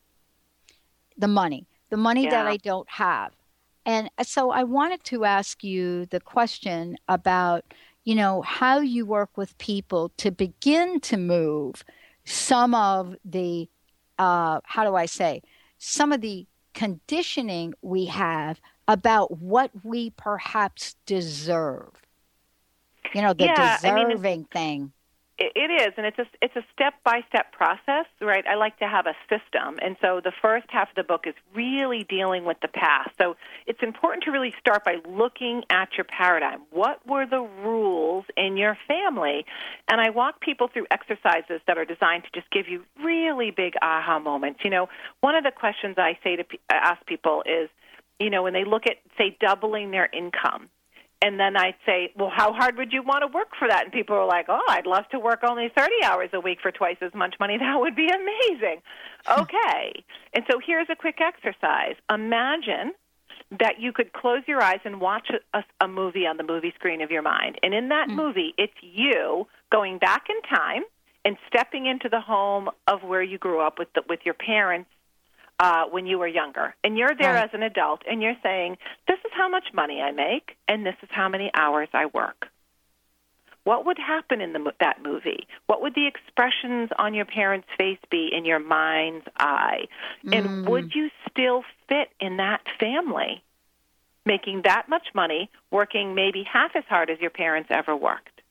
The 1.16 1.28
money, 1.28 1.66
the 1.90 1.96
money 1.96 2.24
yeah. 2.24 2.30
that 2.30 2.46
I 2.46 2.56
don't 2.56 2.88
have. 2.90 3.32
And 3.84 4.10
so 4.22 4.50
I 4.50 4.64
wanted 4.64 5.04
to 5.04 5.24
ask 5.24 5.62
you 5.62 6.06
the 6.06 6.20
question 6.20 6.96
about, 7.08 7.64
you 8.04 8.14
know, 8.14 8.42
how 8.42 8.80
you 8.80 9.06
work 9.06 9.36
with 9.36 9.56
people 9.58 10.10
to 10.18 10.30
begin 10.30 11.00
to 11.00 11.16
move 11.16 11.84
some 12.24 12.74
of 12.74 13.16
the, 13.24 13.68
uh, 14.18 14.60
how 14.64 14.84
do 14.84 14.94
I 14.94 15.06
say, 15.06 15.42
some 15.78 16.12
of 16.12 16.20
the 16.20 16.46
conditioning 16.74 17.74
we 17.82 18.06
have 18.06 18.60
about 18.88 19.38
what 19.38 19.70
we 19.84 20.10
perhaps 20.10 20.96
deserve 21.06 22.01
you 23.14 23.22
know, 23.22 23.32
the 23.32 23.44
yeah, 23.44 23.76
deserving 23.76 24.04
I 24.04 24.14
mean, 24.14 24.44
thing. 24.44 24.92
It 25.38 25.70
is, 25.70 25.94
and 25.96 26.06
it's 26.06 26.18
a 26.18 26.26
it's 26.40 26.54
a 26.54 26.62
step 26.72 26.94
by 27.04 27.22
step 27.28 27.52
process, 27.52 28.04
right? 28.20 28.44
I 28.46 28.54
like 28.54 28.78
to 28.78 28.86
have 28.86 29.06
a 29.06 29.14
system, 29.28 29.78
and 29.82 29.96
so 30.00 30.20
the 30.22 30.30
first 30.42 30.66
half 30.68 30.90
of 30.90 30.94
the 30.94 31.02
book 31.02 31.24
is 31.26 31.34
really 31.54 32.04
dealing 32.04 32.44
with 32.44 32.58
the 32.60 32.68
past. 32.68 33.10
So 33.18 33.36
it's 33.66 33.82
important 33.82 34.24
to 34.24 34.30
really 34.30 34.54
start 34.60 34.84
by 34.84 34.98
looking 35.08 35.64
at 35.70 35.96
your 35.96 36.04
paradigm. 36.04 36.60
What 36.70 37.04
were 37.08 37.26
the 37.26 37.40
rules 37.40 38.26
in 38.36 38.56
your 38.56 38.76
family? 38.86 39.44
And 39.88 40.00
I 40.00 40.10
walk 40.10 40.40
people 40.40 40.68
through 40.68 40.86
exercises 40.90 41.60
that 41.66 41.76
are 41.78 41.86
designed 41.86 42.24
to 42.24 42.30
just 42.38 42.50
give 42.52 42.68
you 42.68 42.84
really 43.02 43.50
big 43.50 43.72
aha 43.82 44.18
moments. 44.20 44.60
You 44.62 44.70
know, 44.70 44.90
one 45.22 45.34
of 45.34 45.42
the 45.42 45.50
questions 45.50 45.96
I 45.98 46.18
say 46.22 46.36
to 46.36 46.44
ask 46.70 47.04
people 47.06 47.42
is, 47.46 47.68
you 48.20 48.30
know, 48.30 48.42
when 48.44 48.52
they 48.52 48.64
look 48.64 48.86
at 48.86 48.98
say 49.18 49.36
doubling 49.40 49.90
their 49.90 50.08
income 50.12 50.68
and 51.22 51.38
then 51.38 51.56
I'd 51.56 51.76
say, 51.86 52.12
well, 52.16 52.32
how 52.34 52.52
hard 52.52 52.76
would 52.76 52.92
you 52.92 53.02
want 53.02 53.22
to 53.22 53.28
work 53.28 53.50
for 53.56 53.68
that? 53.68 53.84
And 53.84 53.92
people 53.92 54.16
are 54.16 54.26
like, 54.26 54.46
oh, 54.48 54.66
I'd 54.68 54.86
love 54.86 55.04
to 55.12 55.20
work 55.20 55.40
only 55.48 55.70
30 55.76 55.92
hours 56.04 56.30
a 56.32 56.40
week 56.40 56.58
for 56.60 56.72
twice 56.72 56.96
as 57.00 57.14
much 57.14 57.36
money. 57.38 57.58
That 57.62 57.78
would 57.78 57.94
be 57.94 58.08
amazing. 58.08 58.82
okay. 59.38 60.04
and 60.34 60.44
so 60.50 60.58
here's 60.64 60.88
a 60.90 60.96
quick 60.96 61.18
exercise. 61.20 61.94
Imagine 62.12 62.92
that 63.60 63.74
you 63.78 63.92
could 63.92 64.12
close 64.12 64.42
your 64.48 64.60
eyes 64.60 64.80
and 64.84 65.00
watch 65.00 65.28
a, 65.54 65.62
a 65.80 65.86
movie 65.86 66.26
on 66.26 66.38
the 66.38 66.42
movie 66.42 66.72
screen 66.74 67.02
of 67.02 67.10
your 67.10 67.22
mind. 67.22 67.56
And 67.62 67.72
in 67.72 67.88
that 67.90 68.08
mm. 68.08 68.16
movie, 68.16 68.52
it's 68.58 68.72
you 68.80 69.46
going 69.70 69.98
back 69.98 70.24
in 70.28 70.42
time 70.42 70.82
and 71.24 71.36
stepping 71.46 71.86
into 71.86 72.08
the 72.08 72.20
home 72.20 72.68
of 72.88 73.02
where 73.04 73.22
you 73.22 73.38
grew 73.38 73.60
up 73.60 73.78
with 73.78 73.88
the, 73.94 74.02
with 74.08 74.20
your 74.24 74.34
parents 74.34 74.90
uh, 75.62 75.84
when 75.84 76.06
you 76.06 76.18
were 76.18 76.26
younger. 76.26 76.74
And 76.82 76.98
you're 76.98 77.14
there 77.16 77.34
right. 77.34 77.44
as 77.44 77.50
an 77.54 77.62
adult 77.62 78.02
and 78.10 78.20
you're 78.20 78.36
saying, 78.42 78.78
this 79.06 79.18
is 79.24 79.30
how 79.32 79.48
much 79.48 79.66
money 79.72 80.00
I 80.00 80.10
make 80.10 80.56
and 80.66 80.84
this 80.84 80.96
is 81.04 81.08
how 81.12 81.28
many 81.28 81.52
hours 81.54 81.88
I 81.94 82.06
work. 82.06 82.48
What 83.62 83.86
would 83.86 83.96
happen 83.96 84.40
in 84.40 84.52
the, 84.52 84.72
that 84.80 85.04
movie? 85.04 85.46
What 85.68 85.80
would 85.80 85.94
the 85.94 86.08
expressions 86.08 86.90
on 86.98 87.14
your 87.14 87.26
parents' 87.26 87.68
face 87.78 88.00
be 88.10 88.28
in 88.36 88.44
your 88.44 88.58
mind's 88.58 89.24
eye? 89.36 89.84
And 90.24 90.46
mm. 90.46 90.68
would 90.68 90.96
you 90.96 91.10
still 91.30 91.62
fit 91.88 92.08
in 92.20 92.38
that 92.38 92.62
family, 92.80 93.44
making 94.26 94.62
that 94.64 94.88
much 94.88 95.06
money, 95.14 95.48
working 95.70 96.16
maybe 96.16 96.42
half 96.42 96.72
as 96.74 96.82
hard 96.88 97.08
as 97.08 97.20
your 97.20 97.30
parents 97.30 97.68
ever 97.70 97.94
worked? 97.94 98.42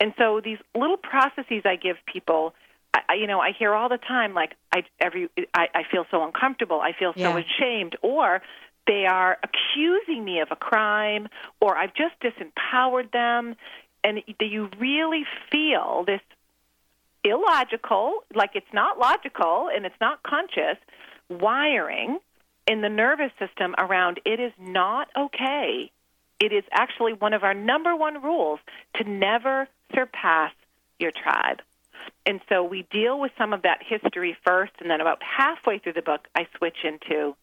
And 0.00 0.14
so 0.16 0.40
these 0.42 0.58
little 0.74 0.96
processes 0.96 1.62
I 1.66 1.76
give 1.76 1.96
people 2.06 2.54
I, 2.94 3.14
you 3.14 3.26
know, 3.26 3.40
I 3.40 3.52
hear 3.58 3.74
all 3.74 3.88
the 3.88 3.98
time 3.98 4.34
like 4.34 4.54
I 4.72 4.84
every 5.00 5.28
I, 5.54 5.68
I 5.74 5.82
feel 5.90 6.04
so 6.10 6.24
uncomfortable, 6.24 6.80
I 6.80 6.92
feel 6.92 7.12
so 7.14 7.36
yeah. 7.36 7.42
ashamed, 7.42 7.96
or 8.02 8.42
they 8.86 9.06
are 9.06 9.38
accusing 9.42 10.24
me 10.24 10.40
of 10.40 10.48
a 10.50 10.56
crime, 10.56 11.28
or 11.60 11.76
I've 11.76 11.94
just 11.94 12.14
disempowered 12.20 13.12
them, 13.12 13.56
and 14.04 14.22
do 14.38 14.46
you 14.46 14.68
really 14.78 15.24
feel 15.50 16.04
this 16.06 16.20
illogical, 17.24 18.24
like 18.34 18.50
it's 18.54 18.72
not 18.72 18.98
logical 18.98 19.70
and 19.74 19.86
it's 19.86 20.00
not 20.00 20.22
conscious 20.22 20.76
wiring 21.28 22.18
in 22.66 22.80
the 22.80 22.88
nervous 22.88 23.30
system 23.38 23.74
around 23.78 24.20
it 24.24 24.40
is 24.40 24.52
not 24.58 25.08
okay. 25.16 25.90
It 26.40 26.52
is 26.52 26.64
actually 26.72 27.12
one 27.12 27.32
of 27.32 27.44
our 27.44 27.54
number 27.54 27.94
one 27.94 28.22
rules 28.22 28.58
to 28.96 29.08
never 29.08 29.68
surpass 29.94 30.52
your 30.98 31.12
tribe. 31.12 31.62
And 32.26 32.40
so 32.48 32.62
we 32.62 32.86
deal 32.90 33.18
with 33.18 33.32
some 33.36 33.52
of 33.52 33.62
that 33.62 33.78
history 33.86 34.36
first, 34.46 34.72
and 34.80 34.90
then 34.90 35.00
about 35.00 35.20
halfway 35.22 35.78
through 35.78 35.94
the 35.94 36.02
book, 36.02 36.26
I 36.34 36.46
switch 36.56 36.78
into 36.84 37.34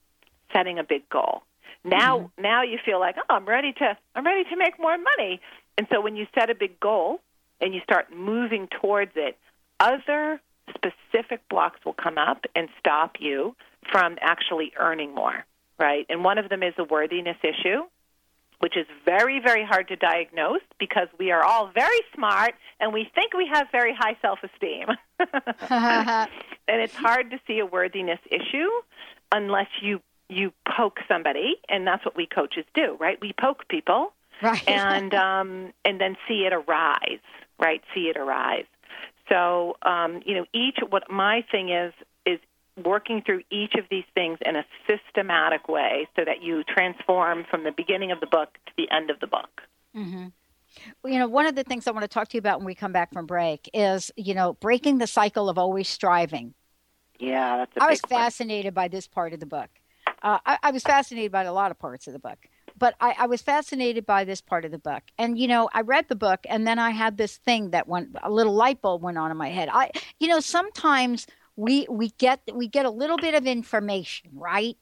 setting 0.54 0.80
a 0.80 0.84
big 0.84 1.08
goal. 1.10 1.44
Now, 1.84 2.20
Mm-hmm. 2.20 2.42
now 2.42 2.64
you 2.64 2.78
feel 2.84 3.00
like, 3.00 3.16
oh, 3.18 3.36
I'm 3.36 3.46
ready 3.46 3.72
to, 3.74 3.98
I'm 4.16 4.26
ready 4.26 4.44
to 4.50 4.58
make 4.58 4.80
more 4.80 4.98
money. 4.98 5.42
And 5.78 5.88
so 5.92 6.02
when 6.02 6.16
you 6.16 6.28
set 6.36 6.50
a 6.50 6.56
big 6.56 6.80
goal 6.80 7.22
and 7.62 7.74
you 7.74 7.82
start 7.82 8.14
moving 8.14 8.68
towards 8.82 9.12
it, 9.16 9.38
other 9.80 10.42
specific 10.76 11.48
blocks 11.50 11.80
will 11.86 11.94
come 11.94 12.18
up 12.18 12.46
and 12.56 12.68
stop 12.80 13.18
you 13.20 13.56
from 13.92 14.18
actually 14.22 14.74
earning 14.78 15.16
more, 15.16 15.46
right? 15.80 16.06
And 16.10 16.24
one 16.24 16.38
of 16.38 16.50
them 16.50 16.64
is 16.64 16.74
a 16.78 16.84
worthiness 16.84 17.38
issue, 17.44 17.84
which 18.60 18.78
is 18.78 18.86
very, 19.06 19.40
very 19.40 19.64
hard 19.64 19.88
to 19.88 19.96
diagnose 19.96 20.62
because 20.80 21.08
we 21.18 21.32
are 21.32 21.44
all 21.44 21.72
very 21.74 22.02
smart 22.14 22.54
and 22.80 22.94
we 22.94 23.10
think 23.16 23.34
we 23.34 23.50
have 23.52 23.68
very 23.72 23.94
high 23.98 24.18
self 24.22 24.40
esteem. 24.44 24.88
and 25.20 26.82
it's 26.82 26.96
hard 26.96 27.32
to 27.32 27.40
see 27.48 27.60
a 27.60 27.66
worthiness 27.66 28.20
issue 28.32 28.70
unless 29.32 29.68
you 29.82 30.02
you 30.30 30.54
poke 30.78 31.00
somebody, 31.08 31.56
and 31.70 31.88
that's 31.88 32.06
what 32.06 32.16
we 32.16 32.28
coaches 32.28 32.64
do, 32.76 32.96
right? 33.00 33.18
We 33.20 33.34
poke 33.34 33.68
people, 33.68 34.14
right? 34.42 34.64
And 34.68 35.14
um, 35.16 35.74
and 35.84 36.00
then 36.00 36.16
see 36.28 36.46
it 36.46 36.54
arise, 36.54 37.20
right? 37.60 37.82
See 37.94 38.10
it 38.10 38.18
arise. 38.18 38.66
So 39.28 39.78
um, 39.82 40.22
you 40.26 40.36
know, 40.36 40.46
each 40.54 40.78
what 40.90 41.10
my 41.10 41.44
thing 41.52 41.70
is 41.70 41.94
is 41.94 42.08
working 42.84 43.22
through 43.26 43.44
each 43.52 43.76
of 43.76 43.86
these 43.90 44.06
things 44.14 44.38
in 44.46 44.56
a 44.56 44.66
systematic 44.88 45.68
way, 45.68 46.08
so 46.16 46.26
that 46.26 46.42
you 46.42 46.64
transform 46.64 47.46
from 47.50 47.64
the 47.64 47.72
beginning 47.72 48.12
of 48.12 48.20
the 48.20 48.28
book 48.28 48.54
to 48.66 48.72
the 48.78 48.90
end 48.92 49.10
of 49.10 49.20
the 49.20 49.28
book. 49.28 49.62
Mm-hmm. 49.96 50.28
Well, 51.02 51.14
you 51.14 51.20
know, 51.20 51.28
one 51.28 51.46
of 51.46 51.56
the 51.56 51.64
things 51.64 51.88
I 51.88 51.92
want 51.92 52.04
to 52.04 52.08
talk 52.08 52.30
to 52.30 52.38
you 52.38 52.40
about 52.40 52.60
when 52.60 52.66
we 52.66 52.76
come 52.76 52.92
back 52.92 53.12
from 53.12 53.26
break 53.26 53.70
is, 53.74 54.12
you 54.16 54.34
know, 54.34 54.54
breaking 54.54 55.00
the 55.00 55.08
cycle 55.08 55.50
of 55.50 55.58
always 55.58 55.90
striving. 55.90 56.54
Yeah, 57.20 57.58
that's. 57.58 57.76
A 57.78 57.84
I 57.84 57.88
was 57.90 58.02
big 58.02 58.12
one. 58.12 58.22
fascinated 58.22 58.74
by 58.74 58.88
this 58.88 59.08
part 59.08 59.34
of 59.34 59.40
the 59.40 59.46
book. 59.46 59.70
Uh, 60.22 60.38
I, 60.46 60.58
I 60.64 60.72
was 60.72 60.84
fascinated 60.84 61.32
by 61.32 61.44
a 61.44 61.54
lot 61.54 61.72
of 61.72 61.80
parts 61.80 62.08
of 62.08 62.14
the 62.14 62.20
book, 62.20 62.38
but 62.78 62.94
I, 63.00 63.16
I 63.20 63.28
was 63.28 63.42
fascinated 63.42 64.06
by 64.06 64.26
this 64.26 64.42
part 64.42 64.66
of 64.66 64.72
the 64.72 64.78
book. 64.80 65.04
And 65.18 65.38
you 65.38 65.48
know, 65.48 65.70
I 65.74 65.82
read 65.82 66.08
the 66.08 66.16
book, 66.16 66.42
and 66.48 66.68
then 66.68 66.78
I 66.78 66.92
had 66.92 67.18
this 67.18 67.38
thing 67.38 67.72
that 67.72 67.88
went 67.88 68.16
a 68.22 68.30
little 68.30 68.54
light 68.54 68.82
bulb 68.82 69.02
went 69.02 69.18
on 69.18 69.32
in 69.32 69.38
my 69.38 69.50
head. 69.50 69.70
I, 69.72 69.92
you 70.20 70.28
know, 70.28 70.40
sometimes 70.40 71.26
we 71.60 71.86
we 71.90 72.10
get 72.12 72.40
we 72.54 72.70
get 72.70 72.86
a 72.86 72.90
little 72.90 73.18
bit 73.18 73.36
of 73.36 73.46
information, 73.46 74.30
right? 74.34 74.78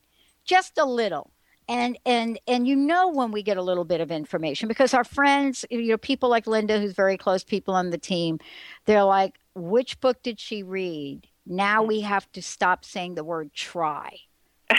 Just 0.46 0.78
a 0.78 0.86
little. 0.86 1.32
And 1.68 1.98
and 2.06 2.40
and 2.48 2.68
you 2.68 2.76
know 2.76 3.10
when 3.10 3.32
we 3.32 3.42
get 3.42 3.58
a 3.58 3.64
little 3.64 3.84
bit 3.84 4.00
of 4.00 4.12
information 4.12 4.68
because 4.68 4.94
our 4.94 5.04
friends, 5.04 5.66
you 5.72 5.88
know, 5.88 5.98
people 5.98 6.30
like 6.30 6.46
Linda, 6.46 6.80
who's 6.80 6.94
very 6.94 7.18
close 7.18 7.44
people 7.44 7.74
on 7.74 7.90
the 7.90 7.98
team, 7.98 8.40
they're 8.86 9.04
like, 9.04 9.40
which 9.56 10.00
book 10.00 10.22
did 10.22 10.40
she 10.40 10.62
read? 10.62 11.28
Now 11.48 11.82
we 11.82 12.02
have 12.02 12.32
to 12.34 12.44
stop 12.44 12.86
saying 12.86 13.16
the 13.16 13.24
word 13.24 13.54
try. 13.54 14.20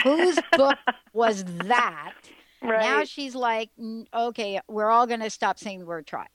Whose 0.03 0.39
book 0.53 0.77
was 1.13 1.43
that? 1.43 2.13
Right. 2.61 2.79
Now 2.79 3.03
she's 3.03 3.35
like, 3.35 3.71
"Mm, 3.79 4.05
okay, 4.13 4.61
we're 4.69 4.89
all 4.89 5.05
going 5.05 5.21
to 5.21 5.29
stop 5.29 5.59
saying 5.59 5.79
the 5.79 5.85
word 5.85 6.07
try. 6.07 6.27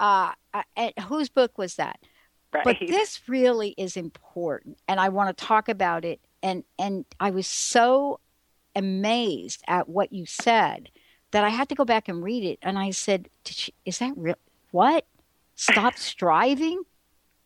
Uh, 0.00 0.32
uh, 0.54 0.62
and 0.74 0.92
whose 1.04 1.28
book 1.28 1.58
was 1.58 1.76
that? 1.76 1.98
But 2.64 2.78
this 2.80 3.20
really 3.28 3.74
is 3.76 3.96
important, 3.96 4.78
and 4.88 5.00
I 5.00 5.08
want 5.08 5.36
to 5.36 5.44
talk 5.44 5.68
about 5.68 6.04
it. 6.04 6.20
And 6.42 6.64
and 6.78 7.04
I 7.18 7.30
was 7.30 7.46
so 7.46 8.20
amazed 8.74 9.62
at 9.66 9.88
what 9.88 10.12
you 10.12 10.26
said 10.26 10.90
that 11.30 11.44
I 11.44 11.48
had 11.48 11.68
to 11.70 11.74
go 11.74 11.84
back 11.84 12.08
and 12.08 12.22
read 12.22 12.44
it. 12.44 12.58
And 12.62 12.78
I 12.78 12.90
said, 12.90 13.28
Did 13.44 13.56
she, 13.56 13.74
"Is 13.84 13.98
that 13.98 14.12
real? 14.16 14.36
What? 14.70 15.06
Stop 15.54 15.96
striving? 15.98 16.82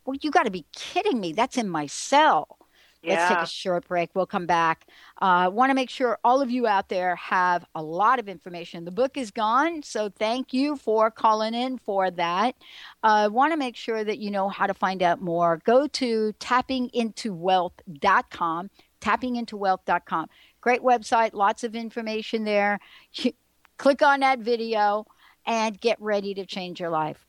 Well, 0.05 0.17
you 0.21 0.31
got 0.31 0.45
to 0.45 0.51
be 0.51 0.67
kidding 0.75 1.21
me! 1.21 1.33
That's 1.33 1.57
in 1.57 1.69
my 1.69 1.87
cell." 1.87 2.60
Let's 3.03 3.29
take 3.29 3.39
a 3.39 3.47
short 3.47 3.89
break. 3.89 4.11
We'll 4.15 4.27
come 4.27 4.45
back. 4.47 4.87
I 5.19 5.47
uh, 5.47 5.51
want 5.51 5.71
to 5.71 5.75
make 5.75 5.89
sure 5.89 6.19
all 6.23 6.43
of 6.43 6.51
you 6.51 6.67
out 6.67 6.91
there 6.91 7.17
have 7.17 7.65
a 7.75 7.83
lot 7.83 8.19
of 8.19 8.29
information. 8.29 8.85
The 8.85 8.91
book 8.91 9.17
is 9.17 9.31
gone, 9.31 9.83
so 9.83 10.11
thank 10.11 10.53
you 10.53 10.77
for 10.77 11.11
calling 11.11 11.55
in 11.55 11.79
for 11.79 12.11
that. 12.11 12.57
I 13.03 13.25
uh, 13.25 13.31
want 13.31 13.55
to 13.55 13.57
make 13.57 13.77
sure 13.77 14.05
that 14.05 14.19
you 14.19 14.31
know 14.31 14.51
how 14.51 14.67
to 14.67 14.75
find 14.75 15.03
out 15.03 15.23
more. 15.23 15.63
Go 15.65 15.87
to 15.87 16.35
tappingintowealth.com, 16.41 18.71
tappingintowealth.com. 19.01 20.27
Great 20.61 20.83
website, 20.83 21.31
lots 21.33 21.65
of 21.65 21.75
information 21.75 22.45
there. 22.45 22.79
Click 23.79 24.03
on 24.03 24.21
that 24.21 24.41
video 24.41 25.07
and 25.47 25.81
get 25.81 25.97
ready 26.03 26.35
to 26.35 26.45
change 26.45 26.81
your 26.81 26.91
life. 26.91 27.27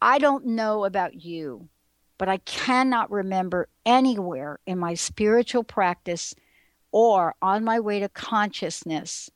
I 0.00 0.18
don't 0.18 0.46
know 0.46 0.84
about 0.84 1.24
you, 1.24 1.68
but 2.18 2.28
I 2.28 2.38
cannot 2.38 3.10
remember 3.10 3.68
anywhere 3.84 4.60
in 4.66 4.78
my 4.78 4.94
spiritual 4.94 5.64
practice 5.64 6.34
or 6.92 7.34
on 7.42 7.64
my 7.64 7.80
way 7.80 8.00
to 8.00 8.08
consciousness 8.08 9.30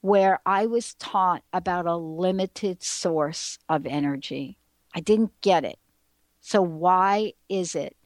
where 0.00 0.40
I 0.46 0.66
was 0.66 0.94
taught 0.94 1.42
about 1.52 1.86
a 1.86 1.96
limited 1.96 2.82
source 2.82 3.58
of 3.68 3.84
energy. 3.84 4.58
I 4.94 5.00
didn't 5.00 5.32
get 5.40 5.64
it. 5.64 5.78
So, 6.40 6.62
why 6.62 7.34
is 7.48 7.74
it 7.74 7.96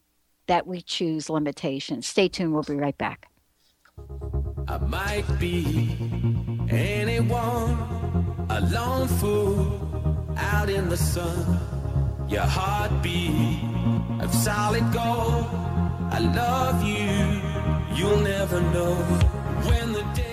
that 0.47 0.65
we 0.67 0.81
choose 0.81 1.29
limitations? 1.29 2.07
Stay 2.07 2.27
tuned. 2.27 2.53
We'll 2.53 2.63
be 2.63 2.75
right 2.75 2.97
back. 2.97 3.27
I 4.67 4.77
might 4.79 5.25
be 5.39 5.95
anyone, 6.69 7.77
a 8.49 8.59
lone 8.71 9.07
fool 9.07 10.35
out 10.35 10.69
in 10.69 10.89
the 10.89 10.97
sun. 10.97 11.72
Your 12.27 12.41
heartbeat 12.41 13.63
of 14.21 14.33
solid 14.33 14.83
gold. 14.91 15.45
I 16.11 16.19
love 16.19 16.83
you, 16.83 17.97
you'll 17.97 18.21
never 18.21 18.61
know 18.61 18.95
when 19.65 19.93
the 19.93 20.03
day. 20.13 20.29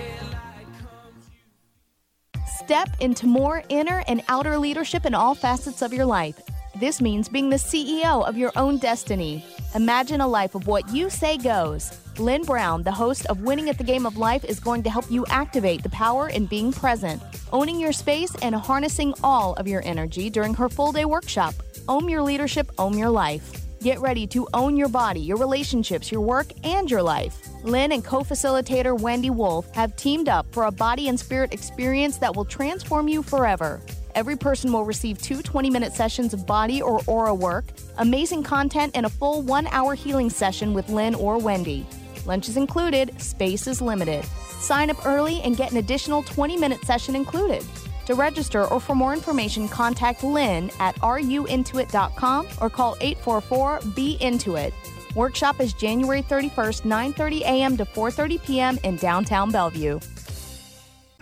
Step 2.47 2.89
into 2.99 3.27
more 3.27 3.63
inner 3.69 4.03
and 4.07 4.23
outer 4.29 4.57
leadership 4.57 5.05
in 5.05 5.13
all 5.13 5.35
facets 5.35 5.81
of 5.81 5.93
your 5.93 6.05
life. 6.05 6.39
This 6.79 7.01
means 7.01 7.27
being 7.27 7.49
the 7.49 7.57
CEO 7.57 8.27
of 8.27 8.37
your 8.37 8.51
own 8.55 8.77
destiny. 8.77 9.45
Imagine 9.75 10.21
a 10.21 10.27
life 10.27 10.55
of 10.55 10.67
what 10.67 10.87
you 10.89 11.09
say 11.09 11.37
goes. 11.37 11.91
Lynn 12.17 12.43
Brown, 12.43 12.83
the 12.83 12.91
host 12.91 13.25
of 13.25 13.41
Winning 13.41 13.69
at 13.69 13.77
the 13.77 13.83
Game 13.83 14.05
of 14.05 14.17
Life, 14.17 14.45
is 14.45 14.59
going 14.59 14.83
to 14.83 14.89
help 14.89 15.09
you 15.11 15.25
activate 15.27 15.83
the 15.83 15.89
power 15.89 16.29
in 16.29 16.45
being 16.45 16.71
present, 16.71 17.21
owning 17.51 17.79
your 17.79 17.91
space, 17.91 18.33
and 18.35 18.55
harnessing 18.55 19.13
all 19.23 19.53
of 19.55 19.67
your 19.67 19.81
energy 19.85 20.29
during 20.29 20.53
her 20.53 20.69
full 20.69 20.91
day 20.91 21.05
workshop. 21.05 21.53
Own 21.87 22.09
your 22.09 22.21
leadership, 22.21 22.71
own 22.77 22.97
your 22.97 23.09
life. 23.09 23.51
Get 23.81 23.99
ready 23.99 24.27
to 24.27 24.47
own 24.53 24.77
your 24.77 24.89
body, 24.89 25.21
your 25.21 25.37
relationships, 25.37 26.11
your 26.11 26.21
work, 26.21 26.47
and 26.63 26.89
your 26.89 27.01
life. 27.01 27.35
Lynn 27.63 27.91
and 27.91 28.05
co 28.05 28.19
facilitator 28.19 28.99
Wendy 28.99 29.29
Wolf 29.29 29.73
have 29.73 29.95
teamed 29.95 30.29
up 30.29 30.45
for 30.53 30.65
a 30.65 30.71
body 30.71 31.09
and 31.09 31.19
spirit 31.19 31.53
experience 31.53 32.17
that 32.17 32.35
will 32.35 32.45
transform 32.45 33.07
you 33.07 33.23
forever. 33.23 33.81
Every 34.13 34.35
person 34.35 34.71
will 34.71 34.85
receive 34.85 35.21
two 35.21 35.41
20 35.41 35.69
minute 35.69 35.93
sessions 35.93 36.33
of 36.33 36.45
body 36.45 36.81
or 36.81 37.01
aura 37.07 37.33
work, 37.33 37.65
amazing 37.97 38.43
content, 38.43 38.91
and 38.95 39.05
a 39.05 39.09
full 39.09 39.41
one 39.41 39.67
hour 39.67 39.95
healing 39.95 40.29
session 40.29 40.73
with 40.73 40.89
Lynn 40.89 41.15
or 41.15 41.39
Wendy. 41.39 41.85
Lunch 42.25 42.49
is 42.49 42.57
included, 42.57 43.19
space 43.19 43.65
is 43.65 43.81
limited. 43.81 44.23
Sign 44.59 44.91
up 44.91 45.05
early 45.07 45.41
and 45.41 45.57
get 45.57 45.71
an 45.71 45.77
additional 45.77 46.21
20 46.21 46.57
minute 46.57 46.85
session 46.85 47.15
included. 47.15 47.65
To 48.05 48.15
register 48.15 48.65
or 48.65 48.79
for 48.79 48.95
more 48.95 49.13
information, 49.13 49.67
contact 49.67 50.23
Lynn 50.23 50.71
at 50.79 50.95
ruintuit.com 50.95 52.47
or 52.59 52.69
call 52.69 52.95
844-BE-INTUIT. 52.95 54.73
Workshop 55.15 55.59
is 55.59 55.73
January 55.73 56.23
31st, 56.23 56.83
9:30 56.83 57.41
a.m. 57.41 57.77
to 57.77 57.85
4:30 57.85 58.43
p.m. 58.43 58.79
in 58.83 58.95
downtown 58.95 59.51
Bellevue. 59.51 59.99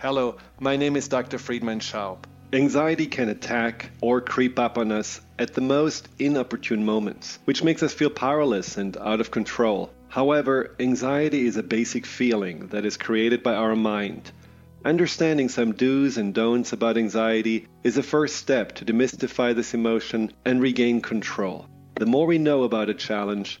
Hello, 0.00 0.36
my 0.60 0.76
name 0.76 0.96
is 0.96 1.08
Dr. 1.08 1.38
Friedemann 1.38 1.80
Schaub. 1.80 2.18
Anxiety 2.52 3.06
can 3.06 3.28
attack 3.28 3.90
or 4.00 4.20
creep 4.20 4.58
up 4.58 4.78
on 4.78 4.90
us 4.90 5.20
at 5.38 5.54
the 5.54 5.60
most 5.60 6.08
inopportune 6.18 6.84
moments, 6.84 7.38
which 7.44 7.62
makes 7.62 7.82
us 7.82 7.92
feel 7.92 8.10
powerless 8.10 8.76
and 8.76 8.96
out 8.96 9.20
of 9.20 9.30
control. 9.30 9.90
However, 10.08 10.74
anxiety 10.80 11.46
is 11.46 11.56
a 11.56 11.62
basic 11.62 12.06
feeling 12.06 12.66
that 12.68 12.84
is 12.84 12.96
created 12.96 13.42
by 13.42 13.54
our 13.54 13.76
mind. 13.76 14.32
Understanding 14.82 15.50
some 15.50 15.72
do's 15.72 16.16
and 16.16 16.32
don'ts 16.32 16.72
about 16.72 16.96
anxiety 16.96 17.66
is 17.84 17.98
a 17.98 18.02
first 18.02 18.36
step 18.36 18.74
to 18.76 18.84
demystify 18.86 19.54
this 19.54 19.74
emotion 19.74 20.32
and 20.46 20.62
regain 20.62 21.02
control. 21.02 21.66
The 21.96 22.06
more 22.06 22.26
we 22.26 22.38
know 22.38 22.62
about 22.62 22.88
a 22.88 22.94
challenge, 22.94 23.60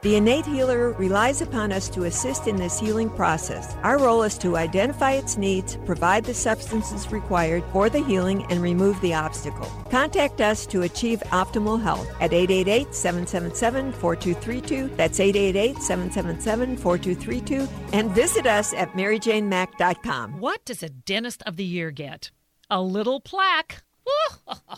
The 0.00 0.14
innate 0.14 0.46
healer 0.46 0.92
relies 0.92 1.42
upon 1.42 1.72
us 1.72 1.88
to 1.88 2.04
assist 2.04 2.46
in 2.46 2.54
this 2.54 2.78
healing 2.78 3.10
process. 3.10 3.74
Our 3.82 3.98
role 3.98 4.22
is 4.22 4.38
to 4.38 4.56
identify 4.56 5.12
its 5.12 5.36
needs, 5.36 5.76
provide 5.84 6.24
the 6.24 6.34
substances 6.34 7.10
required 7.10 7.64
for 7.72 7.90
the 7.90 8.04
healing, 8.04 8.46
and 8.48 8.62
remove 8.62 9.00
the 9.00 9.14
obstacle. 9.14 9.66
Contact 9.90 10.40
us 10.40 10.66
to 10.66 10.82
achieve 10.82 11.18
optimal 11.30 11.82
health 11.82 12.08
at 12.20 12.32
888 12.32 12.94
777 12.94 13.92
4232. 13.92 14.94
That's 14.96 15.18
888 15.18 15.82
777 15.82 16.76
4232. 16.76 17.68
And 17.92 18.12
visit 18.12 18.46
us 18.46 18.72
at 18.74 18.92
maryjanemack.com. 18.92 20.38
What 20.38 20.64
does 20.64 20.84
a 20.84 20.90
dentist 20.90 21.42
of 21.44 21.56
the 21.56 21.64
year 21.64 21.90
get? 21.90 22.30
A 22.70 22.80
little 22.80 23.20
plaque. 23.20 23.82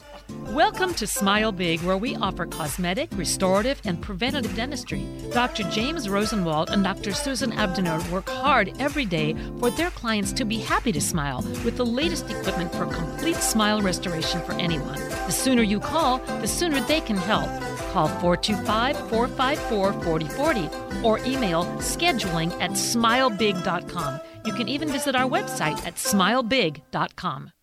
Welcome 0.50 0.94
to 0.94 1.06
Smile 1.06 1.52
Big, 1.52 1.80
where 1.82 1.96
we 1.96 2.16
offer 2.16 2.44
cosmetic, 2.46 3.08
restorative, 3.12 3.80
and 3.84 4.02
preventative 4.02 4.54
dentistry. 4.56 5.06
Dr. 5.32 5.62
James 5.70 6.08
Rosenwald 6.08 6.70
and 6.70 6.82
Dr. 6.82 7.12
Susan 7.12 7.52
Abdenur 7.52 8.08
work 8.10 8.28
hard 8.28 8.72
every 8.80 9.04
day 9.04 9.34
for 9.58 9.70
their 9.70 9.90
clients 9.90 10.32
to 10.32 10.44
be 10.44 10.58
happy 10.58 10.92
to 10.92 11.00
smile 11.00 11.42
with 11.64 11.76
the 11.76 11.86
latest 11.86 12.30
equipment 12.30 12.72
for 12.74 12.86
complete 12.86 13.36
smile 13.36 13.80
restoration 13.80 14.40
for 14.42 14.52
anyone. 14.52 14.98
The 15.26 15.30
sooner 15.30 15.62
you 15.62 15.78
call, 15.78 16.18
the 16.18 16.48
sooner 16.48 16.80
they 16.80 17.00
can 17.00 17.16
help. 17.16 17.48
Call 17.92 18.08
425 18.08 18.96
454 19.08 19.92
4040 20.02 21.04
or 21.04 21.18
email 21.20 21.64
scheduling 21.78 22.52
at 22.60 22.72
smilebig.com. 22.72 24.20
You 24.44 24.52
can 24.52 24.68
even 24.68 24.88
visit 24.88 25.14
our 25.14 25.28
website 25.28 25.84
at 25.86 25.94
smilebig.com. 25.94 27.52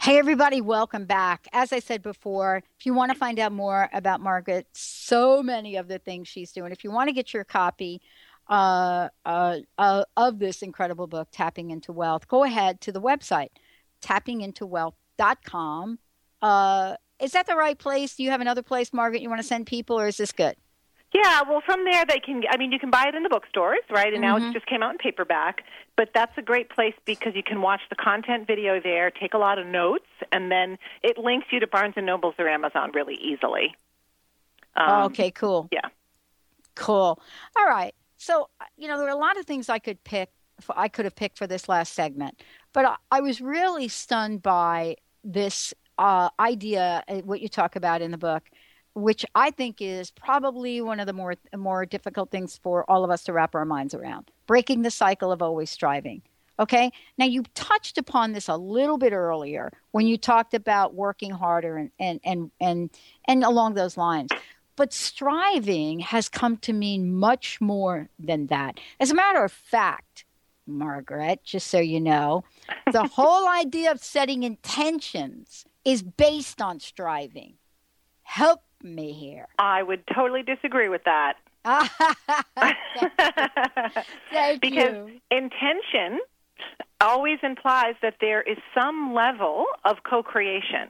Hey, 0.00 0.18
everybody, 0.18 0.60
welcome 0.60 1.06
back. 1.06 1.46
As 1.52 1.72
I 1.72 1.78
said 1.78 2.02
before, 2.02 2.62
if 2.78 2.84
you 2.84 2.92
want 2.92 3.12
to 3.12 3.18
find 3.18 3.38
out 3.38 3.52
more 3.52 3.88
about 3.92 4.20
Margaret, 4.20 4.66
so 4.72 5.42
many 5.42 5.76
of 5.76 5.88
the 5.88 5.98
things 5.98 6.28
she's 6.28 6.52
doing, 6.52 6.72
if 6.72 6.84
you 6.84 6.90
want 6.90 7.08
to 7.08 7.14
get 7.14 7.32
your 7.32 7.44
copy 7.44 8.02
uh, 8.52 9.08
uh, 9.24 9.56
uh, 9.78 10.04
of 10.16 10.38
this 10.38 10.60
incredible 10.62 11.06
book, 11.06 11.28
Tapping 11.32 11.70
into 11.70 11.90
Wealth, 11.90 12.28
go 12.28 12.44
ahead 12.44 12.82
to 12.82 12.92
the 12.92 13.00
website, 13.00 13.48
tappingintowealth.com. 14.02 15.98
Uh, 16.42 16.96
is 17.18 17.32
that 17.32 17.46
the 17.46 17.56
right 17.56 17.78
place? 17.78 18.14
Do 18.16 18.22
you 18.22 18.30
have 18.30 18.42
another 18.42 18.62
place, 18.62 18.92
Margaret, 18.92 19.22
you 19.22 19.30
want 19.30 19.40
to 19.40 19.46
send 19.46 19.66
people, 19.66 19.98
or 19.98 20.06
is 20.06 20.18
this 20.18 20.32
good? 20.32 20.56
Yeah, 21.14 21.42
well, 21.48 21.62
from 21.64 21.84
there 21.84 22.04
they 22.06 22.18
can. 22.18 22.42
I 22.50 22.56
mean, 22.56 22.72
you 22.72 22.78
can 22.78 22.90
buy 22.90 23.06
it 23.06 23.14
in 23.14 23.22
the 23.22 23.28
bookstores, 23.28 23.80
right? 23.90 24.12
And 24.12 24.22
now 24.22 24.38
Mhm. 24.38 24.50
it 24.50 24.52
just 24.54 24.66
came 24.66 24.82
out 24.82 24.92
in 24.92 24.98
paperback. 24.98 25.62
But 25.94 26.10
that's 26.14 26.36
a 26.38 26.42
great 26.42 26.70
place 26.70 26.94
because 27.04 27.34
you 27.34 27.42
can 27.42 27.60
watch 27.60 27.82
the 27.90 27.96
content 27.96 28.46
video 28.46 28.80
there, 28.80 29.10
take 29.10 29.34
a 29.34 29.38
lot 29.38 29.58
of 29.58 29.66
notes, 29.66 30.08
and 30.32 30.50
then 30.50 30.78
it 31.02 31.18
links 31.18 31.48
you 31.50 31.60
to 31.60 31.66
Barnes 31.66 31.94
and 31.96 32.06
Nobles 32.06 32.34
or 32.38 32.48
Amazon 32.48 32.92
really 32.92 33.14
easily. 33.16 33.76
Um, 34.74 35.04
okay, 35.04 35.30
cool. 35.30 35.68
Yeah. 35.70 35.88
Cool. 36.74 37.20
All 37.56 37.66
right. 37.66 37.94
So, 38.22 38.48
you 38.76 38.86
know, 38.86 38.98
there 38.98 39.08
are 39.08 39.10
a 39.10 39.16
lot 39.16 39.36
of 39.36 39.46
things 39.46 39.68
I 39.68 39.80
could 39.80 40.02
pick, 40.04 40.30
For, 40.60 40.78
I 40.78 40.86
could 40.86 41.06
have 41.06 41.16
picked 41.16 41.38
for 41.38 41.48
this 41.48 41.68
last 41.68 41.92
segment, 41.92 42.40
but 42.72 42.84
I, 42.84 42.94
I 43.10 43.20
was 43.20 43.40
really 43.40 43.88
stunned 43.88 44.42
by 44.42 44.94
this 45.24 45.74
uh, 45.98 46.28
idea, 46.38 47.02
uh, 47.08 47.16
what 47.22 47.40
you 47.40 47.48
talk 47.48 47.74
about 47.74 48.00
in 48.00 48.12
the 48.12 48.18
book, 48.18 48.48
which 48.94 49.26
I 49.34 49.50
think 49.50 49.78
is 49.80 50.12
probably 50.12 50.80
one 50.80 51.00
of 51.00 51.08
the 51.08 51.12
more 51.12 51.34
more 51.56 51.84
difficult 51.84 52.30
things 52.30 52.60
for 52.62 52.88
all 52.88 53.02
of 53.02 53.10
us 53.10 53.24
to 53.24 53.32
wrap 53.32 53.56
our 53.56 53.64
minds 53.64 53.92
around. 53.92 54.30
Breaking 54.46 54.82
the 54.82 54.90
cycle 54.92 55.32
of 55.32 55.42
always 55.42 55.70
striving. 55.70 56.22
Okay. 56.60 56.92
Now 57.18 57.24
you 57.24 57.42
touched 57.54 57.98
upon 57.98 58.34
this 58.34 58.46
a 58.46 58.56
little 58.56 58.98
bit 58.98 59.12
earlier 59.12 59.72
when 59.90 60.06
you 60.06 60.16
talked 60.16 60.54
about 60.54 60.94
working 60.94 61.32
harder 61.32 61.76
and 61.76 61.90
and 61.98 62.20
and 62.22 62.50
and, 62.60 62.90
and 63.26 63.42
along 63.42 63.74
those 63.74 63.96
lines. 63.96 64.30
But 64.82 64.92
striving 64.92 66.00
has 66.00 66.28
come 66.28 66.56
to 66.56 66.72
mean 66.72 67.14
much 67.14 67.60
more 67.60 68.08
than 68.18 68.48
that. 68.48 68.80
As 68.98 69.12
a 69.12 69.14
matter 69.14 69.44
of 69.44 69.52
fact, 69.52 70.24
Margaret, 70.66 71.44
just 71.44 71.68
so 71.68 71.78
you 71.78 72.00
know, 72.00 72.42
the 72.90 73.04
whole 73.14 73.46
idea 73.46 73.92
of 73.92 74.02
setting 74.02 74.42
intentions 74.42 75.64
is 75.84 76.02
based 76.02 76.60
on 76.60 76.80
striving. 76.80 77.58
Help 78.24 78.62
me 78.82 79.12
here. 79.12 79.46
I 79.56 79.84
would 79.84 80.02
totally 80.12 80.42
disagree 80.42 80.88
with 80.88 81.02
that. 81.04 81.34
Thank 84.32 84.60
because 84.60 84.96
you. 84.96 85.20
intention 85.30 86.18
always 87.00 87.38
implies 87.44 87.94
that 88.02 88.16
there 88.20 88.42
is 88.42 88.58
some 88.76 89.14
level 89.14 89.66
of 89.84 89.98
co-creation, 90.02 90.88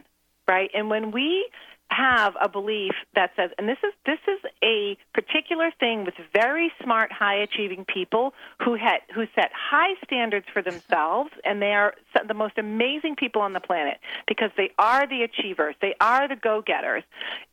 right? 0.48 0.70
And 0.72 0.88
when 0.88 1.10
we 1.10 1.46
have 1.92 2.34
a 2.40 2.48
belief 2.48 2.92
that 3.14 3.30
says, 3.36 3.50
and 3.58 3.68
this 3.68 3.78
is 3.84 3.92
this 4.06 4.18
is 4.26 4.40
a 4.64 4.96
particular 5.14 5.70
thing 5.78 6.04
with 6.04 6.14
very 6.32 6.72
smart, 6.82 7.12
high 7.12 7.36
achieving 7.36 7.84
people 7.84 8.32
who 8.64 8.74
had 8.74 9.00
who 9.14 9.24
set 9.34 9.50
high 9.54 9.94
standards 10.04 10.46
for 10.52 10.62
themselves, 10.62 11.30
and 11.44 11.60
they 11.60 11.72
are 11.72 11.94
the 12.26 12.34
most 12.34 12.58
amazing 12.58 13.16
people 13.16 13.42
on 13.42 13.52
the 13.52 13.60
planet 13.60 13.98
because 14.26 14.50
they 14.56 14.70
are 14.78 15.06
the 15.06 15.22
achievers, 15.22 15.74
they 15.80 15.94
are 16.00 16.28
the 16.28 16.36
go 16.36 16.62
getters, 16.64 17.04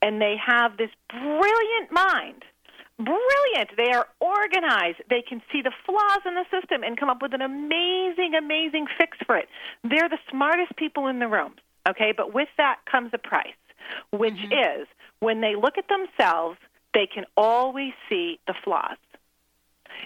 and 0.01 0.21
they 0.21 0.35
have 0.43 0.77
this 0.77 0.91
brilliant 1.09 1.91
mind 1.91 2.43
brilliant. 2.99 3.71
They 3.77 3.91
are 3.93 4.07
organized. 4.19 5.01
They 5.09 5.23
can 5.27 5.41
see 5.51 5.61
the 5.61 5.71
flaws 5.85 6.21
in 6.25 6.35
the 6.35 6.43
system 6.51 6.83
and 6.83 6.99
come 6.99 7.09
up 7.09 7.21
with 7.21 7.33
an 7.33 7.41
amazing, 7.41 8.33
amazing 8.37 8.87
fix 8.97 9.17
for 9.25 9.37
it. 9.37 9.47
They're 9.83 10.09
the 10.09 10.19
smartest 10.29 10.75
people 10.75 11.07
in 11.07 11.19
the 11.19 11.27
room. 11.27 11.53
Okay, 11.87 12.13
but 12.15 12.33
with 12.33 12.49
that 12.57 12.79
comes 12.91 13.11
a 13.13 13.17
price, 13.17 13.55
which 14.11 14.33
mm-hmm. 14.33 14.81
is 14.81 14.87
when 15.19 15.41
they 15.41 15.55
look 15.55 15.77
at 15.77 15.85
themselves, 15.87 16.57
they 16.93 17.07
can 17.07 17.25
always 17.35 17.93
see 18.09 18.39
the 18.47 18.53
flaws. 18.63 18.97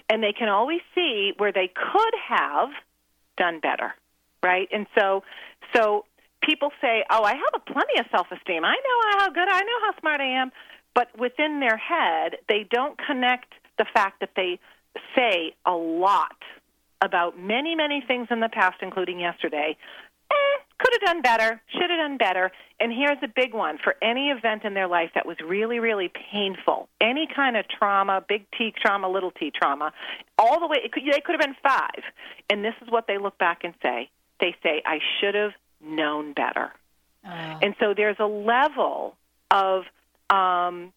And 0.08 0.22
they 0.22 0.32
can 0.32 0.48
always 0.48 0.80
see 0.94 1.32
where 1.36 1.52
they 1.52 1.68
could 1.68 2.14
have 2.28 2.70
done 3.36 3.60
better, 3.60 3.94
right? 4.42 4.68
And 4.72 4.86
so 4.98 5.22
so 5.74 6.04
people 6.42 6.70
say, 6.80 7.04
"Oh, 7.10 7.22
I 7.22 7.32
have 7.32 7.54
a 7.54 7.60
plenty 7.60 7.98
of 7.98 8.06
self-esteem. 8.10 8.64
I 8.64 8.74
know 8.74 9.18
how 9.18 9.30
good 9.30 9.48
I 9.48 9.60
know 9.60 9.80
how 9.86 10.00
smart 10.00 10.20
I 10.20 10.40
am." 10.40 10.50
But 10.94 11.16
within 11.18 11.60
their 11.60 11.76
head, 11.76 12.36
they 12.48 12.66
don't 12.68 12.98
connect 12.98 13.52
the 13.78 13.84
fact 13.92 14.20
that 14.20 14.30
they 14.36 14.58
say 15.16 15.54
a 15.66 15.72
lot 15.72 16.36
about 17.00 17.38
many, 17.38 17.74
many 17.74 18.02
things 18.06 18.28
in 18.30 18.40
the 18.40 18.48
past, 18.48 18.76
including 18.80 19.20
yesterday. 19.20 19.76
Have 20.94 21.14
done 21.14 21.22
better, 21.22 21.60
should 21.72 21.90
have 21.90 21.98
done 21.98 22.16
better. 22.18 22.52
And 22.78 22.92
here's 22.92 23.18
a 23.22 23.28
big 23.28 23.52
one 23.52 23.78
for 23.82 23.96
any 24.00 24.30
event 24.30 24.64
in 24.64 24.74
their 24.74 24.86
life 24.86 25.10
that 25.14 25.26
was 25.26 25.36
really, 25.44 25.80
really 25.80 26.10
painful. 26.32 26.88
Any 27.00 27.26
kind 27.26 27.56
of 27.56 27.66
trauma, 27.68 28.24
big 28.28 28.46
T 28.56 28.72
trauma, 28.80 29.08
little 29.08 29.32
t 29.32 29.50
trauma, 29.50 29.92
all 30.38 30.60
the 30.60 30.66
way, 30.68 30.78
it 30.84 30.92
could, 30.92 31.02
they 31.04 31.20
could 31.20 31.32
have 31.32 31.40
been 31.40 31.56
five. 31.62 32.02
And 32.48 32.64
this 32.64 32.74
is 32.80 32.90
what 32.90 33.06
they 33.08 33.18
look 33.18 33.36
back 33.38 33.64
and 33.64 33.74
say. 33.82 34.08
They 34.40 34.54
say, 34.62 34.82
I 34.86 35.00
should 35.20 35.34
have 35.34 35.52
known 35.84 36.32
better. 36.32 36.70
And 37.62 37.74
so 37.80 37.94
there's 37.96 38.18
a 38.18 38.26
level 38.26 39.16
of 39.50 39.84
um, 40.30 40.92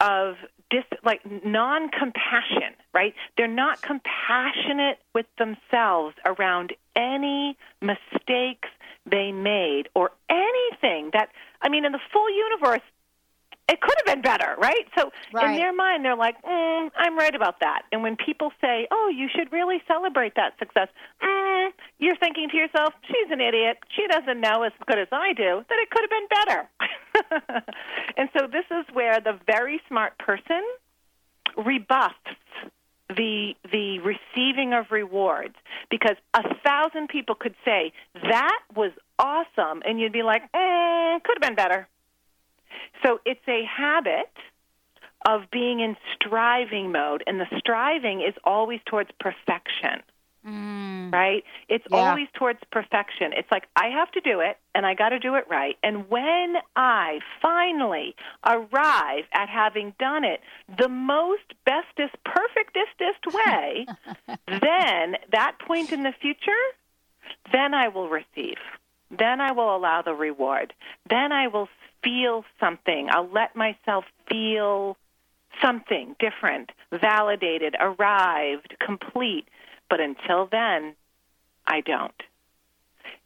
of 0.00 0.36
dis, 0.70 0.84
like 1.04 1.20
non-compassion, 1.44 2.74
right? 2.92 3.14
They're 3.36 3.48
not 3.48 3.82
compassionate 3.82 4.98
with 5.14 5.26
themselves 5.38 6.14
around 6.24 6.74
any 6.96 7.56
mistakes 7.80 8.68
they 9.10 9.32
made 9.32 9.88
or 9.94 10.10
anything 10.28 11.10
that 11.12 11.28
I 11.62 11.68
mean 11.68 11.84
in 11.84 11.92
the 11.92 12.00
full 12.12 12.30
universe 12.30 12.82
it 13.68 13.82
could 13.82 13.94
have 13.98 14.14
been 14.14 14.22
better, 14.22 14.56
right? 14.58 14.86
So 14.96 15.12
in 15.52 15.56
their 15.56 15.74
mind, 15.74 16.02
they're 16.02 16.16
like, 16.16 16.40
mm, 16.42 16.90
"I'm 16.96 17.18
right 17.18 17.34
about 17.34 17.60
that." 17.60 17.82
And 17.92 18.02
when 18.02 18.16
people 18.16 18.50
say, 18.62 18.88
"Oh, 18.90 19.08
you 19.08 19.28
should 19.28 19.52
really 19.52 19.82
celebrate 19.86 20.34
that 20.36 20.58
success," 20.58 20.88
mm, 21.22 21.72
you're 21.98 22.16
thinking 22.16 22.48
to 22.48 22.56
yourself, 22.56 22.94
"She's 23.06 23.30
an 23.30 23.42
idiot. 23.42 23.78
She 23.90 24.06
doesn't 24.06 24.40
know 24.40 24.62
as 24.62 24.72
good 24.86 24.98
as 24.98 25.08
I 25.12 25.34
do 25.34 25.64
that 25.68 25.78
it 25.78 25.90
could 25.90 26.00
have 26.00 26.10
been 26.10 26.28
better." 26.28 27.64
and 28.16 28.30
so 28.32 28.46
this 28.46 28.64
is 28.70 28.86
where 28.94 29.20
the 29.20 29.38
very 29.46 29.82
smart 29.86 30.16
person 30.16 30.64
rebuffs 31.56 32.14
the 33.08 33.54
the 33.70 33.98
receiving 34.00 34.74
of 34.74 34.90
rewards. 34.90 35.54
Because 35.90 36.16
a 36.34 36.42
thousand 36.64 37.08
people 37.08 37.34
could 37.34 37.54
say 37.64 37.92
that 38.14 38.60
was 38.74 38.92
awesome 39.18 39.82
and 39.86 40.00
you'd 40.00 40.12
be 40.12 40.22
like 40.22 40.42
eh, 40.54 41.18
could 41.24 41.36
have 41.36 41.42
been 41.42 41.56
better. 41.56 41.88
So 43.04 43.20
it's 43.24 43.46
a 43.48 43.64
habit 43.64 44.30
of 45.26 45.50
being 45.50 45.80
in 45.80 45.96
striving 46.14 46.92
mode 46.92 47.24
and 47.26 47.40
the 47.40 47.46
striving 47.58 48.20
is 48.20 48.34
always 48.44 48.80
towards 48.86 49.10
perfection 49.18 50.02
Mm. 50.48 51.12
right? 51.12 51.44
It's 51.68 51.86
Yeah. 51.90 51.96
always 51.96 52.28
towards 52.34 52.60
perfection. 52.70 53.32
It's 53.32 53.50
like 53.50 53.68
I 53.76 53.88
have 53.88 54.10
to 54.12 54.20
do 54.20 54.40
it 54.40 54.58
and 54.74 54.86
I 54.86 54.94
got 54.94 55.10
to 55.10 55.18
do 55.18 55.34
it 55.34 55.46
right. 55.48 55.76
And 55.82 56.08
when 56.08 56.56
I 56.76 57.20
finally 57.40 58.14
arrive 58.44 59.24
at 59.32 59.48
having 59.48 59.94
done 59.98 60.24
it 60.24 60.40
the 60.68 60.88
most 60.88 61.52
bestest 61.64 62.14
perfectestest 62.24 63.26
way, 63.32 63.86
then 64.46 65.16
that 65.32 65.58
point 65.66 65.92
in 65.92 66.02
the 66.02 66.12
future, 66.20 66.64
then 67.52 67.74
I 67.74 67.88
will 67.88 68.08
receive. 68.08 68.58
Then 69.10 69.40
I 69.40 69.52
will 69.52 69.74
allow 69.74 70.02
the 70.02 70.14
reward. 70.14 70.74
Then 71.08 71.32
I 71.32 71.48
will 71.48 71.68
feel 72.02 72.44
something. 72.60 73.08
I'll 73.10 73.28
let 73.28 73.56
myself 73.56 74.04
feel 74.28 74.96
something 75.62 76.14
different, 76.20 76.70
validated, 76.92 77.74
arrived, 77.80 78.76
complete. 78.84 79.48
But 79.88 80.00
until 80.00 80.46
then, 80.50 80.94
I 81.66 81.80
don't. 81.80 82.22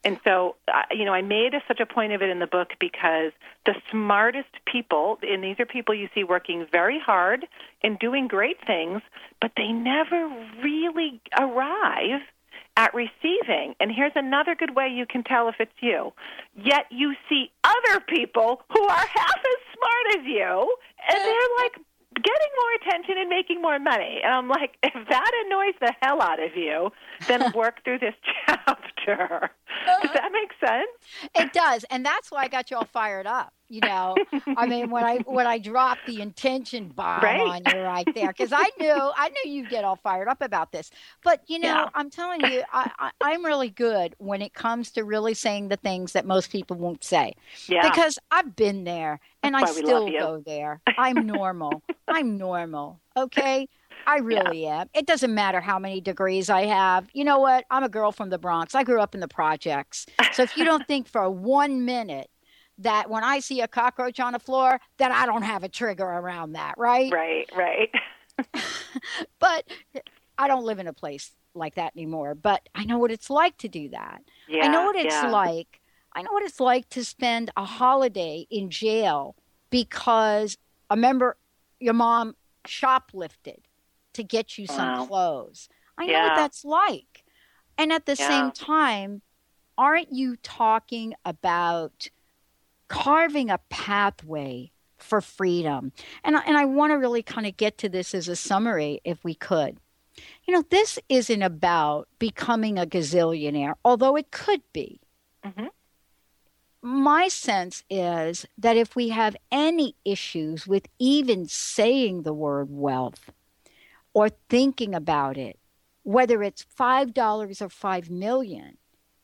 And 0.04 0.18
so, 0.24 0.56
uh, 0.66 0.82
you 0.90 1.04
know, 1.04 1.12
I 1.12 1.22
made 1.22 1.54
a, 1.54 1.62
such 1.68 1.80
a 1.80 1.86
point 1.86 2.12
of 2.12 2.22
it 2.22 2.28
in 2.28 2.40
the 2.40 2.46
book 2.46 2.70
because 2.80 3.32
the 3.66 3.74
smartest 3.90 4.48
people, 4.66 5.18
and 5.22 5.42
these 5.42 5.60
are 5.60 5.66
people 5.66 5.94
you 5.94 6.08
see 6.14 6.24
working 6.24 6.66
very 6.70 6.98
hard 6.98 7.46
and 7.82 7.98
doing 7.98 8.26
great 8.26 8.58
things, 8.66 9.00
but 9.40 9.52
they 9.56 9.68
never 9.68 10.28
really 10.62 11.20
arrive 11.38 12.20
at 12.76 12.94
receiving. 12.94 13.74
And 13.78 13.92
here's 13.94 14.12
another 14.16 14.54
good 14.54 14.74
way 14.74 14.88
you 14.88 15.06
can 15.06 15.22
tell 15.22 15.48
if 15.48 15.56
it's 15.60 15.72
you. 15.80 16.12
Yet 16.56 16.86
you 16.90 17.14
see 17.28 17.50
other 17.62 18.00
people 18.00 18.62
who 18.70 18.82
are 18.82 19.06
half 19.06 19.36
as 19.36 19.60
smart 19.74 20.18
as 20.18 20.26
you, 20.26 20.76
and 21.08 21.18
they're 21.18 21.56
like 21.58 21.76
getting 22.14 22.52
more 22.60 22.72
attention 22.80 23.18
and 23.18 23.28
making 23.28 23.62
more 23.62 23.78
money. 23.78 24.20
And 24.22 24.32
I'm 24.32 24.48
like, 24.48 24.76
if 24.82 25.08
that 25.08 25.44
annoys 25.46 25.74
the 25.80 25.92
hell 26.02 26.20
out 26.22 26.42
of 26.42 26.56
you, 26.56 26.90
then 27.28 27.52
work 27.54 27.84
through 27.84 27.98
this 28.00 28.14
chapter. 28.46 29.50
Does 30.02 30.10
that 30.14 30.30
make 30.32 30.50
sense? 30.60 30.90
It 31.34 31.52
does, 31.52 31.84
and 31.90 32.04
that's 32.04 32.30
why 32.30 32.42
I 32.44 32.48
got 32.48 32.70
you 32.70 32.76
all 32.76 32.84
fired 32.84 33.26
up. 33.26 33.52
You 33.68 33.80
know, 33.80 34.14
I 34.58 34.66
mean, 34.66 34.90
when 34.90 35.02
I 35.02 35.18
when 35.24 35.46
I 35.46 35.56
dropped 35.58 36.06
the 36.06 36.20
intention 36.20 36.88
bomb 36.88 37.22
Right. 37.22 37.40
on 37.40 37.62
you 37.74 37.80
right 37.80 38.06
there, 38.14 38.28
because 38.28 38.52
I 38.52 38.68
knew 38.78 38.92
I 38.92 39.30
knew 39.30 39.50
you'd 39.50 39.70
get 39.70 39.82
all 39.82 39.96
fired 39.96 40.28
up 40.28 40.42
about 40.42 40.72
this. 40.72 40.90
But 41.24 41.40
you 41.46 41.58
know, 41.58 41.68
Yeah. 41.68 41.88
I'm 41.94 42.10
telling 42.10 42.42
you, 42.42 42.62
I, 42.70 42.90
I, 42.98 43.10
I'm 43.22 43.42
really 43.42 43.70
good 43.70 44.14
when 44.18 44.42
it 44.42 44.52
comes 44.52 44.90
to 44.92 45.04
really 45.04 45.32
saying 45.32 45.68
the 45.68 45.78
things 45.78 46.12
that 46.12 46.26
most 46.26 46.50
people 46.52 46.76
won't 46.76 47.02
say. 47.02 47.32
Yeah. 47.66 47.88
Because 47.88 48.18
I've 48.30 48.54
been 48.54 48.84
there, 48.84 49.20
and 49.42 49.54
That's 49.54 49.70
I 49.70 49.74
still 49.74 50.10
go 50.10 50.42
there. 50.44 50.82
I'm 50.98 51.26
normal. 51.26 51.82
I'm 52.06 52.36
normal. 52.36 53.00
Okay. 53.16 53.68
I 54.06 54.18
really 54.18 54.66
am. 54.66 54.88
It 54.94 55.06
doesn't 55.06 55.34
matter 55.34 55.60
how 55.60 55.78
many 55.78 56.00
degrees 56.00 56.50
I 56.50 56.66
have. 56.66 57.08
You 57.12 57.24
know 57.24 57.38
what? 57.38 57.64
I'm 57.70 57.82
a 57.82 57.88
girl 57.88 58.12
from 58.12 58.30
the 58.30 58.38
Bronx. 58.38 58.74
I 58.74 58.84
grew 58.84 59.00
up 59.00 59.14
in 59.14 59.20
the 59.20 59.28
projects. 59.28 60.06
So 60.32 60.42
if 60.42 60.56
you 60.56 60.64
don't 60.64 60.86
think 60.86 61.08
for 61.08 61.28
one 61.30 61.84
minute 61.84 62.30
that 62.78 63.10
when 63.10 63.22
I 63.22 63.40
see 63.40 63.60
a 63.60 63.68
cockroach 63.68 64.18
on 64.20 64.32
the 64.32 64.38
floor, 64.38 64.80
that 64.98 65.12
I 65.12 65.26
don't 65.26 65.42
have 65.42 65.62
a 65.62 65.68
trigger 65.68 66.04
around 66.04 66.52
that, 66.52 66.74
right? 66.76 67.12
Right, 67.12 67.50
right. 67.56 67.90
But 69.38 69.64
I 70.38 70.48
don't 70.48 70.64
live 70.64 70.78
in 70.78 70.86
a 70.86 70.92
place 70.92 71.32
like 71.54 71.74
that 71.74 71.92
anymore. 71.96 72.34
But 72.34 72.68
I 72.74 72.84
know 72.84 72.98
what 72.98 73.10
it's 73.10 73.28
like 73.30 73.58
to 73.58 73.68
do 73.68 73.90
that. 73.90 74.22
Yeah, 74.48 74.64
I 74.64 74.68
know 74.68 74.84
what 74.84 74.96
it's 74.96 75.14
yeah. 75.14 75.30
like. 75.30 75.80
I 76.14 76.22
know 76.22 76.32
what 76.32 76.42
it's 76.42 76.60
like 76.60 76.88
to 76.90 77.04
spend 77.04 77.50
a 77.56 77.64
holiday 77.64 78.46
in 78.50 78.70
jail 78.70 79.36
because 79.70 80.58
a 80.90 80.96
member, 80.96 81.36
your 81.80 81.94
mom 81.94 82.36
shoplifted 82.66 83.58
to 84.14 84.24
get 84.24 84.58
you 84.58 84.66
some 84.66 84.90
Wow. 84.90 85.06
clothes. 85.06 85.68
I 85.98 86.06
know 86.06 86.12
Yeah. 86.12 86.24
what 86.24 86.34
that's 86.34 86.64
like. 86.64 87.24
And 87.78 87.92
at 87.92 88.06
the 88.06 88.16
Yeah. 88.16 88.26
same 88.26 88.50
time, 88.52 89.22
aren't 89.78 90.12
you 90.12 90.36
talking 90.36 91.14
about 91.24 92.08
carving 92.88 93.50
a 93.50 93.58
pathway 93.70 94.72
for 94.98 95.20
freedom? 95.20 95.92
And 96.24 96.36
and 96.36 96.56
I 96.56 96.64
want 96.64 96.92
to 96.92 96.96
really 96.96 97.22
kind 97.22 97.46
of 97.46 97.56
get 97.56 97.78
to 97.78 97.88
this 97.88 98.14
as 98.14 98.28
a 98.28 98.36
summary 98.36 99.00
if 99.04 99.24
we 99.24 99.34
could. 99.34 99.78
You 100.46 100.54
know, 100.54 100.64
this 100.68 100.98
isn't 101.08 101.42
about 101.42 102.08
becoming 102.18 102.78
a 102.78 102.86
gazillionaire, 102.86 103.74
although 103.84 104.16
it 104.16 104.30
could 104.30 104.62
be. 104.72 105.00
Mm-hmm. 105.44 105.66
My 106.82 107.28
sense 107.28 107.84
is 107.88 108.44
that 108.58 108.76
if 108.76 108.96
we 108.96 109.10
have 109.10 109.36
any 109.50 109.94
issues 110.04 110.66
with 110.66 110.88
even 110.98 111.46
saying 111.46 112.22
the 112.22 112.34
word 112.34 112.68
wealth 112.70 113.30
or 114.14 114.28
thinking 114.48 114.94
about 114.94 115.36
it, 115.36 115.58
whether 116.02 116.42
it's 116.42 116.64
$5 116.78 117.62
or 117.62 117.68
5 117.68 118.10
million, 118.10 118.78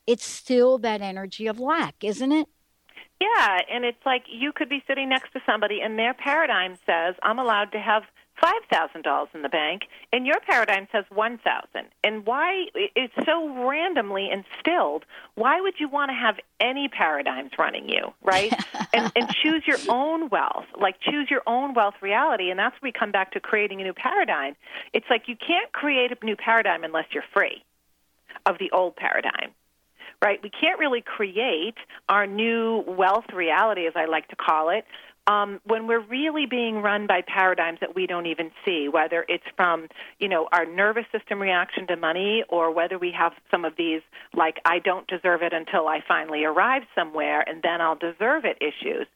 it's 0.07 0.25
still 0.25 0.79
that 0.79 1.03
energy 1.03 1.47
of 1.47 1.61
lack, 1.61 1.97
isn't 2.03 2.33
it? 2.33 2.49
Yeah, 3.21 3.59
and 3.71 3.85
it's 3.85 4.05
like 4.07 4.23
you 4.31 4.53
could 4.53 4.69
be 4.69 4.83
sitting 4.87 5.09
next 5.09 5.33
to 5.33 5.41
somebody 5.45 5.81
and 5.83 5.99
their 5.99 6.15
paradigm 6.15 6.79
says, 6.87 7.17
I'm 7.23 7.39
allowed 7.39 7.73
to 7.73 7.81
have 7.81 8.05
$5,000 8.43 9.27
in 9.35 9.43
the 9.43 9.49
bank, 9.49 9.83
and 10.13 10.27
your 10.27 10.41
paradigm 10.41 10.87
says 10.93 11.05
1000 11.11 11.87
And 12.05 12.27
why 12.27 12.67
it's 12.75 13.15
so 13.25 13.67
randomly 13.69 14.31
instilled, 14.31 15.05
why 15.35 15.61
would 15.61 15.75
you 15.79 15.89
want 15.89 16.11
to 16.11 16.15
have 16.15 16.37
any 16.61 16.89
paradigms 16.89 17.53
running 17.59 17.89
you, 17.89 18.13
right? 18.23 18.53
and, 18.93 19.13
and 19.15 19.29
choose 19.43 19.63
your 19.67 19.79
own 19.89 20.29
wealth, 20.29 20.67
like 20.81 21.01
choose 21.01 21.29
your 21.31 21.43
own 21.47 21.75
wealth 21.75 21.95
reality, 22.01 22.51
and 22.51 22.59
that's 22.59 22.75
where 22.81 22.89
we 22.89 22.93
come 22.93 23.13
back 23.13 23.33
to 23.33 23.41
creating 23.41 23.81
a 23.81 23.85
new 23.85 23.95
paradigm. 23.95 24.55
It's 24.93 25.07
like 25.11 25.23
you 25.27 25.37
can't 25.37 25.73
create 25.73 26.13
a 26.13 26.25
new 26.25 26.37
paradigm 26.37 26.85
unless 26.85 27.07
you're 27.13 27.25
free 27.33 27.65
of 28.47 28.59
the 28.59 28.71
old 28.71 28.97
paradigm 28.97 29.51
right? 30.21 30.41
We 30.43 30.51
can't 30.51 30.81
really 30.81 31.01
create 31.01 31.77
our 32.09 32.27
new 32.27 32.83
wealth 32.87 33.27
reality, 33.33 33.87
as 33.87 33.93
I 33.95 34.07
like 34.07 34.27
to 34.29 34.37
call 34.37 34.71
it, 34.71 34.85
um, 35.29 35.61
when 35.65 35.87
we're 35.87 36.01
really 36.01 36.47
being 36.47 36.77
run 36.77 37.07
by 37.07 37.21
paradigms 37.27 37.79
that 37.81 37.95
we 37.95 38.07
don't 38.07 38.27
even 38.27 38.51
see, 38.65 38.89
whether 38.89 39.27
it's 39.29 39.45
from, 39.57 39.89
you 40.19 40.29
know, 40.29 40.49
our 40.53 40.65
nervous 40.65 41.05
system 41.13 41.41
reaction 41.41 41.87
to 41.89 41.97
money 41.97 42.45
or 42.49 42.73
whether 42.73 42.99
we 42.99 43.13
have 43.17 43.33
some 43.51 43.67
of 43.67 43.75
these, 43.77 44.01
like, 44.35 44.57
I 44.65 44.79
don't 44.79 45.07
deserve 45.07 45.43
it 45.43 45.53
until 45.53 45.87
I 45.87 46.01
finally 46.09 46.45
arrive 46.45 46.83
somewhere 46.95 47.45
and 47.47 47.63
then 47.63 47.83
I'll 47.83 47.97
deserve 47.97 48.47
it 48.47 48.57
issues. 48.63 49.07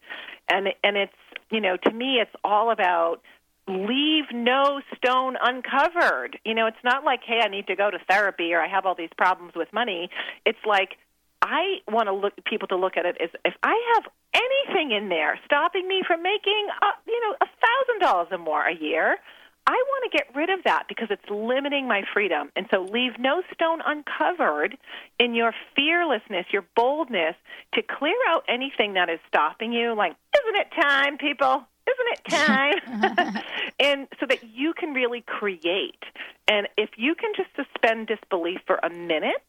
And, 0.50 0.68
and 0.84 0.98
it's, 0.98 1.12
you 1.50 1.60
know, 1.60 1.78
to 1.78 1.90
me, 1.90 2.18
it's 2.20 2.34
all 2.44 2.70
about 2.70 3.22
leave 3.66 4.24
no 4.34 4.82
stone 4.96 5.36
uncovered. 5.42 6.38
You 6.44 6.54
know, 6.54 6.66
it's 6.66 6.84
not 6.84 7.04
like, 7.04 7.20
hey, 7.26 7.40
I 7.42 7.48
need 7.48 7.68
to 7.68 7.76
go 7.76 7.90
to 7.90 7.98
therapy 8.10 8.52
or 8.52 8.60
I 8.60 8.68
have 8.68 8.84
all 8.84 8.94
these 8.94 9.12
problems 9.16 9.54
with 9.56 9.72
money. 9.72 10.10
It's 10.44 10.58
like 10.66 10.98
I 11.42 11.80
want 11.88 12.06
to 12.06 12.12
look 12.12 12.34
people 12.44 12.68
to 12.68 12.76
look 12.76 12.96
at 12.96 13.04
it 13.04 13.16
as 13.20 13.30
if 13.44 13.54
I 13.64 13.76
have 13.94 14.12
anything 14.32 14.92
in 14.92 15.08
there 15.08 15.38
stopping 15.44 15.88
me 15.88 16.02
from 16.06 16.22
making, 16.22 16.68
uh, 16.80 16.92
you 17.06 17.20
know, 17.20 17.36
a 17.40 17.46
thousand 17.46 18.00
dollars 18.00 18.28
or 18.30 18.38
more 18.38 18.64
a 18.64 18.74
year. 18.74 19.18
I 19.66 19.72
want 19.72 20.10
to 20.10 20.16
get 20.16 20.34
rid 20.34 20.50
of 20.50 20.64
that 20.64 20.84
because 20.88 21.08
it's 21.10 21.28
limiting 21.30 21.86
my 21.86 22.02
freedom. 22.12 22.50
And 22.56 22.66
so 22.70 22.82
leave 22.82 23.12
no 23.18 23.42
stone 23.54 23.80
uncovered 23.84 24.76
in 25.20 25.34
your 25.34 25.52
fearlessness, 25.76 26.46
your 26.52 26.64
boldness 26.74 27.36
to 27.74 27.82
clear 27.82 28.16
out 28.28 28.44
anything 28.48 28.94
that 28.94 29.08
is 29.08 29.20
stopping 29.28 29.72
you. 29.72 29.94
Like, 29.94 30.16
isn't 30.36 30.56
it 30.60 30.68
time, 30.80 31.16
people? 31.16 31.64
Isn't 31.86 32.12
it 32.12 32.24
time? 32.28 33.42
and 33.80 34.08
so 34.18 34.26
that 34.26 34.42
you 34.42 34.74
can 34.74 34.94
really 34.94 35.22
create. 35.22 36.02
And 36.48 36.68
if 36.76 36.90
you 36.96 37.14
can 37.14 37.32
just 37.36 37.50
suspend 37.54 38.08
disbelief 38.08 38.60
for 38.66 38.80
a 38.82 38.90
minute, 38.90 39.46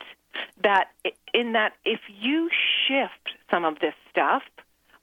that 0.62 0.90
in 1.34 1.54
that 1.54 1.74
if 1.86 2.00
you 2.08 2.50
shift 2.88 3.38
some 3.52 3.66
of 3.66 3.80
this 3.80 3.94
stuff, 4.10 4.44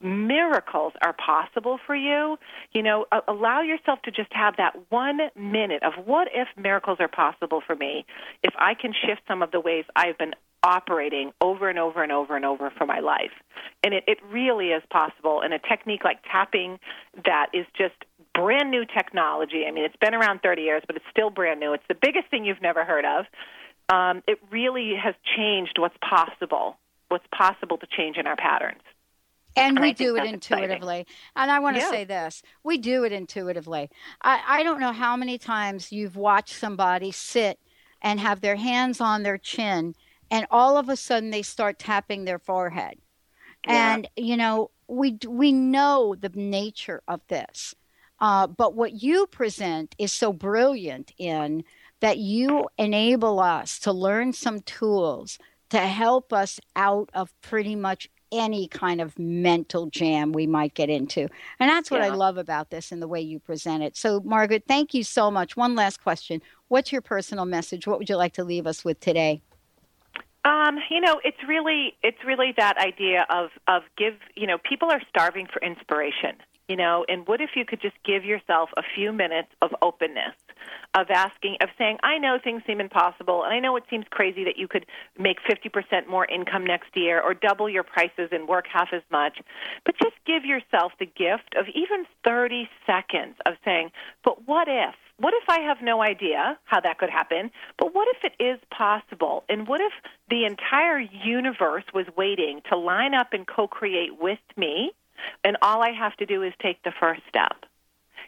miracles 0.01 0.93
are 1.03 1.13
possible 1.13 1.79
for 1.87 1.95
you. 1.95 2.39
You 2.73 2.83
know, 2.83 3.07
allow 3.29 3.63
yourself 3.63 4.01
to 4.03 4.11
just 4.11 4.33
have 4.33 4.57
that 4.57 4.75
one 4.89 5.19
minute 5.37 5.83
of 5.83 6.07
what 6.07 6.29
if 6.33 6.49
miracles 6.57 6.99
are 7.01 7.09
possible 7.09 7.63
for 7.67 7.77
me 7.77 8.07
if 8.43 8.55
I 8.59 8.75
can 8.75 8.93
shift 8.93 9.23
some 9.29 9.43
of 9.43 9.51
the 9.51 9.61
ways 9.61 9.85
I've 9.97 10.19
been 10.19 10.35
operating 10.63 11.33
over 11.41 11.69
and 11.71 11.79
over 11.79 12.03
and 12.03 12.13
over 12.13 12.37
and 12.37 12.45
over 12.45 12.71
for 12.77 12.87
my 12.87 13.01
life. 13.01 13.33
And 13.83 13.95
it, 13.95 14.05
it 14.07 14.19
really 14.31 14.69
is 14.69 14.83
possible. 14.91 15.41
And 15.43 15.55
a 15.55 15.59
technique 15.59 16.05
like 16.05 16.19
tapping 16.31 16.79
that 17.25 17.47
is 17.55 17.67
just 17.77 17.95
brand 18.35 18.71
new 18.71 18.85
technology. 18.85 19.65
I 19.67 19.71
mean, 19.71 19.85
it's 19.85 19.97
been 19.97 20.15
around 20.15 20.41
30 20.43 20.63
years, 20.63 20.83
but 20.87 20.97
it's 20.97 21.05
still 21.11 21.31
brand 21.31 21.61
new. 21.61 21.73
It's 21.73 21.85
the 21.89 21.97
biggest 22.01 22.29
thing 22.31 22.45
you've 22.45 22.63
never 22.63 22.85
heard 22.85 23.05
of. 23.05 23.25
Um, 23.93 24.23
it 24.29 24.39
really 24.51 24.95
has 24.95 25.15
changed 25.37 25.79
what's 25.79 25.97
possible, 25.99 26.79
what's 27.09 27.27
possible 27.37 27.77
to 27.79 27.87
change 27.87 28.17
in 28.17 28.27
our 28.27 28.37
patterns. 28.37 28.83
And 29.57 29.79
I 29.79 29.83
we 29.83 29.93
do 29.95 30.15
it 30.15 30.21
that's 30.21 30.33
exciting. 30.33 30.65
intuitively. 30.65 31.07
And 31.35 31.51
I 31.51 31.59
want 31.59 31.77
to 31.77 31.83
Yeah. 31.83 31.91
say 31.91 32.05
this 32.05 32.43
we 32.63 32.79
do 32.79 33.05
it 33.05 33.13
intuitively. 33.13 33.91
I, 34.23 34.41
I 34.47 34.63
don't 34.63 34.79
know 34.81 34.93
how 34.93 35.17
many 35.17 35.39
times 35.39 35.91
you've 35.91 36.17
watched 36.17 36.55
somebody 36.55 37.11
sit 37.11 37.59
and 38.01 38.21
have 38.21 38.41
their 38.41 38.57
hands 38.57 39.01
on 39.01 39.25
their 39.25 39.39
chin, 39.39 39.95
and 40.31 40.47
all 40.51 40.79
of 40.79 40.89
a 40.89 40.97
sudden 40.97 41.31
they 41.31 41.43
start 41.43 41.79
tapping 41.79 42.25
their 42.25 42.39
forehead. 42.39 42.99
Yeah. 43.67 43.95
And, 43.95 44.09
you 44.17 44.37
know, 44.37 44.71
we, 44.89 45.19
we 45.27 45.53
know 45.53 46.15
the 46.15 46.31
nature 46.35 47.03
of 47.07 47.21
this. 47.29 47.75
Uh, 48.21 48.47
but 48.47 48.75
what 48.75 49.03
you 49.03 49.27
present 49.27 49.95
is 49.99 50.13
so 50.13 50.33
brilliant 50.33 51.13
in 51.19 51.65
that 52.01 52.19
you 52.19 52.69
enable 52.79 53.41
us 53.41 53.79
to 53.81 53.93
learn 53.93 54.33
some 54.33 54.61
tools 54.61 55.39
to 55.71 55.79
help 55.79 56.33
us 56.33 56.59
out 56.75 57.11
of 57.15 57.33
pretty 57.43 57.77
much 57.77 58.09
any 58.33 58.69
kind 58.69 59.01
of 59.01 59.19
mental 59.19 59.87
jam 59.87 60.33
we 60.33 60.47
might 60.47 60.75
get 60.75 60.89
into. 60.89 61.29
And 61.59 61.69
that's 61.69 61.91
what 61.91 62.03
I 62.03 62.09
love 62.11 62.39
about 62.39 62.71
this 62.71 62.93
and 62.93 63.03
the 63.03 63.09
way 63.09 63.21
you 63.21 63.39
present 63.39 63.83
it. 63.83 63.97
So, 63.97 64.21
Margaret, 64.21 64.65
thank 64.69 64.95
you 64.95 65.03
so 65.03 65.31
much. 65.31 65.57
One 65.57 65.75
last 65.75 66.03
question 66.03 66.41
What's 66.69 66.93
your 66.93 67.03
personal 67.03 67.45
message? 67.45 67.87
What 67.87 67.99
would 67.99 68.09
you 68.09 68.17
like 68.17 68.35
to 68.35 68.45
leave 68.45 68.67
us 68.67 68.85
with 68.85 69.01
today? 69.01 69.43
Um, 70.45 70.79
you 70.89 71.01
know, 71.01 71.21
it's 71.25 71.37
really 71.47 71.95
it's 72.03 72.25
really 72.25 72.55
that 72.57 72.79
idea 72.79 73.27
of 73.29 73.51
of 73.69 73.83
give. 73.99 74.15
You 74.37 74.47
know, 74.47 74.59
people 74.59 74.91
are 74.91 75.03
starving 75.09 75.49
for 75.53 75.61
inspiration. 75.61 76.37
You 76.71 76.77
know, 76.77 77.05
and 77.09 77.27
what 77.27 77.41
if 77.41 77.51
you 77.57 77.65
could 77.65 77.83
just 77.83 77.97
give 78.05 78.25
yourself 78.25 78.71
a 78.77 78.83
few 78.95 79.13
minutes 79.13 79.49
of 79.61 79.71
openness, 79.83 80.37
of 80.95 81.11
asking, 81.11 81.57
of 81.61 81.69
saying, 81.77 81.99
I 82.05 82.19
know 82.19 82.39
things 82.39 82.63
seem 82.65 82.81
impossible, 82.81 83.43
and 83.43 83.53
I 83.53 83.59
know 83.59 83.75
it 83.75 83.83
seems 83.91 84.05
crazy 84.11 84.45
that 84.45 84.57
you 84.57 84.69
could 84.69 84.87
make 85.19 85.39
fifty 85.45 85.69
percent 85.69 86.09
more 86.09 86.27
income 86.27 86.65
next 86.65 86.91
year 86.95 87.21
or 87.21 87.35
double 87.35 87.69
your 87.69 87.83
prices 87.83 88.29
and 88.31 88.47
work 88.47 88.67
half 88.73 88.91
as 88.93 89.03
much, 89.11 89.41
but 89.85 89.97
just 90.01 90.15
give 90.25 90.45
yourself 90.45 90.93
the 91.01 91.07
gift 91.07 91.57
of 91.59 91.67
even 91.75 92.07
thirty 92.25 92.69
seconds 92.87 93.35
of 93.47 93.55
saying, 93.65 93.91
but 94.23 94.47
what 94.47 94.69
if? 94.69 94.95
What 95.19 95.35
if 95.43 95.49
I 95.49 95.63
have 95.63 95.79
no 95.83 96.01
idea 96.01 96.57
how 96.67 96.79
that 96.83 96.99
could 96.99 97.11
happen? 97.11 97.51
But 97.79 97.97
what 97.97 98.07
if 98.15 98.33
it 98.33 98.43
is 98.43 98.61
possible? 98.71 99.43
And 99.49 99.67
what 99.67 99.81
if 99.81 99.93
the 100.31 100.45
entire 100.45 101.01
universe 101.01 101.85
was 101.93 102.07
waiting 102.17 102.61
to 102.71 102.79
line 102.79 103.13
up 103.13 103.33
and 103.33 103.45
co 103.45 103.67
create 103.67 104.21
with 104.21 104.39
me? 104.57 104.93
And 105.45 105.57
all 105.63 105.83
I 105.83 105.91
have 105.93 106.17
to 106.17 106.27
do 106.27 106.43
is 106.43 106.53
take 106.63 106.83
the 106.83 106.93
first 106.99 107.23
step. 107.29 107.65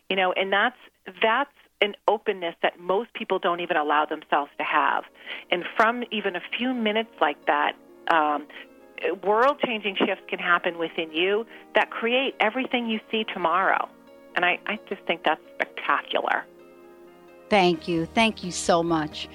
You 0.08 0.16
know, 0.16 0.32
and 0.32 0.52
that's 0.52 0.76
that's 1.22 1.50
an 1.80 1.94
openness 2.06 2.54
that 2.62 2.78
most 2.78 3.12
people 3.14 3.38
don't 3.38 3.60
even 3.60 3.76
allow 3.76 4.04
themselves 4.04 4.50
to 4.58 4.64
have. 4.64 5.04
And 5.50 5.64
from 5.76 6.04
even 6.12 6.36
a 6.36 6.42
few 6.56 6.72
minutes 6.72 7.10
like 7.20 7.44
that, 7.46 7.72
um, 8.10 8.46
world 9.24 9.58
changing 9.64 9.96
shifts 9.96 10.22
can 10.28 10.38
happen 10.38 10.78
within 10.78 11.12
you 11.12 11.44
that 11.74 11.90
create 11.90 12.34
everything 12.38 12.88
you 12.88 13.00
see 13.10 13.24
tomorrow. 13.24 13.88
And 14.36 14.44
I, 14.44 14.60
I 14.66 14.78
just 14.88 15.02
think 15.02 15.24
that's 15.24 15.40
spectacular. 15.54 16.44
Thank 17.50 17.88
you. 17.88 18.06
Thank 18.06 18.44
you 18.44 18.50
so 18.50 18.82
much. 18.82 19.28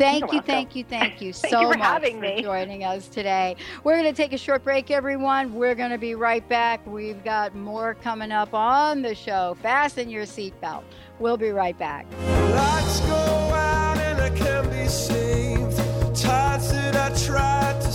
Thank 0.00 0.32
You're 0.32 0.36
you, 0.36 0.40
thank 0.46 0.74
you, 0.74 0.82
thank 0.82 1.20
you 1.20 1.34
Thank 1.34 1.52
so 1.52 1.60
you 1.60 1.72
for 1.72 1.78
much 1.78 1.86
having 1.86 2.14
for 2.14 2.20
me. 2.22 2.42
joining 2.42 2.84
us 2.84 3.06
today. 3.06 3.54
We're 3.84 4.00
going 4.00 4.12
to 4.12 4.16
take 4.16 4.32
a 4.32 4.38
short 4.38 4.64
break, 4.64 4.90
everyone. 4.90 5.52
We're 5.52 5.74
going 5.74 5.90
to 5.90 5.98
be 5.98 6.14
right 6.14 6.46
back. 6.48 6.84
We've 6.86 7.22
got 7.22 7.54
more 7.54 7.94
coming 7.96 8.32
up 8.32 8.54
on 8.54 9.02
the 9.02 9.14
show. 9.14 9.58
Fasten 9.60 10.08
your 10.08 10.24
seatbelt. 10.24 10.84
We'll 11.18 11.36
be 11.36 11.50
right 11.50 11.78
back. 11.78 12.06
Lights 12.18 13.00
go 13.00 13.12
out 13.14 13.98
and 13.98 14.20
I 14.22 14.30
can't 14.30 14.70
be 14.70 14.88
saved. 14.88 15.76
Tides 16.16 16.72
that 16.72 16.96
I 16.96 17.14
tried 17.26 17.82
to 17.82 17.89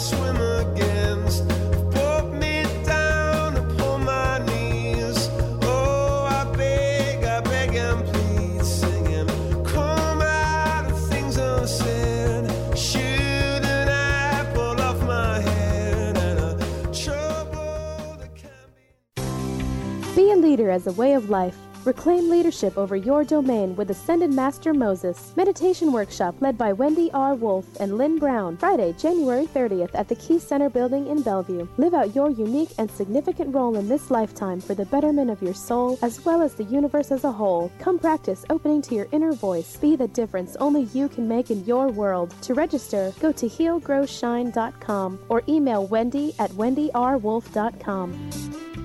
leader 20.55 20.71
as 20.71 20.87
a 20.87 20.93
way 20.93 21.15
of 21.15 21.29
life. 21.29 21.57
Reclaim 21.83 22.29
leadership 22.29 22.77
over 22.77 22.95
your 22.95 23.25
domain 23.25 23.75
with 23.75 23.91
Ascended 23.91 24.33
Master 24.33 24.73
Moses. 24.73 25.33
Meditation 25.35 25.91
workshop 25.91 26.33
led 26.39 26.57
by 26.57 26.71
Wendy 26.71 27.11
R. 27.13 27.35
Wolf 27.35 27.65
and 27.81 27.97
Lynn 27.97 28.17
Brown. 28.17 28.55
Friday, 28.57 28.95
January 28.97 29.45
30th 29.45 29.93
at 29.93 30.07
the 30.07 30.15
Key 30.15 30.39
Center 30.39 30.69
building 30.69 31.07
in 31.07 31.21
Bellevue. 31.21 31.67
Live 31.77 31.93
out 31.93 32.15
your 32.15 32.31
unique 32.31 32.69
and 32.77 32.89
significant 32.89 33.53
role 33.53 33.75
in 33.75 33.89
this 33.89 34.09
lifetime 34.09 34.61
for 34.61 34.73
the 34.73 34.85
betterment 34.85 35.29
of 35.29 35.43
your 35.43 35.53
soul 35.53 35.99
as 36.01 36.23
well 36.23 36.41
as 36.41 36.55
the 36.55 36.63
universe 36.63 37.11
as 37.11 37.25
a 37.25 37.31
whole. 37.31 37.69
Come 37.79 37.99
practice 37.99 38.45
opening 38.49 38.81
to 38.83 38.95
your 38.95 39.09
inner 39.11 39.33
voice. 39.33 39.75
Be 39.75 39.97
the 39.97 40.07
difference 40.07 40.55
only 40.55 40.83
you 40.93 41.09
can 41.09 41.27
make 41.27 41.51
in 41.51 41.65
your 41.65 41.89
world. 41.89 42.33
To 42.43 42.53
register, 42.53 43.11
go 43.19 43.33
to 43.33 43.45
healgrowshine.com 43.45 45.19
or 45.27 45.43
email 45.49 45.85
wendy 45.85 46.33
at 46.39 46.51
wendyrwolf.com. 46.51 48.84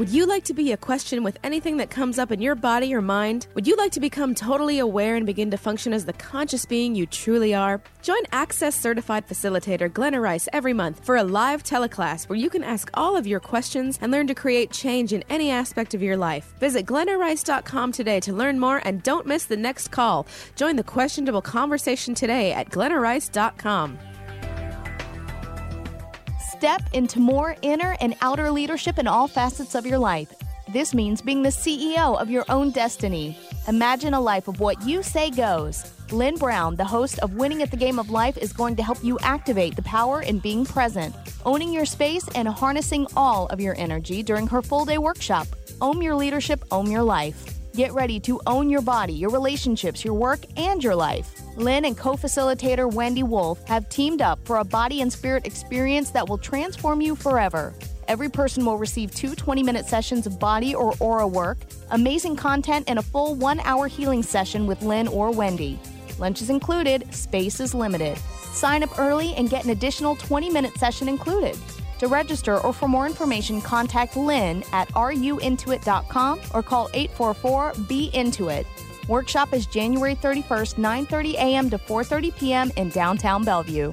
Would 0.00 0.08
you 0.08 0.24
like 0.24 0.44
to 0.44 0.54
be 0.54 0.72
a 0.72 0.78
question 0.78 1.22
with 1.22 1.36
anything 1.44 1.76
that 1.76 1.90
comes 1.90 2.18
up 2.18 2.32
in 2.32 2.40
your 2.40 2.54
body 2.54 2.94
or 2.94 3.02
mind? 3.02 3.46
Would 3.52 3.66
you 3.66 3.76
like 3.76 3.92
to 3.92 4.00
become 4.00 4.34
totally 4.34 4.78
aware 4.78 5.14
and 5.14 5.26
begin 5.26 5.50
to 5.50 5.58
function 5.58 5.92
as 5.92 6.06
the 6.06 6.14
conscious 6.14 6.64
being 6.64 6.94
you 6.94 7.04
truly 7.04 7.54
are? 7.54 7.82
Join 8.00 8.22
Access 8.32 8.74
Certified 8.74 9.28
Facilitator 9.28 9.92
Glenna 9.92 10.18
Rice 10.18 10.48
every 10.54 10.72
month 10.72 11.04
for 11.04 11.16
a 11.16 11.22
live 11.22 11.62
teleclass 11.62 12.30
where 12.30 12.38
you 12.38 12.48
can 12.48 12.64
ask 12.64 12.90
all 12.94 13.14
of 13.14 13.26
your 13.26 13.40
questions 13.40 13.98
and 14.00 14.10
learn 14.10 14.26
to 14.28 14.34
create 14.34 14.70
change 14.70 15.12
in 15.12 15.22
any 15.28 15.50
aspect 15.50 15.92
of 15.92 16.02
your 16.02 16.16
life. 16.16 16.54
Visit 16.58 16.86
glennarice.com 16.86 17.92
today 17.92 18.20
to 18.20 18.32
learn 18.32 18.58
more 18.58 18.80
and 18.86 19.02
don't 19.02 19.26
miss 19.26 19.44
the 19.44 19.58
next 19.58 19.88
call. 19.88 20.26
Join 20.56 20.76
the 20.76 20.82
questionable 20.82 21.42
conversation 21.42 22.14
today 22.14 22.52
at 22.52 22.70
glennarice.com. 22.70 23.98
Step 26.60 26.82
into 26.92 27.20
more 27.20 27.56
inner 27.62 27.96
and 28.02 28.14
outer 28.20 28.50
leadership 28.50 28.98
in 28.98 29.06
all 29.06 29.26
facets 29.26 29.74
of 29.74 29.86
your 29.86 29.98
life. 29.98 30.30
This 30.70 30.92
means 30.92 31.22
being 31.22 31.42
the 31.42 31.48
CEO 31.48 32.20
of 32.20 32.28
your 32.28 32.44
own 32.50 32.70
destiny. 32.70 33.38
Imagine 33.66 34.12
a 34.12 34.20
life 34.20 34.46
of 34.46 34.60
what 34.60 34.86
you 34.86 35.02
say 35.02 35.30
goes. 35.30 35.90
Lynn 36.12 36.34
Brown, 36.34 36.76
the 36.76 36.84
host 36.84 37.18
of 37.20 37.32
Winning 37.32 37.62
at 37.62 37.70
the 37.70 37.78
Game 37.78 37.98
of 37.98 38.10
Life, 38.10 38.36
is 38.36 38.52
going 38.52 38.76
to 38.76 38.82
help 38.82 39.02
you 39.02 39.18
activate 39.20 39.74
the 39.74 39.80
power 39.84 40.20
in 40.20 40.38
being 40.38 40.66
present, 40.66 41.16
owning 41.46 41.72
your 41.72 41.86
space, 41.86 42.28
and 42.34 42.46
harnessing 42.46 43.06
all 43.16 43.46
of 43.46 43.58
your 43.58 43.74
energy 43.78 44.22
during 44.22 44.46
her 44.46 44.60
full 44.60 44.84
day 44.84 44.98
workshop. 44.98 45.46
Own 45.80 46.02
your 46.02 46.14
leadership, 46.14 46.62
own 46.70 46.90
your 46.90 47.02
life. 47.02 47.59
Get 47.74 47.92
ready 47.92 48.18
to 48.20 48.40
own 48.48 48.68
your 48.68 48.82
body, 48.82 49.12
your 49.12 49.30
relationships, 49.30 50.04
your 50.04 50.14
work, 50.14 50.40
and 50.56 50.82
your 50.82 50.96
life. 50.96 51.40
Lynn 51.56 51.84
and 51.84 51.96
co 51.96 52.14
facilitator 52.14 52.92
Wendy 52.92 53.22
Wolf 53.22 53.64
have 53.68 53.88
teamed 53.88 54.20
up 54.20 54.44
for 54.44 54.56
a 54.56 54.64
body 54.64 55.02
and 55.02 55.12
spirit 55.12 55.46
experience 55.46 56.10
that 56.10 56.28
will 56.28 56.38
transform 56.38 57.00
you 57.00 57.14
forever. 57.14 57.72
Every 58.08 58.28
person 58.28 58.64
will 58.64 58.76
receive 58.76 59.14
two 59.14 59.36
20 59.36 59.62
minute 59.62 59.86
sessions 59.86 60.26
of 60.26 60.40
body 60.40 60.74
or 60.74 60.94
aura 60.98 61.28
work, 61.28 61.58
amazing 61.92 62.34
content, 62.34 62.86
and 62.88 62.98
a 62.98 63.02
full 63.02 63.36
one 63.36 63.60
hour 63.60 63.86
healing 63.86 64.24
session 64.24 64.66
with 64.66 64.82
Lynn 64.82 65.06
or 65.06 65.30
Wendy. 65.30 65.78
Lunch 66.18 66.42
is 66.42 66.50
included, 66.50 67.14
space 67.14 67.60
is 67.60 67.72
limited. 67.72 68.18
Sign 68.52 68.82
up 68.82 68.98
early 68.98 69.32
and 69.34 69.48
get 69.48 69.62
an 69.62 69.70
additional 69.70 70.16
20 70.16 70.50
minute 70.50 70.76
session 70.76 71.08
included. 71.08 71.56
To 72.00 72.08
register 72.08 72.58
or 72.58 72.72
for 72.72 72.88
more 72.88 73.06
information, 73.06 73.60
contact 73.60 74.16
Lynn 74.16 74.64
at 74.72 74.88
ruintuit.com 74.94 76.40
or 76.54 76.62
call 76.62 76.88
844 76.94 77.74
Be 77.86 78.10
Into 78.14 78.48
It. 78.48 78.66
Workshop 79.06 79.52
is 79.52 79.66
January 79.66 80.14
31st, 80.14 80.76
9:30 80.76 81.34
a.m. 81.34 81.68
to 81.68 81.76
4:30 81.76 82.34
p.m. 82.36 82.72
in 82.78 82.88
downtown 82.88 83.44
Bellevue. 83.44 83.92